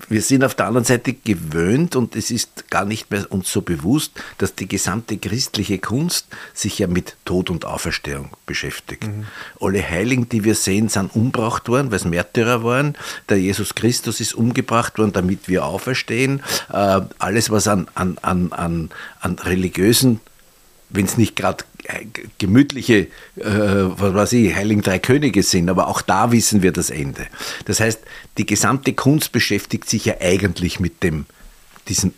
wir 0.08 0.22
sind 0.22 0.44
auf 0.44 0.54
der 0.54 0.66
anderen 0.66 0.84
Seite 0.84 1.12
gewöhnt 1.12 1.96
und 1.96 2.16
es 2.16 2.30
ist 2.30 2.70
gar 2.70 2.84
nicht 2.84 3.10
mehr 3.10 3.30
uns 3.30 3.50
so 3.50 3.62
bewusst, 3.62 4.12
dass 4.38 4.54
die 4.54 4.68
gesamte 4.68 5.18
christliche 5.18 5.78
Kunst 5.78 6.26
sich 6.54 6.78
ja 6.78 6.86
mit 6.86 7.16
Tod 7.24 7.50
und 7.50 7.64
Auferstehung 7.64 8.30
beschäftigt. 8.46 9.08
Alle 9.60 9.82
Heiligen, 9.82 10.28
die 10.28 10.44
wir 10.44 10.54
sehen, 10.54 10.88
sind 10.88 11.14
umgebracht 11.14 11.68
worden, 11.68 11.90
weil 11.90 11.96
es 11.96 12.04
Märtyrer 12.04 12.64
waren. 12.64 12.96
Der 13.28 13.38
Jesus 13.38 13.74
Christus 13.74 14.20
ist 14.20 14.34
umgebracht 14.34 14.98
worden, 14.98 15.12
damit 15.12 15.48
wir 15.48 15.64
auferstehen. 15.64 16.42
Äh, 16.72 17.00
alles, 17.18 17.50
was 17.50 17.68
an, 17.68 17.88
an, 17.94 18.18
an, 18.22 18.52
an, 18.52 18.90
an 19.20 19.38
religiösen 19.38 20.20
wenn 20.90 21.04
es 21.04 21.16
nicht 21.18 21.36
gerade 21.36 21.64
gemütliche, 22.38 23.08
äh, 23.36 23.44
was 23.44 24.14
weiß 24.14 24.32
ich, 24.34 24.54
Heiligen 24.54 24.82
Drei 24.82 24.98
Könige 24.98 25.42
sind, 25.42 25.68
aber 25.68 25.88
auch 25.88 26.02
da 26.02 26.32
wissen 26.32 26.62
wir 26.62 26.72
das 26.72 26.90
Ende. 26.90 27.26
Das 27.64 27.80
heißt, 27.80 28.00
die 28.36 28.46
gesamte 28.46 28.92
Kunst 28.92 29.32
beschäftigt 29.32 29.88
sich 29.88 30.06
ja 30.06 30.14
eigentlich 30.20 30.80
mit 30.80 31.02
dem, 31.02 31.26
diesem, 31.88 32.12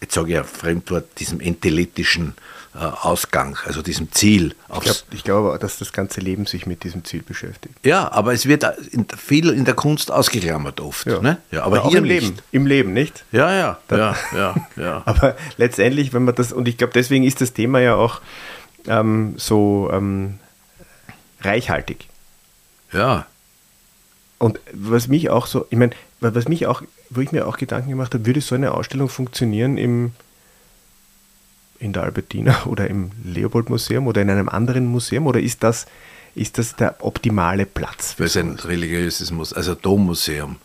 jetzt 0.00 0.14
sage 0.14 0.32
ich 0.32 0.38
ein 0.38 0.44
Fremdwort, 0.44 1.18
diesem 1.18 1.40
enteletischen 1.40 2.30
äh, 2.30 2.53
Ausgang, 2.74 3.56
also 3.66 3.82
diesem 3.82 4.10
Ziel. 4.10 4.54
Ich 4.74 4.80
glaube 4.82 5.22
glaub 5.22 5.44
aber, 5.46 5.58
dass 5.58 5.78
das 5.78 5.92
ganze 5.92 6.20
Leben 6.20 6.44
sich 6.46 6.66
mit 6.66 6.82
diesem 6.82 7.04
Ziel 7.04 7.22
beschäftigt. 7.22 7.74
ja, 7.84 8.10
aber 8.10 8.32
es 8.32 8.46
wird 8.46 8.64
in, 8.90 9.06
viel 9.16 9.50
in 9.50 9.64
der 9.64 9.74
Kunst 9.74 10.10
ausgeklammert 10.10 10.80
oft. 10.80 11.06
Ne? 11.06 11.38
Ja, 11.52 11.62
aber 11.62 11.76
Ja, 11.76 11.82
auch 11.82 11.90
hier 11.90 11.98
im 11.98 12.04
nicht. 12.04 12.22
Leben. 12.22 12.38
Im 12.50 12.66
Leben, 12.66 12.92
nicht? 12.92 13.24
Ja, 13.30 13.52
ja, 13.54 13.78
ja, 13.90 14.16
ja, 14.34 14.54
ja. 14.74 15.02
Aber 15.06 15.36
letztendlich, 15.56 16.12
wenn 16.12 16.24
man 16.24 16.34
das, 16.34 16.52
und 16.52 16.66
ich 16.66 16.76
glaube, 16.76 16.92
deswegen 16.92 17.22
ist 17.24 17.40
das 17.40 17.52
Thema 17.52 17.78
ja 17.78 17.94
auch 17.94 18.20
ähm, 18.88 19.34
so 19.36 19.88
ähm, 19.92 20.40
reichhaltig. 21.42 22.08
ja. 22.92 23.26
Und 24.38 24.58
was 24.72 25.06
mich 25.08 25.30
auch 25.30 25.46
so, 25.46 25.64
ich 25.70 25.78
meine, 25.78 25.92
was 26.20 26.48
mich 26.48 26.66
auch, 26.66 26.82
wo 27.08 27.20
ich 27.20 27.30
mir 27.32 27.46
auch 27.46 27.56
Gedanken 27.56 27.88
gemacht 27.88 28.12
habe, 28.12 28.26
würde 28.26 28.40
so 28.40 28.54
eine 28.56 28.72
Ausstellung 28.72 29.08
funktionieren 29.08 29.78
im, 29.78 30.12
in 31.84 31.92
der 31.92 32.02
Albertina 32.02 32.62
oder 32.66 32.88
im 32.88 33.10
Leopold-Museum 33.22 34.06
oder 34.06 34.22
in 34.22 34.30
einem 34.30 34.48
anderen 34.48 34.86
Museum 34.86 35.26
oder 35.26 35.40
ist 35.40 35.62
das, 35.62 35.86
ist 36.34 36.58
das 36.58 36.74
der 36.76 37.04
optimale 37.04 37.66
Platz? 37.66 38.14
für 38.14 38.24
es 38.24 38.36
ein 38.36 38.58
religiöses 38.58 39.30
Museum, 39.30 39.56
also 39.56 39.74
Dommuseum. 39.74 40.56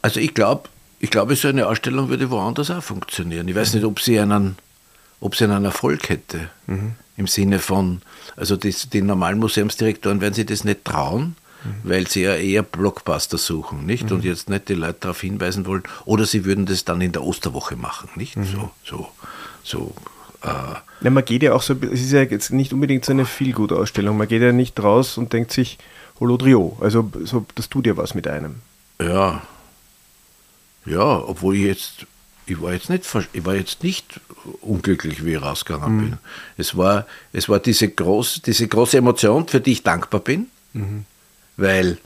Also 0.00 0.20
ich 0.20 0.34
glaube, 0.34 0.68
ich 0.98 1.10
glaube, 1.10 1.36
so 1.36 1.48
eine 1.48 1.66
Ausstellung 1.66 2.08
würde 2.08 2.30
woanders 2.30 2.70
auch 2.70 2.82
funktionieren. 2.82 3.48
Ich 3.48 3.54
weiß 3.54 3.74
nicht, 3.74 3.84
ob 3.84 4.00
sie 4.00 4.18
einen, 4.20 4.56
ob 5.20 5.34
sie 5.34 5.44
einen 5.44 5.64
Erfolg 5.64 6.08
hätte. 6.08 6.48
Im 7.16 7.26
Sinne 7.26 7.58
von, 7.58 8.02
also 8.36 8.56
die, 8.56 8.74
die 8.92 9.02
normalen 9.02 9.38
Museumsdirektoren 9.38 10.20
werden 10.20 10.34
sich 10.34 10.46
das 10.46 10.64
nicht 10.64 10.84
trauen, 10.84 11.36
weil 11.84 12.08
sie 12.08 12.22
ja 12.22 12.34
eher 12.34 12.62
Blockbuster 12.62 13.38
suchen, 13.38 13.86
nicht? 13.86 14.10
Und 14.10 14.24
jetzt 14.24 14.48
nicht 14.48 14.68
die 14.68 14.74
Leute 14.74 14.98
darauf 15.00 15.20
hinweisen 15.20 15.66
wollen, 15.66 15.82
oder 16.04 16.24
sie 16.26 16.44
würden 16.44 16.66
das 16.66 16.84
dann 16.84 17.00
in 17.00 17.12
der 17.12 17.22
Osterwoche 17.22 17.76
machen, 17.76 18.08
nicht? 18.16 18.34
So, 18.34 18.70
so, 18.84 19.08
so. 19.62 19.94
Ja, 20.44 21.10
man 21.10 21.24
geht 21.24 21.42
ja 21.42 21.52
auch 21.52 21.62
so, 21.62 21.74
es 21.74 22.00
ist 22.00 22.12
ja 22.12 22.22
jetzt 22.22 22.50
nicht 22.50 22.72
unbedingt 22.72 23.04
so 23.04 23.12
eine 23.12 23.26
Feelgood-Ausstellung. 23.26 24.16
Man 24.16 24.28
geht 24.28 24.42
ja 24.42 24.52
nicht 24.52 24.80
raus 24.82 25.18
und 25.18 25.32
denkt 25.32 25.52
sich, 25.52 25.78
Holodrio. 26.20 26.76
Also 26.80 27.10
so, 27.24 27.44
das 27.54 27.68
tut 27.68 27.86
ja 27.86 27.96
was 27.96 28.14
mit 28.14 28.26
einem. 28.28 28.56
Ja. 29.00 29.42
Ja, 30.84 31.18
obwohl 31.18 31.56
ich 31.56 31.62
jetzt, 31.62 32.06
ich 32.46 32.60
war 32.60 32.72
jetzt 32.72 32.90
nicht, 32.90 33.04
ich 33.32 33.44
war 33.44 33.54
jetzt 33.54 33.82
nicht 33.84 34.20
unglücklich, 34.60 35.24
wie 35.24 35.34
ich 35.34 35.42
rausgegangen 35.42 35.98
bin. 35.98 36.18
Es 36.56 36.76
war, 36.76 37.06
es 37.32 37.48
war 37.48 37.60
diese, 37.60 37.88
groß, 37.88 38.42
diese 38.42 38.66
große 38.66 38.98
Emotion, 38.98 39.46
für 39.46 39.60
die 39.60 39.72
ich 39.72 39.82
dankbar 39.82 40.20
bin, 40.20 40.46
weil, 41.56 41.98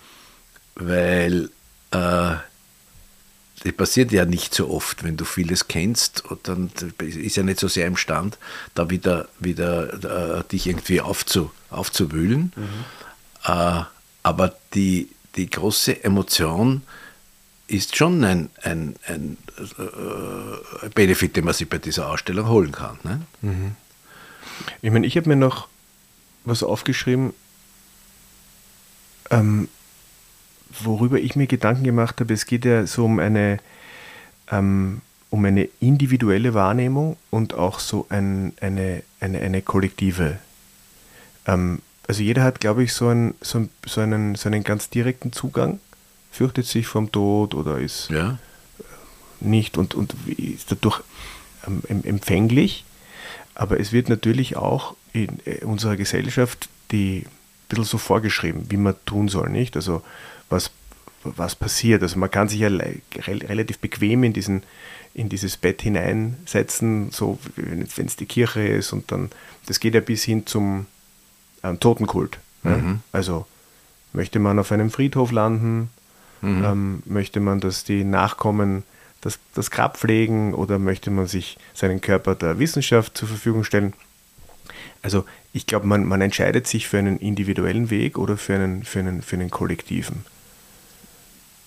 weil 0.75 1.51
äh, 1.91 2.35
das 3.63 3.73
passiert 3.73 4.13
ja 4.13 4.25
nicht 4.25 4.55
so 4.55 4.71
oft, 4.71 5.03
wenn 5.03 5.17
du 5.17 5.25
vieles 5.25 5.69
kennst, 5.69 6.25
und 6.25 6.47
dann 6.49 6.71
ist 7.01 7.37
ja 7.37 7.43
nicht 7.43 7.59
so 7.59 7.69
sehr 7.69 7.87
imstand, 7.87 8.39
da 8.75 8.91
wieder, 8.91 9.29
wieder 9.39 10.39
äh, 10.39 10.45
dich 10.45 10.67
irgendwie 10.67 11.01
aufzu, 11.01 11.51
aufzuwühlen. 11.71 12.53
Äh, 13.45 13.83
aber 14.23 14.55
die, 14.75 15.09
die 15.37 15.49
große 15.49 16.05
Emotion 16.05 16.83
ist 17.69 17.97
schon 17.97 18.23
ein, 18.25 18.51
ein, 18.63 18.97
ein 19.07 19.39
äh, 19.59 20.89
Benefit, 20.91 21.37
den 21.37 21.45
man 21.45 21.55
sich 21.55 21.69
bei 21.69 21.79
dieser 21.79 22.09
Ausstellung 22.09 22.49
holen 22.49 22.73
kann. 22.73 22.99
Ne? 23.03 23.21
Ich 24.83 24.91
meine, 24.91 25.07
ich 25.07 25.17
habe 25.17 25.29
mir 25.29 25.37
noch 25.37 25.69
was 26.45 26.63
aufgeschrieben, 26.63 27.33
ähm, 29.31 29.69
worüber 30.85 31.19
ich 31.19 31.37
mir 31.37 31.47
Gedanken 31.47 31.85
gemacht 31.85 32.21
habe. 32.21 32.33
Es 32.35 32.47
geht 32.47 32.65
ja 32.65 32.87
so 32.87 33.05
um 33.05 33.19
eine, 33.19 33.59
ähm, 34.51 35.01
um 35.31 35.45
eine 35.45 35.69
individuelle 35.81 36.55
Wahrnehmung 36.55 37.17
und 37.31 37.55
auch 37.55 37.79
so 37.81 38.07
ein, 38.09 38.53
eine, 38.61 39.03
eine, 39.21 39.41
eine 39.41 39.63
kollektive. 39.63 40.39
Ähm, 41.47 41.81
also 42.09 42.23
jeder 42.23 42.43
hat, 42.45 42.61
glaube 42.61 42.85
ich, 42.85 42.93
so 42.93 43.09
einen, 43.09 43.35
so, 43.41 43.69
so, 43.85 44.01
einen, 44.01 44.35
so 44.37 44.49
einen 44.49 44.63
ganz 44.65 44.91
direkten 44.91 45.33
Zugang, 45.33 45.81
fürchtet 46.31 46.67
sich 46.67 46.87
vom 46.87 47.11
Tod 47.11 47.55
oder 47.55 47.79
ist 47.79 48.11
Ja, 48.11 48.39
nicht 49.41 49.77
und, 49.79 49.95
und 49.95 50.15
ist 50.27 50.71
dadurch 50.71 51.01
ähm, 51.67 51.83
em- 51.89 52.05
empfänglich. 52.05 52.85
Aber 53.55 53.81
es 53.81 53.93
wird 53.93 54.09
natürlich 54.09 54.57
auch 54.57 54.95
in 55.13 55.41
äh, 55.47 55.65
unserer 55.65 55.97
Gesellschaft 55.97 56.69
die 56.93 57.25
bisschen 57.69 57.85
so 57.85 57.99
vorgeschrieben, 57.99 58.67
wie 58.69 58.77
man 58.77 58.95
tun 59.05 59.29
soll, 59.29 59.49
nicht? 59.51 59.77
Also 59.77 60.03
was, 60.49 60.71
was 61.23 61.55
passiert. 61.55 62.03
Also 62.03 62.19
man 62.19 62.31
kann 62.31 62.49
sich 62.49 62.61
ja 62.61 62.69
relativ 62.69 63.79
bequem 63.79 64.25
in, 64.25 64.33
diesen, 64.33 64.63
in 65.15 65.29
dieses 65.29 65.57
Bett 65.57 65.83
hineinsetzen, 65.83 67.11
so 67.11 67.39
wenn 67.57 68.07
es 68.07 68.17
die 68.17 68.27
Kirche 68.27 68.67
ist 68.67 68.93
und 68.93 69.11
dann, 69.11 69.31
das 69.67 69.81
geht 69.81 69.95
ja 69.95 70.01
bis 70.01 70.23
hin 70.25 70.47
zum 70.47 70.87
ähm, 71.63 71.81
Totenkult. 71.81 72.39
Ne? 72.63 73.01
Also 73.13 73.47
möchte 74.13 74.39
man 74.39 74.59
auf 74.59 74.73
einem 74.73 74.91
Friedhof 74.91 75.33
landen, 75.33 75.91
ähm, 76.43 77.03
möchte 77.07 77.41
man, 77.41 77.61
dass 77.61 77.85
die 77.85 78.05
Nachkommen 78.05 78.85
das, 79.21 79.39
das 79.55 79.71
Grab 79.71 79.97
pflegen 79.97 80.55
oder 80.55 80.79
möchte 80.79 81.11
man 81.11 81.27
sich 81.27 81.59
seinen 81.75 82.01
Körper 82.01 82.35
der 82.35 82.59
Wissenschaft 82.59 83.17
zur 83.17 83.29
Verfügung 83.29 83.65
stellen? 83.65 83.95
Also 85.03 85.25
ich 85.57 85.67
glaube, 85.67 85.87
man, 85.87 86.05
man 86.05 86.21
entscheidet 86.21 86.67
sich 86.67 86.87
für 86.87 86.99
einen 86.99 87.19
individuellen 87.19 87.89
Weg 87.89 88.19
oder 88.19 88.37
für 88.37 88.55
einen, 88.55 88.85
für 88.85 88.99
einen, 88.99 89.23
für 89.23 89.37
einen 89.37 89.51
kollektiven. 89.51 90.25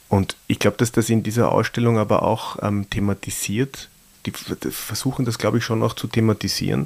Und 0.09 0.35
ich 0.47 0.59
glaube, 0.59 0.77
dass 0.77 0.91
das 0.91 1.09
in 1.09 1.23
dieser 1.23 1.51
Ausstellung 1.51 1.97
aber 1.97 2.21
auch 2.21 2.57
ähm, 2.61 2.87
thematisiert, 2.89 3.89
die 4.25 4.31
versuchen 4.31 5.25
das, 5.25 5.39
glaube 5.39 5.57
ich, 5.57 5.63
schon 5.63 5.81
auch 5.81 5.93
zu 5.93 6.05
thematisieren. 6.07 6.85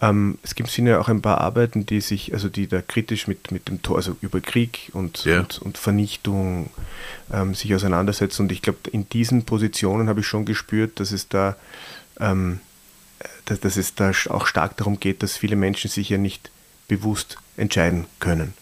Ähm, 0.00 0.38
es 0.42 0.56
gibt 0.56 0.76
ja 0.76 0.98
auch 0.98 1.08
ein 1.08 1.22
paar 1.22 1.40
Arbeiten, 1.40 1.86
die 1.86 2.00
sich, 2.00 2.32
also 2.34 2.48
die 2.48 2.66
da 2.66 2.82
kritisch 2.82 3.28
mit, 3.28 3.52
mit 3.52 3.68
dem 3.68 3.82
Tor, 3.82 3.96
also 3.96 4.16
über 4.22 4.40
Krieg 4.40 4.90
und, 4.94 5.24
Ja. 5.24 5.40
und, 5.40 5.62
und 5.62 5.78
Vernichtung 5.78 6.70
ähm, 7.32 7.54
sich 7.54 7.72
auseinandersetzen. 7.76 8.42
Und 8.42 8.52
ich 8.52 8.62
glaube, 8.62 8.90
in 8.90 9.08
diesen 9.08 9.44
Positionen 9.44 10.08
habe 10.08 10.20
ich 10.20 10.26
schon 10.26 10.44
gespürt, 10.46 10.98
dass 10.98 11.12
es 11.12 11.28
da, 11.28 11.56
ähm, 12.18 12.58
dass, 13.52 13.60
dass 13.60 13.76
es 13.76 13.94
da 13.94 14.12
auch 14.30 14.46
stark 14.46 14.76
darum 14.76 14.98
geht, 15.00 15.22
dass 15.22 15.36
viele 15.36 15.56
Menschen 15.56 15.90
sich 15.90 16.08
ja 16.08 16.18
nicht 16.18 16.50
bewusst 16.88 17.38
entscheiden 17.56 18.06
können 18.20 18.54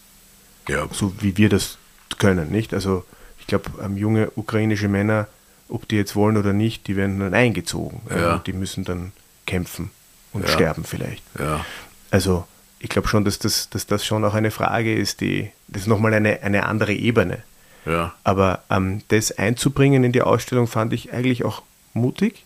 ja. 0.67 0.87
so 0.91 1.13
wie 1.21 1.37
wir 1.37 1.49
das 1.49 1.77
können, 2.17 2.51
nicht? 2.51 2.73
Also 2.73 3.03
ich 3.39 3.47
glaube, 3.47 3.71
ähm, 3.83 3.97
junge 3.97 4.31
ukrainische 4.35 4.87
Männer, 4.87 5.27
ob 5.69 5.87
die 5.87 5.95
jetzt 5.95 6.15
wollen 6.15 6.37
oder 6.37 6.53
nicht, 6.53 6.87
die 6.87 6.95
werden 6.95 7.19
dann 7.19 7.33
eingezogen. 7.33 8.01
Ja. 8.09 8.35
Und 8.35 8.47
die 8.47 8.53
müssen 8.53 8.83
dann 8.83 9.11
kämpfen 9.45 9.91
und 10.33 10.43
Ja. 10.43 10.49
sterben 10.49 10.83
vielleicht. 10.83 11.23
ja. 11.39 11.65
Also 12.09 12.45
ich 12.79 12.89
glaube 12.89 13.07
schon, 13.07 13.23
dass 13.23 13.39
das, 13.39 13.69
dass 13.69 13.85
das 13.85 14.05
schon 14.05 14.25
auch 14.25 14.33
eine 14.33 14.51
Frage 14.51 14.93
ist, 14.93 15.21
die, 15.21 15.51
das 15.67 15.83
ist 15.83 15.87
nochmal 15.87 16.13
eine, 16.13 16.41
eine 16.41 16.65
andere 16.65 16.93
Ebene. 16.93 17.43
ja. 17.85 18.13
Aber 18.23 18.63
ähm, 18.69 19.01
das 19.09 19.31
einzubringen 19.31 20.03
in 20.03 20.11
die 20.11 20.21
Ausstellung 20.21 20.67
fand 20.67 20.91
ich 20.93 21.13
eigentlich 21.13 21.45
auch 21.45 21.61
mutig, 21.93 22.43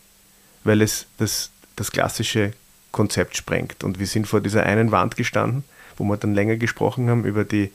weil 0.63 0.81
es 0.81 1.07
das, 1.17 1.51
das 1.75 1.91
klassische 1.91 2.53
Konzept 2.91 3.35
sprengt. 3.37 3.83
Und 3.83 3.99
wir 3.99 4.07
sind 4.07 4.27
vor 4.27 4.41
dieser 4.41 4.63
einen 4.63 4.91
Wand 4.91 5.15
gestanden, 5.15 5.63
wo 5.97 6.03
wir 6.05 6.17
dann 6.17 6.33
länger 6.33 6.55
gesprochen 6.57 7.09
haben 7.09 7.25
über 7.25 7.43
die, 7.43 7.71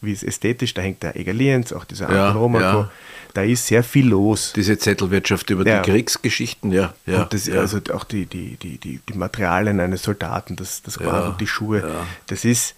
wie 0.00 0.12
es 0.12 0.22
ästhetisch, 0.22 0.74
da 0.74 0.82
hängt 0.82 1.02
der 1.02 1.16
Eger 1.16 1.32
Lienz, 1.32 1.72
auch 1.72 1.84
dieser 1.84 2.12
Ja, 2.12 2.32
Romanko. 2.32 2.66
ja. 2.80 2.90
Da 3.32 3.42
ist 3.42 3.66
sehr 3.66 3.82
viel 3.82 4.06
los. 4.08 4.52
Diese 4.54 4.78
Zettelwirtschaft 4.78 5.50
über 5.50 5.66
Ja. 5.66 5.80
die 5.82 5.90
Kriegsgeschichten, 5.90 6.70
ja. 6.70 6.94
ja, 7.06 7.22
und 7.22 7.32
das, 7.34 7.46
ja. 7.46 7.60
also 7.60 7.80
auch 7.92 8.04
die, 8.04 8.26
die, 8.26 8.56
die, 8.56 8.78
die, 8.78 9.00
die 9.08 9.14
Materialien 9.18 9.80
eines 9.80 10.02
Soldaten, 10.04 10.54
das, 10.56 10.82
das 10.82 10.98
Gewand 10.98 11.26
und 11.30 11.40
die 11.40 11.46
Schuhe, 11.48 11.82
das 12.28 12.44
ist, 12.44 12.74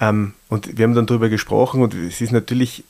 ähm, 0.00 0.34
und 0.48 0.78
wir 0.78 0.84
haben 0.84 0.94
dann 0.94 1.06
darüber 1.06 1.28
gesprochen 1.28 1.82
und 1.82 1.94
es 1.94 2.20
ist 2.20 2.30
natürlich 2.30 2.84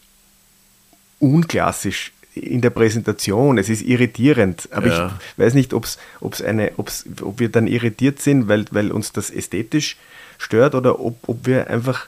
unklassisch 1.19 2.13
in 2.39 2.61
der 2.61 2.71
Präsentation, 2.71 3.59
es 3.59 3.69
ist 3.69 3.83
irritierend, 3.83 4.69
aber 4.73 4.87
Ja. 4.89 5.19
ich 5.33 5.39
weiß 5.45 5.55
nicht, 5.55 5.73
ob's, 5.75 5.99
ob's 6.21 6.41
eine, 6.43 6.73
ob's, 6.77 7.05
ob 7.23 7.39
wir 7.41 7.49
dann 7.51 7.67
irritiert 7.67 8.21
sind, 8.23 8.49
weil, 8.49 8.65
weil 8.71 8.91
uns 8.93 9.13
das 9.13 9.31
ästhetisch 9.31 9.97
stört 10.39 10.75
oder 10.75 11.01
ob, 11.01 11.29
ob 11.29 11.47
wir 11.47 11.69
einfach 11.69 12.07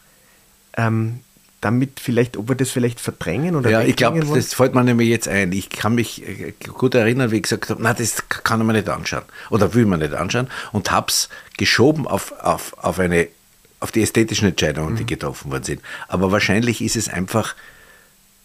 ähm, 0.77 1.21
damit 1.61 2.01
vielleicht, 2.01 2.37
ob 2.39 2.49
wir 2.49 2.55
das 2.57 2.71
vielleicht 2.71 3.01
verdrängen 3.01 3.55
oder 3.55 3.69
Ja, 3.69 3.83
ich 3.83 3.97
glaube, 3.97 4.21
das 4.21 4.55
fällt 4.55 4.75
mir 4.75 4.83
nämlich 4.83 5.09
jetzt 5.09 5.29
ein. 5.29 5.53
Ich 5.53 5.69
kann 5.69 5.95
mich 5.95 6.27
äh, 6.27 6.53
gut 6.73 6.95
erinnern, 6.95 7.31
wie 7.33 7.37
ich 7.37 7.43
gesagt 7.43 7.69
habe, 7.69 7.83
na, 7.83 7.93
das 7.93 8.29
kann 8.29 8.65
man 8.65 8.75
nicht 8.77 8.89
anschauen 8.89 9.25
oder 9.51 9.75
will 9.75 9.85
man 9.85 10.01
nicht 10.01 10.15
anschauen 10.15 10.49
und 10.73 10.91
habe 10.91 11.09
es 11.11 11.29
geschoben 11.59 12.07
auf, 12.07 12.33
auf, 12.41 12.75
auf, 12.79 12.99
eine, 12.99 13.29
auf 13.81 13.93
die 13.93 14.01
ästhetischen 14.03 14.49
Entscheidungen, 14.49 14.93
Mhm. 14.95 14.97
die 14.99 15.07
getroffen 15.07 15.51
worden 15.51 15.65
sind. 15.65 15.83
Aber 16.09 16.33
wahrscheinlich 16.33 16.81
ist 16.81 16.97
es 16.97 17.09
einfach, 17.11 17.55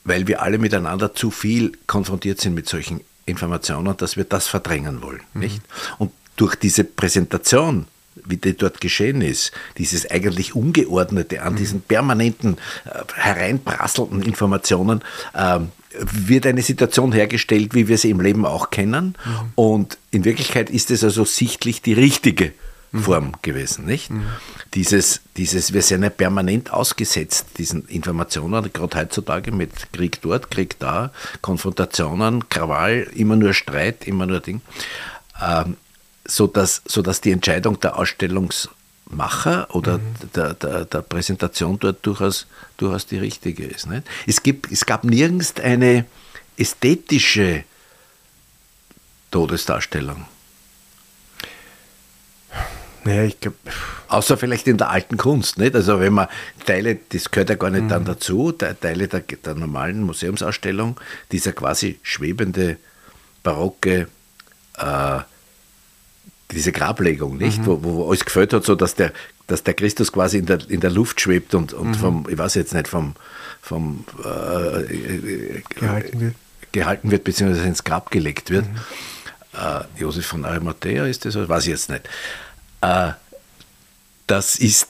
weil 0.05 0.27
wir 0.27 0.41
alle 0.41 0.57
miteinander 0.57 1.13
zu 1.13 1.31
viel 1.31 1.73
konfrontiert 1.87 2.39
sind 2.39 2.53
mit 2.53 2.69
solchen 2.69 3.01
Informationen, 3.25 3.97
dass 3.97 4.15
wir 4.15 4.23
das 4.23 4.47
verdrängen 4.47 5.01
wollen. 5.01 5.21
Mhm. 5.33 5.41
Nicht? 5.41 5.61
Und 5.97 6.11
durch 6.37 6.55
diese 6.55 6.83
Präsentation, 6.83 7.87
wie 8.23 8.37
die 8.37 8.55
dort 8.55 8.79
geschehen 8.79 9.21
ist, 9.21 9.51
dieses 9.77 10.09
eigentlich 10.09 10.55
Ungeordnete 10.55 11.41
an 11.41 11.55
diesen 11.55 11.81
permanenten 11.81 12.57
äh, 12.85 13.03
hereinprasselnden 13.15 14.21
Informationen, 14.21 15.01
ähm, 15.35 15.71
wird 15.99 16.45
eine 16.45 16.61
Situation 16.61 17.11
hergestellt, 17.13 17.73
wie 17.73 17.87
wir 17.87 17.97
sie 17.97 18.09
im 18.09 18.19
Leben 18.19 18.45
auch 18.45 18.69
kennen. 18.69 19.15
Und 19.55 19.97
in 20.11 20.25
Wirklichkeit 20.25 20.69
ist 20.69 20.91
es 20.91 21.05
also 21.05 21.23
sichtlich 21.23 21.81
die 21.81 21.93
richtige 21.93 22.51
Form 23.01 23.33
gewesen, 23.41 23.85
nicht? 23.85 24.09
Dieses, 24.73 25.21
dieses, 25.37 25.73
wir 25.73 25.81
sind 25.81 26.03
ja 26.03 26.09
permanent 26.09 26.71
ausgesetzt 26.71 27.57
diesen 27.57 27.87
Informationen, 27.87 28.71
gerade 28.71 28.97
heutzutage 28.99 29.51
mit 29.51 29.93
Krieg 29.93 30.21
dort, 30.21 30.51
Krieg 30.51 30.79
da, 30.79 31.11
Konfrontationen, 31.41 32.47
Krawall, 32.49 33.07
immer 33.15 33.35
nur 33.35 33.53
Streit, 33.53 34.07
immer 34.07 34.25
nur 34.25 34.39
Ding, 34.39 34.61
ähm, 35.41 35.77
so 36.25 36.47
dass, 36.47 36.81
so 36.85 37.01
dass 37.01 37.21
die 37.21 37.31
Entscheidung 37.31 37.79
der 37.79 37.97
Ausstellungsmacher 37.97 39.73
oder 39.73 39.99
der, 40.35 40.53
der, 40.53 40.85
der 40.85 41.01
Präsentation 41.01 41.77
dort 41.79 42.05
durchaus, 42.05 42.47
durchaus 42.77 43.05
die 43.05 43.17
richtige 43.17 43.65
ist. 43.65 43.87
Nicht? 43.87 44.03
Es, 44.25 44.41
gibt, 44.41 44.71
es 44.71 44.85
gab 44.85 45.03
nirgends 45.03 45.55
eine 45.59 46.05
ästhetische 46.57 47.63
Todesdarstellung. 49.31 50.25
Naja, 53.05 53.23
ich 53.23 53.39
glaube, 53.39 53.55
Außer 54.07 54.35
vielleicht 54.37 54.67
in 54.67 54.77
der 54.77 54.89
alten 54.89 55.15
Kunst, 55.17 55.57
nicht? 55.57 55.75
Also 55.75 55.99
wenn 55.99 56.13
man 56.13 56.27
Teile, 56.65 56.97
das 57.09 57.31
gehört 57.31 57.49
ja 57.49 57.55
gar 57.55 57.69
nicht 57.69 57.83
Mhm. 57.83 57.89
dann 57.89 58.05
dazu, 58.05 58.51
Te- 58.51 58.75
Teile 58.79 59.07
der, 59.07 59.21
der 59.21 59.55
normalen 59.55 60.03
Museumsausstellung, 60.03 60.99
dieser 61.31 61.53
quasi 61.53 61.99
schwebende, 62.03 62.77
barocke, 63.43 64.07
äh, 64.77 65.19
diese 66.51 66.71
Grablegung, 66.71 67.37
nicht? 67.37 67.59
Mhm. 67.61 67.65
Wo, 67.65 67.83
wo 67.83 68.07
alles 68.09 68.25
gefällt 68.25 68.53
hat, 68.53 68.63
so 68.63 68.75
dass 68.75 68.95
der, 68.95 69.11
dass 69.47 69.63
der 69.63 69.73
Christus 69.75 70.11
quasi 70.11 70.37
in 70.39 70.45
der, 70.45 70.59
in 70.69 70.79
der 70.79 70.91
Luft 70.91 71.19
schwebt 71.21 71.53
und, 71.55 71.73
und 71.73 71.89
mhm. 71.89 71.95
vom, 71.95 72.27
ich 72.29 72.37
weiß 72.37 72.55
jetzt 72.55 72.73
nicht, 72.73 72.87
vom, 72.87 73.15
vom 73.61 74.05
äh, 74.23 75.61
gehalten, 75.79 76.21
wird. 76.21 76.35
gehalten 76.71 77.11
wird, 77.11 77.23
beziehungsweise 77.23 77.67
ins 77.67 77.83
Grab 77.83 78.11
gelegt 78.11 78.49
wird. 78.51 78.65
Mhm. 78.67 78.77
Äh, 79.53 80.01
Josef 80.01 80.25
von 80.25 80.45
Arimathea 80.45 81.05
ist 81.05 81.25
das, 81.25 81.35
weiß 81.35 81.63
ich 81.63 81.69
jetzt 81.69 81.89
nicht. 81.89 82.03
Äh, 82.85 83.13
das 84.27 84.55
ist 84.55 84.87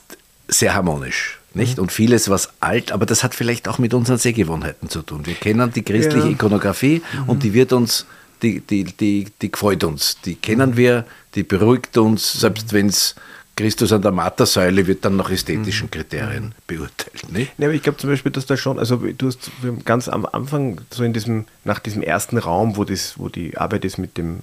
sehr 0.48 0.74
harmonisch. 0.74 1.38
Nicht? 1.54 1.78
Mhm. 1.78 1.84
Und 1.84 1.92
vieles, 1.92 2.28
was 2.28 2.50
alt, 2.60 2.92
aber 2.92 3.06
das 3.06 3.24
hat 3.24 3.34
vielleicht 3.34 3.68
auch 3.68 3.78
mit 3.78 3.94
unseren 3.94 4.18
Sehgewohnheiten 4.18 4.90
zu 4.90 5.02
tun. 5.02 5.24
Wir 5.24 5.34
kennen 5.34 5.72
die 5.72 5.82
christliche 5.82 6.26
ja. 6.26 6.32
Ikonografie 6.32 7.02
mhm. 7.12 7.28
und 7.28 7.42
die 7.42 7.54
wird 7.54 7.72
uns, 7.72 8.06
die, 8.42 8.60
die, 8.60 8.84
die, 8.84 9.28
die 9.40 9.50
gefällt 9.50 9.82
uns. 9.82 10.18
Die 10.24 10.34
kennen 10.34 10.72
mhm. 10.72 10.76
wir, 10.76 11.04
die 11.34 11.42
beruhigt 11.42 11.96
uns, 11.96 12.32
selbst 12.34 12.72
wenn 12.74 12.88
es 12.88 13.14
Christus 13.56 13.90
an 13.90 14.02
der 14.02 14.12
Martersäule 14.12 14.86
wird 14.86 15.02
dann 15.06 15.16
nach 15.16 15.30
ästhetischen 15.30 15.86
mhm. 15.86 15.90
Kriterien 15.90 16.54
beurteilt. 16.66 17.32
Nicht? 17.32 17.52
Ja, 17.56 17.68
aber 17.68 17.74
ich 17.74 17.82
glaube 17.82 17.96
zum 17.96 18.10
Beispiel, 18.10 18.32
dass 18.32 18.44
da 18.44 18.58
schon, 18.58 18.78
also 18.78 18.96
du 18.96 19.26
hast 19.26 19.50
ganz 19.86 20.08
am 20.08 20.26
Anfang, 20.26 20.82
so 20.90 21.02
in 21.04 21.14
diesem, 21.14 21.46
nach 21.64 21.78
diesem 21.78 22.02
ersten 22.02 22.36
Raum, 22.36 22.76
wo, 22.76 22.84
das, 22.84 23.18
wo 23.18 23.30
die 23.30 23.56
Arbeit 23.56 23.86
ist 23.86 23.96
mit 23.96 24.18
dem 24.18 24.40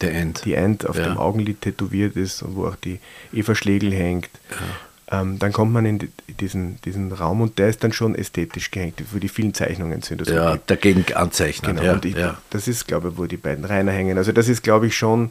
der 0.00 0.14
End. 0.14 0.44
die 0.44 0.54
End 0.54 0.86
auf 0.86 0.96
ja. 0.96 1.04
dem 1.04 1.18
Augenlid 1.18 1.62
tätowiert 1.62 2.16
ist 2.16 2.42
und 2.42 2.56
wo 2.56 2.66
auch 2.66 2.76
die 2.76 3.00
Eva 3.32 3.54
Schlegel 3.54 3.92
hängt. 3.92 4.30
Ja. 4.50 5.20
Ähm, 5.20 5.38
dann 5.38 5.52
kommt 5.52 5.72
man 5.72 5.86
in 5.86 6.10
diesen, 6.40 6.80
diesen 6.82 7.12
Raum 7.12 7.40
und 7.40 7.58
der 7.58 7.68
ist 7.68 7.84
dann 7.84 7.92
schon 7.92 8.16
ästhetisch 8.16 8.72
gehängt, 8.72 9.02
wo 9.12 9.18
die 9.18 9.28
vielen 9.28 9.54
Zeichnungen 9.54 10.02
sind. 10.02 10.20
Also 10.20 10.34
ja, 10.34 10.58
dagegen 10.66 11.04
anzeichnen. 11.14 11.76
Genau, 11.76 11.94
ja, 11.94 12.00
ich, 12.02 12.16
das 12.50 12.66
ist, 12.66 12.88
glaube 12.88 13.10
ich, 13.10 13.18
wo 13.18 13.26
die 13.26 13.36
beiden 13.36 13.64
Rainer 13.64 13.92
hängen. 13.92 14.18
Also 14.18 14.32
das 14.32 14.48
ist, 14.48 14.64
glaube 14.64 14.88
ich, 14.88 14.96
schon 14.96 15.30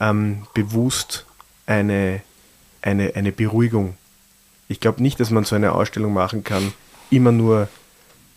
ähm, 0.00 0.46
bewusst 0.52 1.26
eine 1.66 2.22
eine, 2.84 3.14
eine 3.14 3.32
Beruhigung. 3.32 3.96
Ich 4.68 4.80
glaube 4.80 5.02
nicht, 5.02 5.18
dass 5.20 5.30
man 5.30 5.44
so 5.44 5.56
eine 5.56 5.72
Ausstellung 5.72 6.12
machen 6.12 6.44
kann, 6.44 6.72
immer 7.10 7.32
nur 7.32 7.68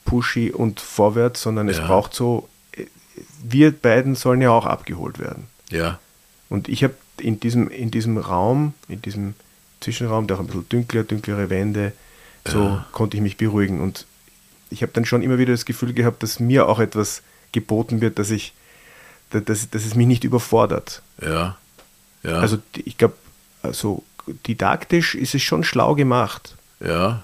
pushy 0.05 0.51
und 0.51 0.79
vorwärts, 0.79 1.41
sondern 1.41 1.67
es 1.67 1.77
ja. 1.77 1.87
braucht 1.87 2.13
so, 2.13 2.47
wir 3.43 3.71
beiden 3.71 4.15
sollen 4.15 4.41
ja 4.41 4.51
auch 4.51 4.65
abgeholt 4.65 5.19
werden. 5.19 5.47
Ja. 5.69 5.99
Und 6.49 6.69
ich 6.69 6.83
habe 6.83 6.93
in 7.19 7.39
diesem, 7.39 7.69
in 7.69 7.91
diesem 7.91 8.17
Raum, 8.17 8.73
in 8.87 9.01
diesem 9.01 9.33
Zwischenraum, 9.81 10.27
der 10.27 10.37
auch 10.37 10.41
ein 10.41 10.47
bisschen 10.47 10.69
dünkler, 10.69 11.03
dunklere 11.03 11.49
Wände, 11.49 11.93
so 12.47 12.59
ja. 12.63 12.85
konnte 12.91 13.17
ich 13.17 13.23
mich 13.23 13.37
beruhigen. 13.37 13.81
Und 13.81 14.05
ich 14.69 14.81
habe 14.81 14.91
dann 14.93 15.05
schon 15.05 15.21
immer 15.21 15.37
wieder 15.37 15.53
das 15.53 15.65
Gefühl 15.65 15.93
gehabt, 15.93 16.23
dass 16.23 16.39
mir 16.39 16.67
auch 16.67 16.79
etwas 16.79 17.21
geboten 17.51 18.01
wird, 18.01 18.19
dass 18.19 18.29
ich, 18.29 18.53
dass, 19.29 19.69
dass 19.69 19.85
es 19.85 19.95
mich 19.95 20.07
nicht 20.07 20.23
überfordert. 20.23 21.01
Ja. 21.21 21.57
ja. 22.23 22.39
Also 22.39 22.57
ich 22.73 22.97
glaube, 22.97 23.15
so 23.71 24.03
didaktisch 24.45 25.15
ist 25.15 25.35
es 25.35 25.41
schon 25.41 25.63
schlau 25.63 25.95
gemacht. 25.95 26.55
Ja. 26.79 27.23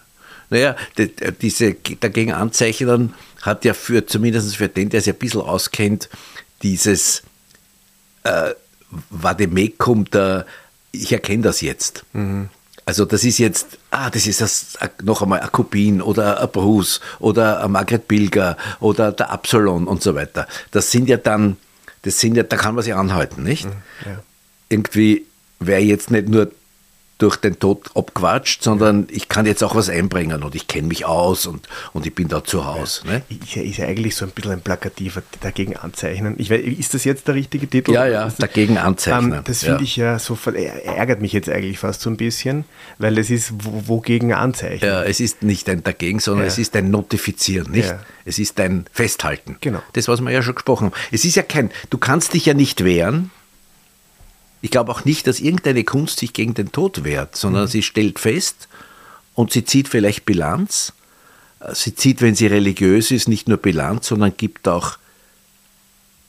Naja, 0.54 0.76
die, 1.00 1.12
diese 1.42 1.74
dagegen 2.00 2.32
Anzeichnen 2.32 3.16
hat 3.42 3.66
ja 3.66 3.74
für, 3.74 4.06
zumindest 4.06 4.56
für 4.56 4.70
den, 4.70 4.90
der 4.90 5.02
sich 5.02 5.12
ein 5.12 5.18
bisschen 5.18 5.42
auskennt, 5.42 6.10
dieses 6.62 7.24
äh, 8.24 8.52
Vademecum 9.10 10.06
der, 10.12 10.46
ich 10.92 11.12
erkenne 11.12 11.42
das 11.42 11.62
jetzt. 11.62 12.06
Mhm. 12.14 12.50
Also 12.86 13.06
das 13.06 13.24
ist 13.24 13.40
jetzt, 13.40 13.80
ah, 13.90 14.12
das 14.12 14.28
ist 14.28 14.42
das, 14.42 14.78
noch 15.02 15.24
einmal 15.24 15.40
ein 15.40 15.52
Kubin 15.52 16.04
oder 16.04 16.40
ein 16.40 16.52
Bruce 16.52 17.02
oder 17.18 17.64
ein 17.64 17.72
Margret 17.72 18.08
Bilger 18.08 18.56
oder 18.80 19.12
der 19.12 19.32
Absalon 19.32 19.88
und 19.88 20.04
so 20.04 20.14
weiter. 20.14 20.48
Das 20.70 20.92
sind 20.92 21.10
ja 21.10 21.18
dann, 21.18 21.58
das 22.04 22.20
sind 22.20 22.38
ja, 22.38 22.44
da 22.44 22.58
kann 22.58 22.76
man 22.76 22.84
sich 22.84 22.94
anhalten, 22.94 23.42
nicht? 23.42 23.66
Mhm, 23.66 23.72
ja. 24.06 24.24
Irgendwie 24.70 25.26
wäre 25.60 25.82
jetzt 25.82 26.12
nicht 26.12 26.28
nur 26.30 26.52
durch 27.24 27.38
den 27.38 27.58
Tod 27.58 27.90
abquatscht, 27.96 28.64
sondern 28.64 29.08
ich 29.10 29.30
kann 29.30 29.46
jetzt 29.46 29.64
auch 29.64 29.76
was 29.76 29.88
einbringen 29.88 30.44
und 30.44 30.56
ich 30.56 30.68
kenne 30.68 30.90
mich 30.90 31.06
aus 31.06 31.46
und, 31.46 31.70
und 31.94 32.06
ich 32.06 32.14
bin 32.14 32.28
da 32.28 32.44
zu 32.44 32.66
Hause. 32.66 33.08
Ne? 33.08 33.22
Ist, 33.30 33.56
ja, 33.56 33.64
ist 33.64 33.78
ja 33.78 33.88
eigentlich 33.88 34.18
so 34.18 34.26
ein 34.26 34.32
bisschen 34.32 34.52
ein 34.52 34.62
plakativer 34.62 35.24
dagegen 35.40 35.78
anzeichnen. 35.78 36.36
Ich 36.38 36.50
weiß, 36.50 36.60
ist 36.60 36.94
das 36.94 37.06
jetzt 37.06 37.30
der 37.30 37.36
richtige 37.36 37.70
Titel? 37.70 37.94
Ja, 37.94 38.06
ja, 38.06 38.30
dagegen 38.38 38.78
anzeichnen. 38.78 39.36
Ähm, 39.36 39.42
das 39.46 39.60
finde 39.60 39.78
ja. 39.78 39.84
ich 39.84 39.96
ja 39.96 40.20
so, 40.20 40.38
ärgert 40.84 41.22
mich 41.22 41.32
jetzt 41.32 41.48
eigentlich 41.48 41.80
fast 41.80 42.02
so 42.02 42.10
ein 42.10 42.18
bisschen, 42.18 42.66
weil 42.98 43.18
es 43.18 43.30
ist 43.30 43.54
wogegen 43.58 44.34
anzeichnen. 44.34 44.90
Ja, 44.90 45.02
es 45.04 45.22
ist 45.22 45.44
nicht 45.44 45.70
ein 45.70 45.82
dagegen, 45.82 46.20
sondern 46.20 46.44
ja. 46.44 46.52
es 46.52 46.58
ist 46.58 46.76
ein 46.76 46.92
Notifizieren, 46.92 47.72
nicht? 47.72 47.88
Ja. 47.88 48.00
Es 48.26 48.38
ist 48.38 48.60
ein 48.60 48.84
Festhalten. 48.92 49.56
Genau. 49.62 49.82
Das, 49.94 50.10
was 50.10 50.20
wir 50.20 50.32
ja 50.32 50.44
schon 50.44 50.56
gesprochen 50.56 50.88
haben. 50.88 50.96
Es 51.12 51.24
ist 51.24 51.36
ja 51.36 51.44
kein, 51.44 51.72
du 51.90 51.98
kannst 51.98 52.34
dich 52.34 52.46
ja 52.46 52.54
nicht 52.54 52.84
wehren, 52.84 53.32
ich 54.64 54.72
glaube 54.72 54.94
auch 54.94 55.04
nicht, 55.04 55.28
dass 55.28 55.42
irgendeine 55.42 55.84
Kunst 55.84 56.20
sich 56.20 56.32
gegen 56.32 56.54
den 56.54 56.72
Tod 56.72 57.04
wehrt, 57.04 57.36
sondern 57.36 57.64
mhm. 57.64 57.68
sie 57.68 57.84
stellt 57.84 58.18
fest 58.18 58.70
und 59.36 59.52
sie 59.52 59.66
zieht 59.66 59.90
vielleicht 59.90 60.26
Bilanz. 60.26 60.94
Sie 61.74 61.94
zieht, 61.94 62.22
wenn 62.22 62.34
sie 62.34 62.48
religiös 62.48 63.12
ist, 63.12 63.28
nicht 63.28 63.50
nur 63.50 63.58
Bilanz, 63.58 64.08
sondern 64.08 64.36
gibt 64.38 64.70
auch 64.70 64.98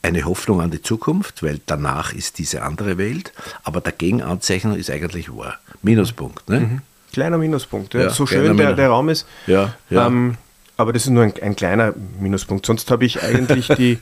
eine 0.02 0.24
Hoffnung 0.24 0.60
an 0.60 0.72
die 0.72 0.82
Zukunft, 0.82 1.44
weil 1.44 1.60
danach 1.64 2.12
ist 2.12 2.38
diese 2.38 2.62
andere 2.62 2.98
Welt. 2.98 3.32
Aber 3.62 3.80
dagegen 3.80 4.20
Anzeichnung 4.20 4.74
ist 4.74 4.90
eigentlich 4.90 5.34
wahr. 5.34 5.60
Minuspunkt. 5.82 6.48
Ne? 6.48 6.60
Mhm. 6.60 6.80
Kleiner 7.12 7.38
Minuspunkt. 7.38 7.94
Ja. 7.94 8.02
Ja, 8.02 8.10
so 8.10 8.26
schön 8.26 8.56
der, 8.56 8.72
der, 8.72 8.88
Raum 8.88 9.10
ist. 9.10 9.28
Ja, 9.46 9.74
ja. 9.90 10.08
Ähm, 10.08 10.36
aber 10.76 10.92
das 10.92 11.04
ist 11.04 11.10
nur 11.10 11.22
ein, 11.22 11.34
ein 11.42 11.56
kleiner 11.56 11.94
Minuspunkt. 12.20 12.66
Sonst 12.66 12.90
habe 12.90 13.04
ich 13.04 13.22
eigentlich 13.22 13.68
die, 13.68 13.98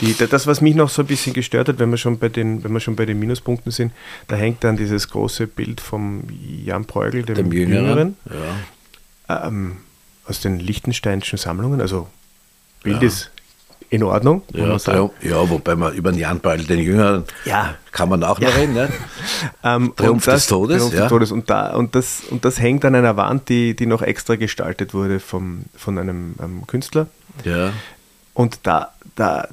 Die, 0.00 0.14
das, 0.14 0.46
was 0.46 0.60
mich 0.60 0.74
noch 0.74 0.90
so 0.90 1.02
ein 1.02 1.06
bisschen 1.06 1.32
gestört 1.32 1.68
hat, 1.68 1.78
wenn 1.78 1.90
wir 1.90 1.96
schon 1.96 2.18
bei 2.18 2.28
den, 2.28 2.62
wenn 2.62 2.72
wir 2.72 2.80
schon 2.80 2.96
bei 2.96 3.06
den 3.06 3.18
Minuspunkten 3.18 3.72
sind, 3.72 3.92
da 4.28 4.36
hängt 4.36 4.62
dann 4.62 4.76
dieses 4.76 5.08
große 5.08 5.46
Bild 5.46 5.80
vom 5.80 6.24
Jan 6.64 6.84
Preugel, 6.84 7.22
dem, 7.22 7.34
dem 7.34 7.52
Jüngeren, 7.52 7.86
Jüngeren 7.86 8.16
ja. 9.28 9.46
ähm, 9.46 9.78
aus 10.26 10.40
den 10.40 10.58
Liechtensteinischen 10.58 11.38
Sammlungen. 11.38 11.80
Also 11.80 12.08
Bild 12.82 12.96
ja. 12.96 13.08
In 13.90 14.02
Ordnung. 14.02 14.42
Ja, 14.52 14.76
da, 14.78 15.10
ja, 15.22 15.50
wobei 15.50 15.76
man 15.76 15.94
über 15.94 16.10
den 16.10 16.18
Jan 16.18 16.40
Preugel, 16.40 16.66
den 16.66 16.80
Jüngeren, 16.80 17.24
ja. 17.44 17.74
kann 17.92 18.08
man 18.08 18.24
auch 18.24 18.40
noch 18.40 18.56
reden. 18.56 18.74
Ne? 18.74 18.88
ähm, 19.64 19.92
Triumph 19.96 20.24
das, 20.24 20.42
des 20.42 20.46
Todes. 20.48 20.78
Triumph 20.78 20.96
des 20.96 21.08
Todes. 21.08 21.32
Und, 21.32 21.50
da, 21.50 21.74
und, 21.74 21.94
das, 21.94 22.22
und 22.30 22.44
das 22.44 22.60
hängt 22.60 22.84
an 22.84 22.94
einer 22.94 23.16
Wand, 23.16 23.48
die, 23.48 23.76
die 23.76 23.86
noch 23.86 24.02
extra 24.02 24.36
gestaltet 24.36 24.92
wurde 24.92 25.20
vom, 25.20 25.64
von 25.76 25.98
einem, 25.98 26.34
einem 26.38 26.66
Künstler. 26.66 27.06
Ja. 27.44 27.72
Und 28.34 28.60
da, 28.64 28.92
da, 29.14 29.48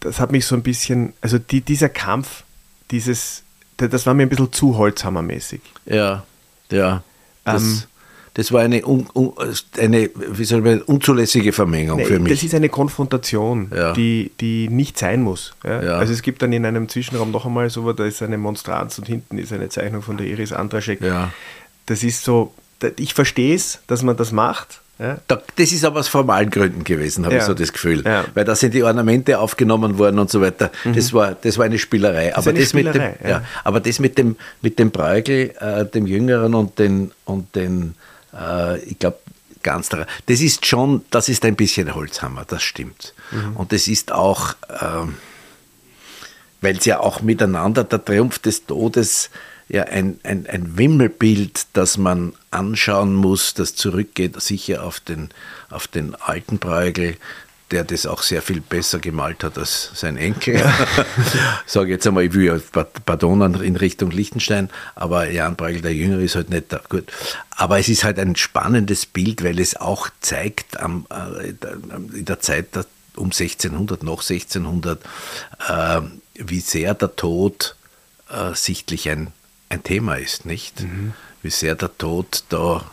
das 0.00 0.20
hat 0.20 0.32
mich 0.32 0.46
so 0.46 0.54
ein 0.54 0.62
bisschen, 0.62 1.12
also 1.20 1.38
die, 1.38 1.60
dieser 1.60 1.88
Kampf, 1.88 2.44
dieses, 2.90 3.42
das 3.76 4.06
war 4.06 4.14
mir 4.14 4.22
ein 4.22 4.28
bisschen 4.28 4.52
zu 4.52 4.76
Holzhammermäßig. 4.76 5.60
Ja, 5.86 6.24
ja. 6.70 7.02
Das, 7.44 7.62
ähm, 7.62 7.82
das 8.34 8.50
war 8.50 8.62
eine, 8.62 8.86
un, 8.86 9.06
un, 9.14 9.34
eine 9.78 10.10
wie 10.14 10.44
soll 10.44 10.62
man, 10.62 10.80
unzulässige 10.82 11.52
Vermengung 11.52 11.98
nee, 11.98 12.04
für 12.06 12.18
mich. 12.18 12.32
Das 12.32 12.42
ist 12.42 12.54
eine 12.54 12.68
Konfrontation, 12.68 13.70
ja. 13.74 13.92
die, 13.92 14.32
die 14.40 14.68
nicht 14.68 14.98
sein 14.98 15.22
muss. 15.22 15.54
Ja? 15.64 15.82
Ja. 15.82 15.98
Also 15.98 16.12
es 16.12 16.22
gibt 16.22 16.40
dann 16.42 16.52
in 16.52 16.64
einem 16.64 16.88
Zwischenraum 16.88 17.30
noch 17.30 17.44
einmal 17.44 17.68
so, 17.68 17.92
da 17.92 18.04
ist 18.06 18.22
eine 18.22 18.38
Monstranz 18.38 18.98
und 18.98 19.06
hinten 19.06 19.38
ist 19.38 19.52
eine 19.52 19.68
Zeichnung 19.68 20.02
von 20.02 20.16
der 20.16 20.26
Iris 20.26 20.52
Andraschek. 20.52 21.00
Das 21.86 22.02
ist 22.02 22.24
so, 22.24 22.54
ich 22.96 23.12
verstehe 23.12 23.54
es, 23.54 23.80
dass 23.86 24.02
man 24.02 24.16
das 24.16 24.32
macht, 24.32 24.80
ja? 24.98 25.18
das 25.26 25.72
ist 25.72 25.84
aber 25.84 26.00
aus 26.00 26.08
formalen 26.08 26.48
Gründen 26.48 26.84
gewesen, 26.84 27.24
habe 27.24 27.34
ja. 27.34 27.40
ich 27.40 27.46
so 27.46 27.54
das 27.54 27.72
Gefühl. 27.72 28.02
Ja. 28.04 28.24
Weil 28.34 28.44
da 28.44 28.54
sind 28.54 28.72
die 28.72 28.82
Ornamente 28.82 29.38
aufgenommen 29.38 29.98
worden 29.98 30.18
und 30.18 30.30
so 30.30 30.40
weiter. 30.40 30.70
Mhm. 30.84 30.94
Das, 30.94 31.12
war, 31.12 31.34
das 31.34 31.58
war 31.58 31.64
eine 31.64 31.78
Spielerei. 31.78 32.28
Das 32.28 32.38
aber, 32.38 32.50
eine 32.50 32.60
das 32.60 32.70
Spielerei 32.70 33.08
mit 33.10 33.20
dem, 33.20 33.28
ja. 33.28 33.42
aber 33.64 33.80
das 33.80 33.98
mit 33.98 34.16
dem, 34.16 34.36
mit 34.60 34.78
dem 34.78 34.90
Bräugel, 34.90 35.54
äh, 35.58 35.84
dem 35.86 36.06
Jüngeren 36.06 36.54
und 36.54 36.78
den, 36.78 37.10
und 37.24 37.54
den 37.56 37.94
äh, 38.34 38.78
ich 38.84 38.98
glaube, 38.98 39.18
ganz 39.62 39.88
daran. 39.88 40.06
Das 40.26 40.40
ist 40.40 40.66
schon, 40.66 41.04
das 41.10 41.28
ist 41.28 41.44
ein 41.44 41.56
bisschen 41.56 41.94
Holzhammer, 41.94 42.44
das 42.46 42.62
stimmt. 42.62 43.14
Mhm. 43.30 43.56
Und 43.56 43.72
das 43.72 43.88
ist 43.88 44.12
auch, 44.12 44.54
äh, 44.68 45.06
weil 46.60 46.76
es 46.76 46.84
ja 46.84 47.00
auch 47.00 47.22
miteinander 47.22 47.84
der 47.84 48.04
Triumph 48.04 48.38
des 48.38 48.66
Todes 48.66 49.30
ja 49.68 49.84
ein, 49.84 50.20
ein, 50.22 50.46
ein 50.46 50.76
Wimmelbild, 50.76 51.66
das 51.72 51.96
man 51.96 52.34
anschauen 52.50 53.14
muss, 53.14 53.54
das 53.54 53.74
zurückgeht 53.74 54.40
sicher 54.40 54.84
auf 54.84 55.00
den, 55.00 55.30
auf 55.70 55.88
den 55.88 56.14
alten 56.14 56.58
Bruegel, 56.58 57.16
der 57.72 57.84
das 57.84 58.06
auch 58.06 58.22
sehr 58.22 58.42
viel 58.42 58.60
besser 58.60 58.98
gemalt 58.98 59.42
hat 59.42 59.58
als 59.58 59.90
sein 59.94 60.16
Enkel. 60.16 60.62
Ja. 61.32 61.58
Sage 61.66 61.90
jetzt 61.90 62.06
einmal, 62.06 62.24
ich 62.24 62.34
will 62.34 62.44
ja 62.44 62.58
Pardon 63.06 63.54
in 63.62 63.76
Richtung 63.76 64.10
Liechtenstein, 64.10 64.68
aber 64.94 65.30
Jan 65.30 65.56
Bruegel, 65.56 65.80
der 65.80 65.94
Jüngere, 65.94 66.20
ist 66.20 66.36
halt 66.36 66.50
nicht 66.50 66.72
da. 66.72 66.80
Gut. 66.88 67.10
Aber 67.50 67.78
es 67.78 67.88
ist 67.88 68.04
halt 68.04 68.18
ein 68.18 68.36
spannendes 68.36 69.06
Bild, 69.06 69.42
weil 69.42 69.58
es 69.58 69.76
auch 69.76 70.10
zeigt, 70.20 70.78
am, 70.78 71.06
äh, 71.10 71.54
in 72.16 72.24
der 72.26 72.40
Zeit 72.40 72.66
um 73.16 73.26
1600, 73.26 74.02
noch 74.02 74.20
1600, 74.20 75.00
äh, 75.68 76.00
wie 76.34 76.60
sehr 76.60 76.94
der 76.94 77.16
Tod 77.16 77.76
äh, 78.30 78.54
sichtlich 78.54 79.08
ein 79.08 79.32
ein 79.72 79.82
Thema 79.82 80.16
ist, 80.16 80.44
nicht? 80.44 80.82
Mhm. 80.82 81.14
Wie 81.40 81.50
sehr 81.50 81.74
der 81.74 81.96
Tod 81.96 82.44
da, 82.50 82.84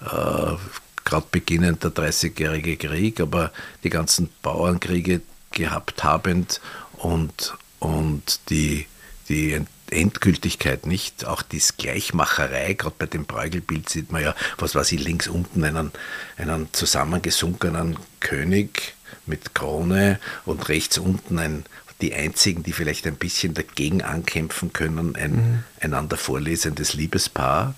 äh, 0.00 0.56
gerade 1.04 1.26
beginnend 1.30 1.84
der 1.84 1.90
30-jährige 1.90 2.76
Krieg, 2.76 3.20
aber 3.20 3.52
die 3.84 3.90
ganzen 3.90 4.28
Bauernkriege 4.42 5.22
gehabt 5.50 6.04
habend 6.04 6.60
und, 6.94 7.54
und 7.78 8.40
die, 8.50 8.86
die 9.28 9.60
Endgültigkeit 9.92 10.86
nicht. 10.86 11.26
Auch 11.26 11.42
die 11.42 11.62
Gleichmacherei, 11.76 12.74
gerade 12.74 12.96
bei 12.98 13.06
dem 13.06 13.24
Bräugelbild 13.24 13.88
sieht 13.88 14.10
man 14.10 14.22
ja, 14.22 14.34
was 14.58 14.74
weiß 14.74 14.92
ich, 14.92 15.04
links 15.04 15.28
unten 15.28 15.62
einen, 15.64 15.92
einen 16.36 16.68
zusammengesunkenen 16.72 17.96
König 18.20 18.94
mit 19.26 19.54
Krone 19.54 20.18
und 20.44 20.68
rechts 20.68 20.98
unten 20.98 21.38
ein, 21.38 21.64
die 22.00 22.14
einzigen, 22.14 22.62
die 22.62 22.72
vielleicht 22.72 23.06
ein 23.06 23.16
bisschen 23.16 23.54
dagegen 23.54 24.02
ankämpfen 24.02 24.72
können, 24.72 25.14
ein 25.14 25.32
mhm. 25.32 25.64
einander 25.80 26.16
vorlesendes 26.16 26.94
Liebespaar. 26.94 27.74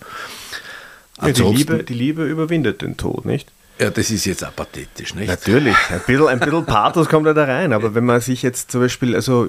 Ja, 1.21 1.31
die, 1.31 1.43
Liebe, 1.43 1.85
die 1.85 1.95
Liebe 1.95 2.25
überwindet 2.25 2.83
den 2.83 2.97
Tod, 2.97 3.25
nicht? 3.25 3.51
Ja, 3.79 3.91
das 3.91 4.11
ist 4.11 4.25
jetzt 4.25 4.45
auch 4.45 4.55
pathetisch, 4.55 5.15
nicht? 5.15 5.27
Natürlich, 5.27 5.77
ein 5.91 6.01
bisschen, 6.07 6.29
ein 6.29 6.39
bisschen 6.39 6.65
Pathos 6.65 7.09
kommt 7.09 7.27
ja 7.27 7.35
da 7.35 7.45
rein, 7.45 7.73
aber 7.73 7.95
wenn 7.95 8.05
man 8.05 8.21
sich 8.21 8.43
jetzt 8.43 8.71
zum 8.71 8.81
Beispiel, 8.81 9.17
also 9.17 9.49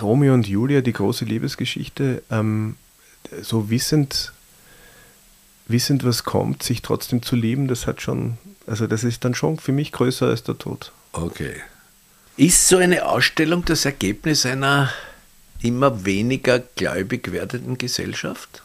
Romeo 0.00 0.34
und 0.34 0.46
Julia, 0.46 0.82
die 0.82 0.92
große 0.92 1.24
Liebesgeschichte, 1.24 2.22
ähm, 2.30 2.76
so 3.42 3.70
wissend, 3.70 4.32
wissend, 5.66 6.04
was 6.04 6.22
kommt, 6.22 6.62
sich 6.62 6.80
trotzdem 6.80 7.22
zu 7.22 7.34
lieben, 7.34 7.66
das 7.66 7.88
hat 7.88 8.02
schon, 8.02 8.38
also 8.66 8.86
das 8.86 9.02
ist 9.02 9.24
dann 9.24 9.34
schon 9.34 9.58
für 9.58 9.72
mich 9.72 9.90
größer 9.90 10.26
als 10.26 10.44
der 10.44 10.56
Tod. 10.56 10.92
Okay. 11.12 11.54
Ist 12.36 12.68
so 12.68 12.76
eine 12.76 13.04
Ausstellung 13.04 13.64
das 13.64 13.84
Ergebnis 13.84 14.46
einer 14.46 14.92
immer 15.60 16.04
weniger 16.04 16.60
gläubig 16.60 17.32
werdenden 17.32 17.78
Gesellschaft? 17.78 18.62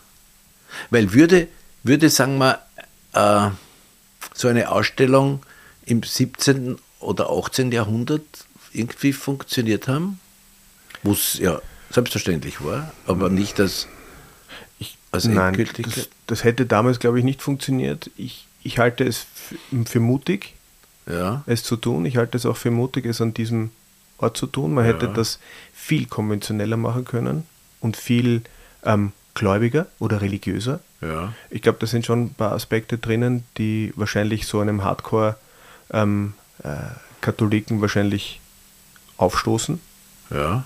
Weil 0.92 1.14
würde, 1.14 1.48
würde 1.84 2.10
sagen 2.10 2.38
wir, 2.38 2.60
äh, 3.14 3.50
so 4.34 4.48
eine 4.48 4.72
Ausstellung 4.72 5.44
im 5.86 6.02
17. 6.02 6.78
oder 7.00 7.30
18. 7.30 7.72
Jahrhundert 7.72 8.24
irgendwie 8.72 9.14
funktioniert 9.14 9.88
haben, 9.88 10.20
wo 11.04 11.12
es 11.12 11.38
ja 11.38 11.62
selbstverständlich 11.92 12.64
war, 12.64 12.92
aber 13.06 13.30
nicht 13.30 13.60
als, 13.60 13.88
als 15.12 15.26
Nein, 15.26 15.68
das, 15.78 16.10
das, 16.26 16.44
hätte 16.44 16.66
damals, 16.66 17.00
glaube 17.00 17.20
ich, 17.20 17.26
nicht 17.26 17.42
funktioniert. 17.42 18.10
Ich, 18.18 18.48
ich 18.64 18.80
halte 18.80 19.04
es 19.04 19.28
für 19.86 20.00
mutig, 20.00 20.56
ja. 21.06 21.44
es 21.46 21.64
zu 21.64 21.76
tun. 21.76 22.06
Ich 22.06 22.18
halte 22.18 22.38
es 22.38 22.46
auch 22.46 22.58
für 22.58 22.72
mutig, 22.72 23.06
es 23.06 23.22
an 23.22 23.34
diesem 23.34 23.70
Ort 24.18 24.38
zu 24.38 24.48
tun. 24.48 24.74
Man 24.74 24.86
ja. 24.86 24.94
hätte 24.94 25.10
das 25.10 25.40
viel 25.74 26.08
konventioneller 26.08 26.78
machen 26.78 27.06
können 27.06 27.46
und 27.80 27.96
viel 27.96 28.42
ähm, 28.84 29.12
gläubiger 29.36 29.88
oder 30.00 30.22
religiöser. 30.22 30.80
Ja. 31.04 31.34
Ich 31.50 31.62
glaube, 31.62 31.80
da 31.80 31.88
sind 31.88 32.06
schon 32.06 32.26
ein 32.26 32.34
paar 32.34 32.52
Aspekte 32.54 32.98
drinnen, 32.98 33.44
die 33.58 33.94
wahrscheinlich 33.96 34.48
so 34.48 34.60
einem 34.60 34.84
Hardcore-Katholiken 34.84 37.76
ähm, 37.76 37.80
äh, 37.80 37.82
wahrscheinlich 37.82 38.42
aufstoßen. 39.18 39.80
Ja. 40.30 40.66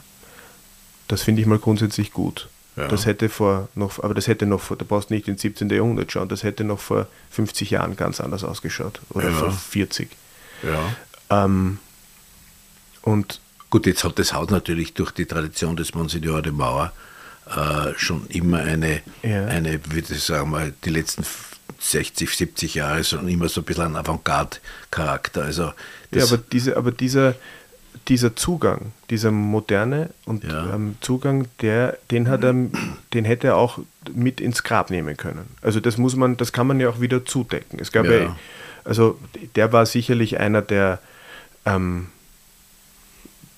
Das 1.07 1.23
finde 1.23 1.41
ich 1.41 1.47
mal 1.47 1.59
grundsätzlich 1.59 2.11
gut. 2.11 2.49
Ja. 2.75 2.87
Das 2.87 3.05
hätte 3.05 3.29
vor 3.29 3.69
noch, 3.73 4.03
aber 4.03 4.13
das 4.13 4.27
hätte 4.27 4.45
noch 4.45 4.61
vor, 4.61 4.77
da 4.77 4.85
brauchst 4.87 5.09
du 5.09 5.15
nicht 5.15 5.27
ins 5.27 5.41
17. 5.41 5.69
Jahrhundert 5.69 6.11
schauen, 6.11 6.29
das 6.29 6.43
hätte 6.43 6.63
noch 6.63 6.79
vor 6.79 7.07
50 7.31 7.71
Jahren 7.71 7.95
ganz 7.95 8.21
anders 8.21 8.43
ausgeschaut. 8.43 9.01
Oder 9.09 9.29
ja. 9.29 9.35
vor 9.35 9.51
40. 9.51 10.09
Ja. 10.61 11.45
Ähm, 11.45 11.79
und 13.01 13.41
Gut, 13.69 13.85
jetzt 13.85 14.05
hat 14.05 14.17
das 14.17 14.31
Haus 14.31 14.49
natürlich 14.49 14.93
durch 14.93 15.11
die 15.11 15.25
Tradition 15.25 15.75
des 15.75 15.93
Monsignor 15.93 16.41
de 16.41 16.53
Mauer 16.53 16.93
äh, 17.55 17.93
schon 17.97 18.27
immer 18.27 18.59
eine, 18.59 19.01
ja. 19.23 19.45
eine, 19.45 19.79
würde 19.85 20.13
ich 20.13 20.23
sagen 20.23 20.49
mal, 20.49 20.73
die 20.83 20.89
letzten 20.89 21.25
60, 21.79 22.29
70 22.29 22.75
Jahre 22.75 23.03
schon 23.03 23.27
immer 23.27 23.49
so 23.49 23.61
ein 23.61 23.63
bisschen 23.63 23.83
ein 23.83 23.95
Avantgarde-Charakter. 23.95 25.43
Also 25.43 25.73
ja, 26.11 26.23
aber, 26.23 26.37
diese, 26.37 26.77
aber 26.77 26.91
dieser, 26.91 27.35
dieser 28.07 28.35
Zugang, 28.35 28.93
dieser 29.09 29.31
moderne 29.31 30.09
und 30.25 30.43
ja. 30.43 30.73
ähm, 30.73 30.95
Zugang, 31.01 31.47
der, 31.61 31.97
den 32.11 32.29
hat 32.29 32.43
er, 32.43 32.53
den 33.13 33.25
hätte 33.25 33.47
er 33.47 33.57
auch 33.57 33.79
mit 34.13 34.41
ins 34.41 34.63
Grab 34.63 34.89
nehmen 34.89 35.17
können. 35.17 35.47
Also 35.61 35.79
das 35.79 35.97
muss 35.97 36.15
man, 36.15 36.37
das 36.37 36.51
kann 36.51 36.67
man 36.67 36.79
ja 36.79 36.89
auch 36.89 37.01
wieder 37.01 37.25
zudecken. 37.25 37.79
Es 37.79 37.91
gab 37.91 38.05
ja, 38.05 38.13
ja 38.13 38.35
also 38.87 39.19
der 39.55 39.73
war 39.73 39.85
sicherlich 39.85 40.39
einer, 40.39 40.61
der, 40.61 40.99
ähm, 41.65 42.07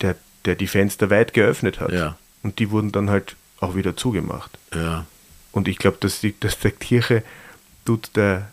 der, 0.02 0.16
der 0.46 0.56
die 0.56 0.68
Fenster 0.68 1.10
weit 1.12 1.34
geöffnet 1.34 1.80
hat. 1.80 1.92
Ja. 1.92 2.18
Und 2.42 2.58
die 2.60 2.72
wurden 2.72 2.92
dann 2.92 3.10
halt 3.10 3.36
auch 3.60 3.76
wieder 3.76 3.96
zugemacht. 3.96 4.58
Ja. 4.74 5.06
Und 5.52 5.68
ich 5.68 5.78
glaube, 5.78 5.98
dass, 6.00 6.26
dass 6.40 6.60
der 6.60 6.72
Kirche 6.72 7.24
tut 7.86 8.16
der 8.16 8.52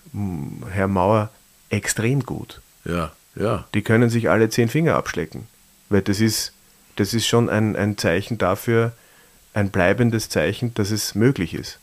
Herr 0.70 0.88
Mauer 0.88 1.30
extrem 1.68 2.20
gut. 2.24 2.60
Ja, 2.84 3.12
ja. 3.34 3.64
Die 3.74 3.82
können 3.82 4.08
sich 4.08 4.30
alle 4.30 4.48
zehn 4.48 4.68
Finger 4.68 4.96
abschlecken. 4.96 5.46
Weil 5.88 6.02
das 6.02 6.20
ist, 6.20 6.52
das 6.96 7.14
ist 7.14 7.26
schon 7.26 7.48
ein, 7.48 7.76
ein 7.76 7.98
Zeichen 7.98 8.38
dafür, 8.38 8.92
ein 9.52 9.70
bleibendes 9.70 10.28
Zeichen, 10.28 10.74
dass 10.74 10.90
es 10.90 11.14
möglich 11.14 11.54
ist. 11.54 11.78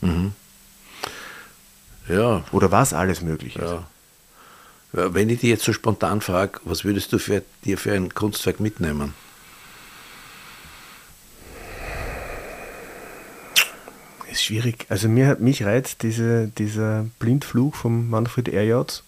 Mhm. 0.00 0.32
Ja. 2.08 2.44
Oder 2.52 2.70
was 2.70 2.92
alles 2.92 3.20
möglich 3.22 3.56
ist. 3.56 3.62
Ja. 3.62 3.84
Wenn 4.92 5.28
ich 5.28 5.40
dich 5.40 5.50
jetzt 5.50 5.64
so 5.64 5.72
spontan 5.72 6.20
frage, 6.20 6.60
was 6.64 6.84
würdest 6.84 7.12
du 7.12 7.18
für, 7.18 7.42
dir 7.64 7.78
für 7.78 7.92
ein 7.92 8.12
Kunstwerk 8.12 8.58
mitnehmen? 8.58 9.14
Schwierig. 14.50 14.86
Also 14.88 15.08
mir 15.08 15.36
mich 15.40 15.64
reizt 15.64 16.02
diese, 16.02 16.48
dieser 16.58 17.06
Blindflug 17.18 17.76
vom 17.76 18.10
Manfred 18.10 18.48
Erjauts. 18.48 19.04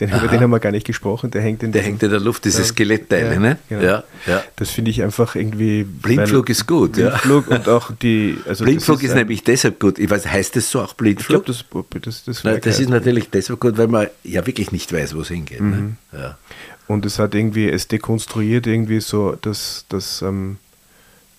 Den, 0.00 0.08
den 0.08 0.40
haben 0.40 0.50
wir 0.50 0.60
gar 0.60 0.72
nicht 0.72 0.86
gesprochen, 0.86 1.30
der 1.30 1.42
hängt 1.42 1.62
in 1.62 1.72
der, 1.72 1.82
hängt 1.82 2.02
in 2.02 2.08
der 2.08 2.20
Luft, 2.20 2.46
diese 2.46 2.64
Skelettteile, 2.64 3.34
ja, 3.34 3.38
ne? 3.38 3.58
Genau. 3.68 3.82
Ja, 3.82 4.04
ja. 4.26 4.42
Das 4.56 4.70
finde 4.70 4.90
ich 4.90 5.02
einfach 5.02 5.34
irgendwie. 5.34 5.84
Blindflug 5.84 6.48
ist 6.48 6.66
gut, 6.66 6.92
Blindflug 6.92 7.50
ja. 7.50 7.56
und 7.56 7.68
auch 7.68 7.92
die. 7.92 8.38
Also 8.48 8.64
Blindflug 8.64 9.02
ist, 9.02 9.10
ist 9.10 9.14
nämlich 9.14 9.44
deshalb 9.44 9.78
gut. 9.78 9.98
Ich 9.98 10.08
weiß, 10.08 10.26
heißt 10.26 10.56
das 10.56 10.70
so 10.70 10.80
auch 10.80 10.94
Blindflug? 10.94 11.46
Ich 11.46 11.68
glaube, 11.70 12.00
das, 12.00 12.24
das, 12.24 12.24
das, 12.24 12.44
Nein, 12.44 12.60
das 12.62 12.80
ist 12.80 12.88
natürlich 12.88 13.28
deshalb 13.28 13.60
gut, 13.60 13.76
weil 13.76 13.88
man 13.88 14.06
ja 14.24 14.46
wirklich 14.46 14.72
nicht 14.72 14.90
weiß, 14.90 15.14
wo 15.14 15.20
es 15.20 15.28
hingeht. 15.28 15.60
Ne? 15.60 15.76
Mhm. 15.76 15.96
Ne? 16.12 16.18
Ja. 16.18 16.38
Und 16.86 17.04
es 17.04 17.18
hat 17.18 17.34
irgendwie, 17.34 17.68
es 17.68 17.86
dekonstruiert 17.86 18.66
irgendwie 18.66 19.00
so 19.00 19.36
das, 19.42 19.84
das, 19.90 20.22
ähm, 20.22 20.56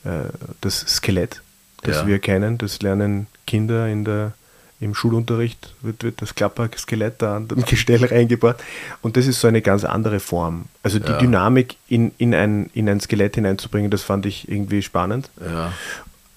äh, 0.03 0.25
das 0.61 0.81
Skelett 0.81 1.41
das 1.81 1.97
ja. 1.97 2.07
wir 2.07 2.19
kennen. 2.19 2.57
Das 2.57 2.81
lernen 2.81 3.27
Kinder 3.47 3.87
in 3.87 4.05
der, 4.05 4.33
im 4.79 4.95
Schulunterricht, 4.95 5.73
wird, 5.81 6.03
wird 6.03 6.21
das 6.21 6.35
Klapperskelett 6.35 7.21
da 7.21 7.37
an 7.37 7.47
dem 7.47 7.65
Gestell 7.65 8.03
reingebaut. 8.05 8.57
Und 9.01 9.17
das 9.17 9.27
ist 9.27 9.39
so 9.39 9.47
eine 9.47 9.61
ganz 9.61 9.83
andere 9.83 10.19
Form. 10.19 10.65
Also 10.83 10.99
die 10.99 11.09
ja. 11.09 11.17
Dynamik 11.17 11.77
in, 11.87 12.11
in, 12.17 12.33
ein, 12.33 12.69
in 12.73 12.89
ein 12.89 12.99
Skelett 12.99 13.35
hineinzubringen, 13.35 13.91
das 13.91 14.03
fand 14.03 14.25
ich 14.25 14.49
irgendwie 14.49 14.81
spannend. 14.81 15.29
Ja. 15.43 15.73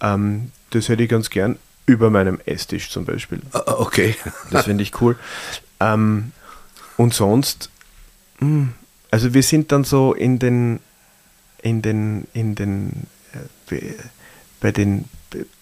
Ähm, 0.00 0.50
das 0.70 0.88
hätte 0.88 1.02
ich 1.02 1.08
ganz 1.08 1.30
gern 1.30 1.58
über 1.86 2.10
meinem 2.10 2.40
Esstisch 2.46 2.90
zum 2.90 3.04
Beispiel. 3.04 3.40
Ah, 3.52 3.62
ah, 3.66 3.74
okay. 3.78 4.16
Das 4.50 4.64
finde 4.64 4.82
ich 4.82 5.00
cool. 5.00 5.16
Ähm, 5.80 6.32
und 6.96 7.14
sonst, 7.14 7.70
mh, 8.40 8.46
hm, 8.46 8.74
also 9.10 9.32
wir 9.32 9.42
sind 9.42 9.70
dann 9.70 9.84
so 9.84 10.12
in 10.12 10.38
den, 10.38 10.80
in 11.62 11.82
den, 11.82 12.26
in 12.32 12.54
den, 12.54 13.06
äh, 13.70 13.92
bei 14.60 14.72
den 14.72 15.04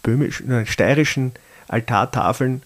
böhmischen, 0.03 0.67
steirischen 0.67 1.33
Altartafeln. 1.69 2.63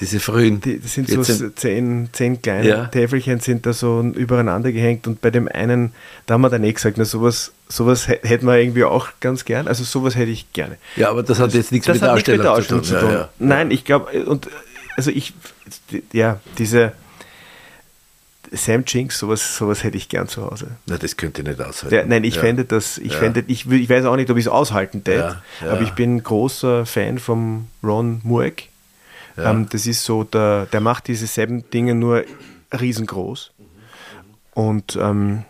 Diese 0.00 0.20
frühen. 0.20 0.60
Die, 0.60 0.78
das 0.78 0.94
sind 0.94 1.08
14. 1.08 1.36
so 1.36 1.48
zehn, 1.50 2.08
zehn 2.12 2.40
kleine 2.40 2.68
ja. 2.68 2.84
Täfelchen 2.86 3.40
sind 3.40 3.66
da 3.66 3.72
so 3.72 4.00
übereinander 4.00 4.70
gehängt 4.70 5.06
und 5.06 5.20
bei 5.20 5.30
dem 5.30 5.48
einen, 5.48 5.92
da 6.26 6.34
haben 6.34 6.42
wir 6.42 6.50
dann 6.50 6.62
eh 6.62 6.72
gesagt, 6.72 6.98
na, 6.98 7.04
sowas, 7.04 7.52
sowas 7.68 8.06
hätten 8.06 8.46
wir 8.46 8.58
irgendwie 8.58 8.84
auch 8.84 9.08
ganz 9.20 9.44
gern. 9.44 9.66
Also 9.66 9.84
sowas 9.84 10.14
hätte 10.14 10.30
ich 10.30 10.52
gerne. 10.52 10.76
Ja, 10.96 11.10
aber 11.10 11.22
das 11.22 11.40
hat 11.40 11.54
jetzt 11.54 11.72
nichts 11.72 11.88
mit 11.88 12.00
der, 12.00 12.14
mit 12.14 12.26
der 12.26 12.52
Ausstellung 12.52 12.84
zu 12.84 12.92
tun. 12.92 13.00
Zu 13.00 13.06
tun. 13.06 13.14
Ja, 13.14 13.20
ja. 13.20 13.28
Nein, 13.38 13.70
ich 13.70 13.84
glaube, 13.84 14.24
und 14.24 14.48
also 14.96 15.10
ich, 15.10 15.32
ja, 16.12 16.40
diese 16.58 16.92
Sam 18.52 18.84
Jinx, 18.86 19.18
sowas, 19.18 19.56
sowas 19.56 19.84
hätte 19.84 19.96
ich 19.96 20.08
gern 20.08 20.28
zu 20.28 20.44
Hause. 20.44 20.68
Na, 20.86 20.96
das 20.96 21.16
könnte 21.16 21.42
ich 21.42 21.48
nicht 21.48 21.60
aushalten. 21.60 21.94
Ja, 21.94 22.04
nein, 22.04 22.24
ich 22.24 22.36
ja. 22.36 22.40
fände 22.40 22.64
das, 22.64 22.98
ich 22.98 23.12
ja. 23.12 23.18
fände, 23.18 23.44
ich, 23.46 23.70
ich 23.70 23.90
weiß 23.90 24.04
auch 24.06 24.16
nicht, 24.16 24.30
ob 24.30 24.36
ich 24.36 24.46
es 24.46 24.50
aushalten 24.50 25.04
tät, 25.04 25.18
ja. 25.18 25.42
aber 25.60 25.82
ich 25.82 25.92
bin 25.92 26.22
großer 26.22 26.86
Fan 26.86 27.18
von 27.18 27.68
Ron 27.82 28.20
Mueck. 28.24 28.68
Ähm, 29.36 29.68
das 29.70 29.86
ist 29.86 30.04
so, 30.04 30.24
der, 30.24 30.66
der 30.66 30.80
macht 30.80 31.08
diese 31.08 31.26
selben 31.26 31.68
Dinge 31.70 31.94
nur 31.94 32.24
riesengroß. 32.78 33.52
Und 34.54 34.98
ähm, 35.00 35.44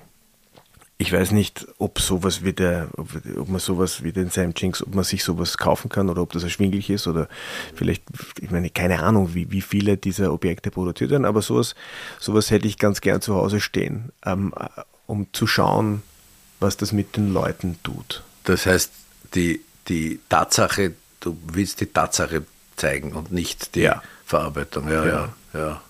ich 1.01 1.13
weiß 1.13 1.31
nicht, 1.31 1.67
ob 1.79 2.01
sowas 2.01 2.43
wie 2.43 2.53
der, 2.53 2.89
ob 2.97 3.49
man 3.49 3.61
sowas 3.61 4.03
wie 4.03 4.13
den 4.13 4.31
Sam 4.31 4.53
Jinx, 4.57 4.83
ob 4.83 4.97
man 4.97 5.05
sich 5.05 5.23
sowas 5.23 5.57
kaufen 5.57 5.89
kann 5.89 6.11
oder 6.11 6.23
ob 6.23 6.33
das 6.33 6.43
erschwinglich 6.43 6.91
ist 6.91 7.07
oder 7.07 7.29
vielleicht, 7.77 8.03
ich 8.41 8.51
meine, 8.51 8.69
keine 8.69 9.01
Ahnung, 9.01 9.33
wie, 9.33 9.51
wie 9.53 9.61
viele 9.61 9.97
dieser 9.97 10.33
Objekte 10.33 10.73
produziert 10.73 11.11
werden, 11.13 11.25
aber 11.25 11.41
sowas, 11.41 11.77
sowas 12.19 12.51
hätte 12.51 12.67
ich 12.67 12.79
ganz 12.79 13.01
gern 13.01 13.21
zu 13.21 13.37
Hause 13.37 13.61
stehen, 13.61 14.11
ähm, 14.27 14.53
um 15.07 15.29
zu 15.33 15.47
schauen, 15.47 16.03
was 16.59 16.77
das 16.77 16.91
mit 16.91 17.17
den 17.17 17.33
Leuten 17.33 17.79
tut. 17.85 18.25
Das 18.43 18.67
heißt, 18.67 18.91
die, 19.37 19.61
die 19.89 20.19
Tatsache, 20.29 20.95
du 21.21 21.39
willst 21.47 21.81
die 21.81 21.87
Tatsache 21.87 22.45
zeigen 22.75 23.13
und 23.13 23.31
nicht 23.31 23.77
die 23.77 23.83
ja. 23.83 24.03
Verarbeitung. 24.25 24.89
Ja, 24.89 25.07
ja, 25.07 25.13
ja. 25.13 25.35
Ja, 25.55 25.83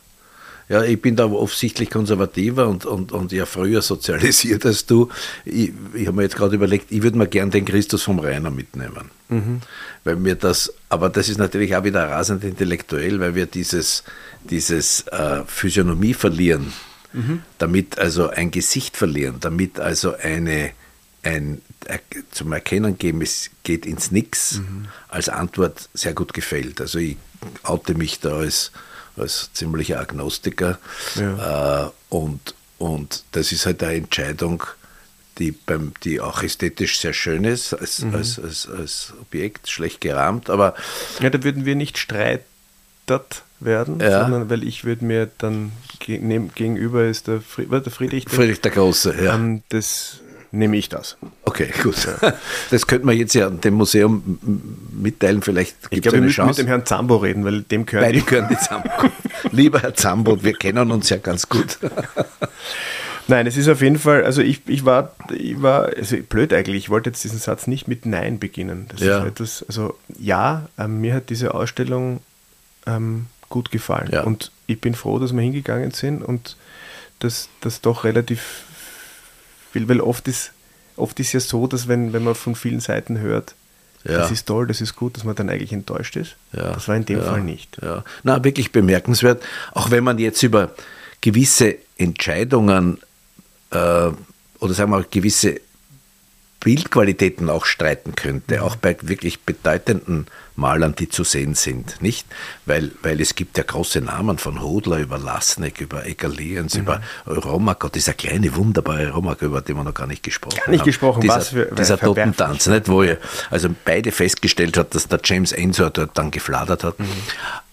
ich 0.69 1.01
bin 1.01 1.17
da 1.17 1.27
offensichtlich 1.27 1.91
konservativer 1.91 2.69
und, 2.69 2.85
und, 2.85 3.13
und 3.13 3.33
ja 3.33 3.47
früher 3.47 3.81
sozialisiert 3.83 4.67
als 4.67 4.85
du. 4.85 5.09
Ich, 5.45 5.73
ich 5.95 6.07
habe 6.07 6.17
mir 6.17 6.23
jetzt 6.25 6.37
gerade 6.37 6.55
überlegt, 6.55 6.93
ich 6.93 7.03
würde 7.03 7.17
mir 7.17 7.27
gern 7.27 7.51
den 7.51 7.65
Christus 7.65 8.03
vom 8.03 8.19
Rainer 8.19 8.51
mitnehmen. 8.51 9.11
Mhm. 9.29 9.61
Weil 10.05 10.17
mir 10.17 10.35
das, 10.35 10.73
aber 10.89 11.09
das 11.09 11.29
ist 11.29 11.39
natürlich 11.39 11.75
auch 11.75 11.85
wieder 11.85 12.09
rasend 12.09 12.45
intellektuell, 12.45 13.19
weil 13.21 13.35
wir 13.35 13.47
dieses, 13.47 14.05
dieses 14.45 15.07
äh, 15.09 15.43
Physiognomie 15.47 16.15
verlieren, 16.15 16.73
mhm. 17.13 17.43
damit 17.57 17.99
also 17.99 18.29
ein 18.29 18.51
Gesicht 18.51 18.97
verlieren, 18.97 19.37
damit 19.41 19.81
also 19.81 20.15
eine, 20.17 20.73
ein 21.23 21.63
zum 22.31 22.53
Erkennen 22.53 22.99
geben, 22.99 23.23
es 23.23 23.51
geht 23.63 23.87
ins 23.87 24.11
Nix, 24.11 24.59
mhm. 24.59 24.89
als 25.09 25.29
Antwort 25.29 25.89
sehr 25.95 26.13
gut 26.13 26.35
gefällt. 26.35 26.81
Also 26.81 26.99
ich 26.99 27.17
oute 27.63 27.95
mich 27.95 28.21
da 28.21 28.37
als 28.37 28.73
als 29.19 29.51
ziemlicher 29.53 30.01
Agnostiker. 30.01 30.79
Ja. 31.17 31.87
Äh, 31.87 31.91
und, 32.09 32.55
und 32.79 33.25
das 33.33 33.53
ist 33.53 33.67
halt 33.67 33.83
eine 33.83 33.95
Entscheidung, 33.95 34.65
die, 35.39 35.53
beim, 35.53 35.93
die 36.05 36.21
auch 36.21 36.43
ästhetisch 36.43 36.99
sehr 36.99 37.13
schön 37.13 37.45
ist, 37.45 37.73
als, 37.75 38.01
mhm. 38.01 38.15
als, 38.15 38.39
als, 38.39 38.69
als 38.69 39.13
Objekt, 39.21 39.69
schlecht 39.69 40.01
gerahmt. 40.01 40.51
Aber 40.51 40.75
ja, 41.21 41.31
da 41.31 41.43
würden 41.43 41.65
wir 41.65 41.77
nicht 41.77 41.99
streitert 41.99 43.43
werden, 43.61 44.01
ja. 44.01 44.23
sondern 44.23 44.51
weil 44.51 44.65
ich 44.65 44.85
würde 44.85 45.05
mir 45.05 45.31
dann 45.39 45.73
gegenüber 46.01 47.07
ist 47.07 47.27
der, 47.27 47.41
Friedrich, 47.41 47.83
der 47.83 47.93
Friedrich, 47.93 48.25
der, 48.25 48.35
Friedrich 48.35 48.61
der 48.61 48.71
Große, 48.71 49.15
ja. 49.23 49.35
Ähm, 49.35 49.63
das 49.69 50.21
nehme 50.51 50.77
ich 50.77 50.89
das. 50.89 51.17
Okay, 51.45 51.73
gut. 51.83 52.09
Das 52.71 52.87
könnte 52.87 53.07
man 53.07 53.17
jetzt 53.17 53.35
ja 53.35 53.51
dem 53.51 53.75
Museum 53.75 54.39
mitteilen. 55.03 55.43
Vielleicht 55.43 55.83
gibt 55.83 55.95
ich 55.95 56.03
glaube, 56.03 56.19
wir 56.19 56.23
müssen 56.23 56.35
Chance. 56.35 56.61
mit 56.61 56.67
dem 56.67 56.69
Herrn 56.69 56.87
Zambo 56.87 57.17
reden, 57.17 57.45
weil 57.45 57.63
dem 57.63 57.87
gehören 57.87 58.05
Beide 58.05 58.19
die, 58.19 58.27
gehören 58.27 58.49
die 58.49 58.59
Zambo. 58.59 58.91
Lieber 59.53 59.81
Herr 59.81 59.95
Zambo, 59.95 60.43
wir 60.43 60.53
kennen 60.55 60.91
uns 60.91 61.09
ja 61.09 61.17
ganz 61.19 61.49
gut. 61.49 61.79
Nein, 63.29 63.47
es 63.47 63.59
ist 63.59 63.69
auf 63.69 63.83
jeden 63.83 63.99
Fall, 63.99 64.25
also 64.25 64.41
ich, 64.41 64.63
ich 64.67 64.87
war, 64.87 65.15
ich 65.31 65.61
war, 65.61 65.91
also 65.95 66.17
blöd 66.17 66.53
eigentlich, 66.55 66.85
ich 66.85 66.91
wollte 66.91 67.11
jetzt 67.11 67.23
diesen 67.23 67.39
Satz 67.39 67.67
nicht 67.67 67.87
mit 67.87 68.07
Nein 68.07 68.39
beginnen. 68.39 68.87
Das 68.89 69.01
ja. 69.01 69.19
ist 69.19 69.27
etwas, 69.27 69.65
also 69.69 69.99
ja, 70.19 70.69
ähm, 70.79 71.03
mir 71.03 71.15
hat 71.15 71.29
diese 71.29 71.53
Ausstellung 71.53 72.21
ähm, 72.87 73.27
gut 73.51 73.71
gefallen. 73.71 74.09
Ja. 74.13 74.23
Und 74.23 74.51
ich 74.67 74.81
bin 74.81 74.95
froh, 74.95 75.19
dass 75.19 75.35
wir 75.35 75.43
hingegangen 75.43 75.91
sind 75.91 76.23
und 76.23 76.57
dass 77.19 77.51
das 77.61 77.83
doch 77.83 78.05
relativ 78.05 78.65
will, 79.75 79.89
weil 79.89 80.01
oft 80.01 80.27
ist, 80.27 80.53
oft 80.97 81.21
ist 81.21 81.33
ja 81.33 81.41
so, 81.41 81.67
dass 81.67 81.87
wenn, 81.87 82.15
wenn 82.15 82.25
man 82.25 82.35
von 82.35 82.55
vielen 82.55 82.81
Seiten 82.81 83.19
hört, 83.19 83.55
ja. 84.09 84.19
das 84.19 84.31
ist 84.31 84.47
toll, 84.47 84.67
das 84.67 84.81
ist 84.81 84.97
gut, 84.97 85.17
dass 85.17 85.25
man 85.25 85.35
dann 85.35 85.51
eigentlich 85.51 85.73
enttäuscht 85.73 86.17
ist. 86.17 86.37
Ja. 86.53 86.73
Das 86.73 86.89
war 86.89 86.97
in 86.97 87.05
dem 87.05 87.19
ja. 87.19 87.25
Fall 87.25 87.43
nicht. 87.43 87.79
Ja. 87.83 88.05
Na, 88.23 88.43
wirklich 88.43 88.73
bemerkenswert. 88.73 89.43
Auch 89.73 89.91
wenn 89.91 90.05
man 90.05 90.19
jetzt 90.19 90.43
über 90.43 90.71
gewisse 91.21 91.77
Entscheidungen 91.97 92.99
äh, 93.71 93.77
oder 93.77 94.75
sagen 94.75 94.91
wir 94.91 94.99
mal 94.99 95.07
gewisse 95.11 95.61
Bildqualitäten 96.61 97.51
auch 97.51 97.65
streiten 97.65 98.17
könnte, 98.17 98.63
auch 98.65 98.75
bei 98.75 98.97
wirklich 99.03 99.41
bedeutenden 99.41 100.27
Malern, 100.57 100.97
die 100.97 101.09
zu 101.09 101.23
sehen 101.23 101.55
sind, 101.55 102.03
nicht? 102.03 102.27
Weil, 102.67 102.91
weil 103.03 103.21
es 103.21 103.37
gibt 103.37 103.57
ja 103.59 103.65
große 103.65 104.01
Namen 104.01 104.39
von 104.39 104.61
Hodler 104.61 104.99
über 104.99 105.19
Lasnik, 105.19 105.81
über 105.81 106.05
Egerliens, 106.05 106.75
mhm. 106.75 106.81
über 106.81 107.01
Romack, 107.29 107.93
dieser 107.93 108.15
kleine 108.15 108.57
wunderbare 108.57 109.11
Romack, 109.11 109.43
über 109.43 109.61
den 109.61 109.77
wir 109.77 109.85
noch 109.85 109.95
gar 109.95 110.09
nicht 110.09 110.25
gesprochen 110.25 110.59
haben. 110.59 110.67
Gar 110.67 110.73
nicht 110.73 110.85
gesprochen, 110.85 111.21
dieser, 111.21 111.37
was 111.37 111.49
für 111.51 111.67
Dieser 111.67 111.99
Totentanz, 111.99 112.67
nicht? 112.67 112.89
Wo 112.89 113.03
er 113.03 113.19
also 113.51 113.69
beide 113.85 114.11
festgestellt 114.11 114.77
hat, 114.77 114.97
dass 114.97 115.07
der 115.07 115.21
James 115.23 115.53
Ensor 115.53 115.91
dort 115.91 116.19
dann 116.19 116.33
gefladert 116.33 116.83
hat. 116.83 116.99
Mhm. 116.99 117.07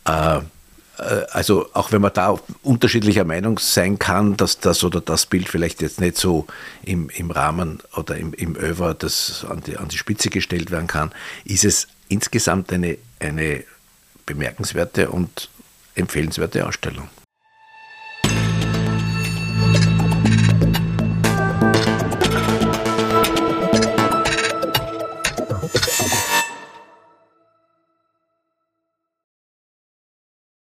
Äh, 0.06 0.42
also 0.98 1.70
auch 1.74 1.92
wenn 1.92 2.02
man 2.02 2.14
da 2.14 2.40
unterschiedlicher 2.64 3.26
Meinung 3.26 3.60
sein 3.60 4.00
kann, 4.00 4.38
dass 4.38 4.60
das 4.60 4.84
oder 4.84 5.02
das 5.02 5.26
Bild 5.26 5.50
vielleicht 5.50 5.82
jetzt 5.82 6.00
nicht 6.00 6.18
so 6.18 6.48
im, 6.84 7.10
im 7.10 7.32
Rahmen 7.32 7.80
oder 7.96 8.18
im, 8.18 8.34
im 8.34 8.56
Över 8.56 8.94
das 8.94 9.46
an 9.50 9.62
die, 9.66 9.78
an 9.78 9.90
die 9.90 9.98
Spitze 9.98 10.30
gestellt 10.30 10.72
werden 10.72 10.88
kann, 10.88 11.12
ist 11.44 11.66
es 11.66 11.88
insgesamt 12.08 12.72
eine, 12.72 12.98
eine 13.20 13.64
bemerkenswerte 14.26 15.10
und 15.10 15.50
empfehlenswerte 15.96 16.66
Ausstellung. 16.66 17.10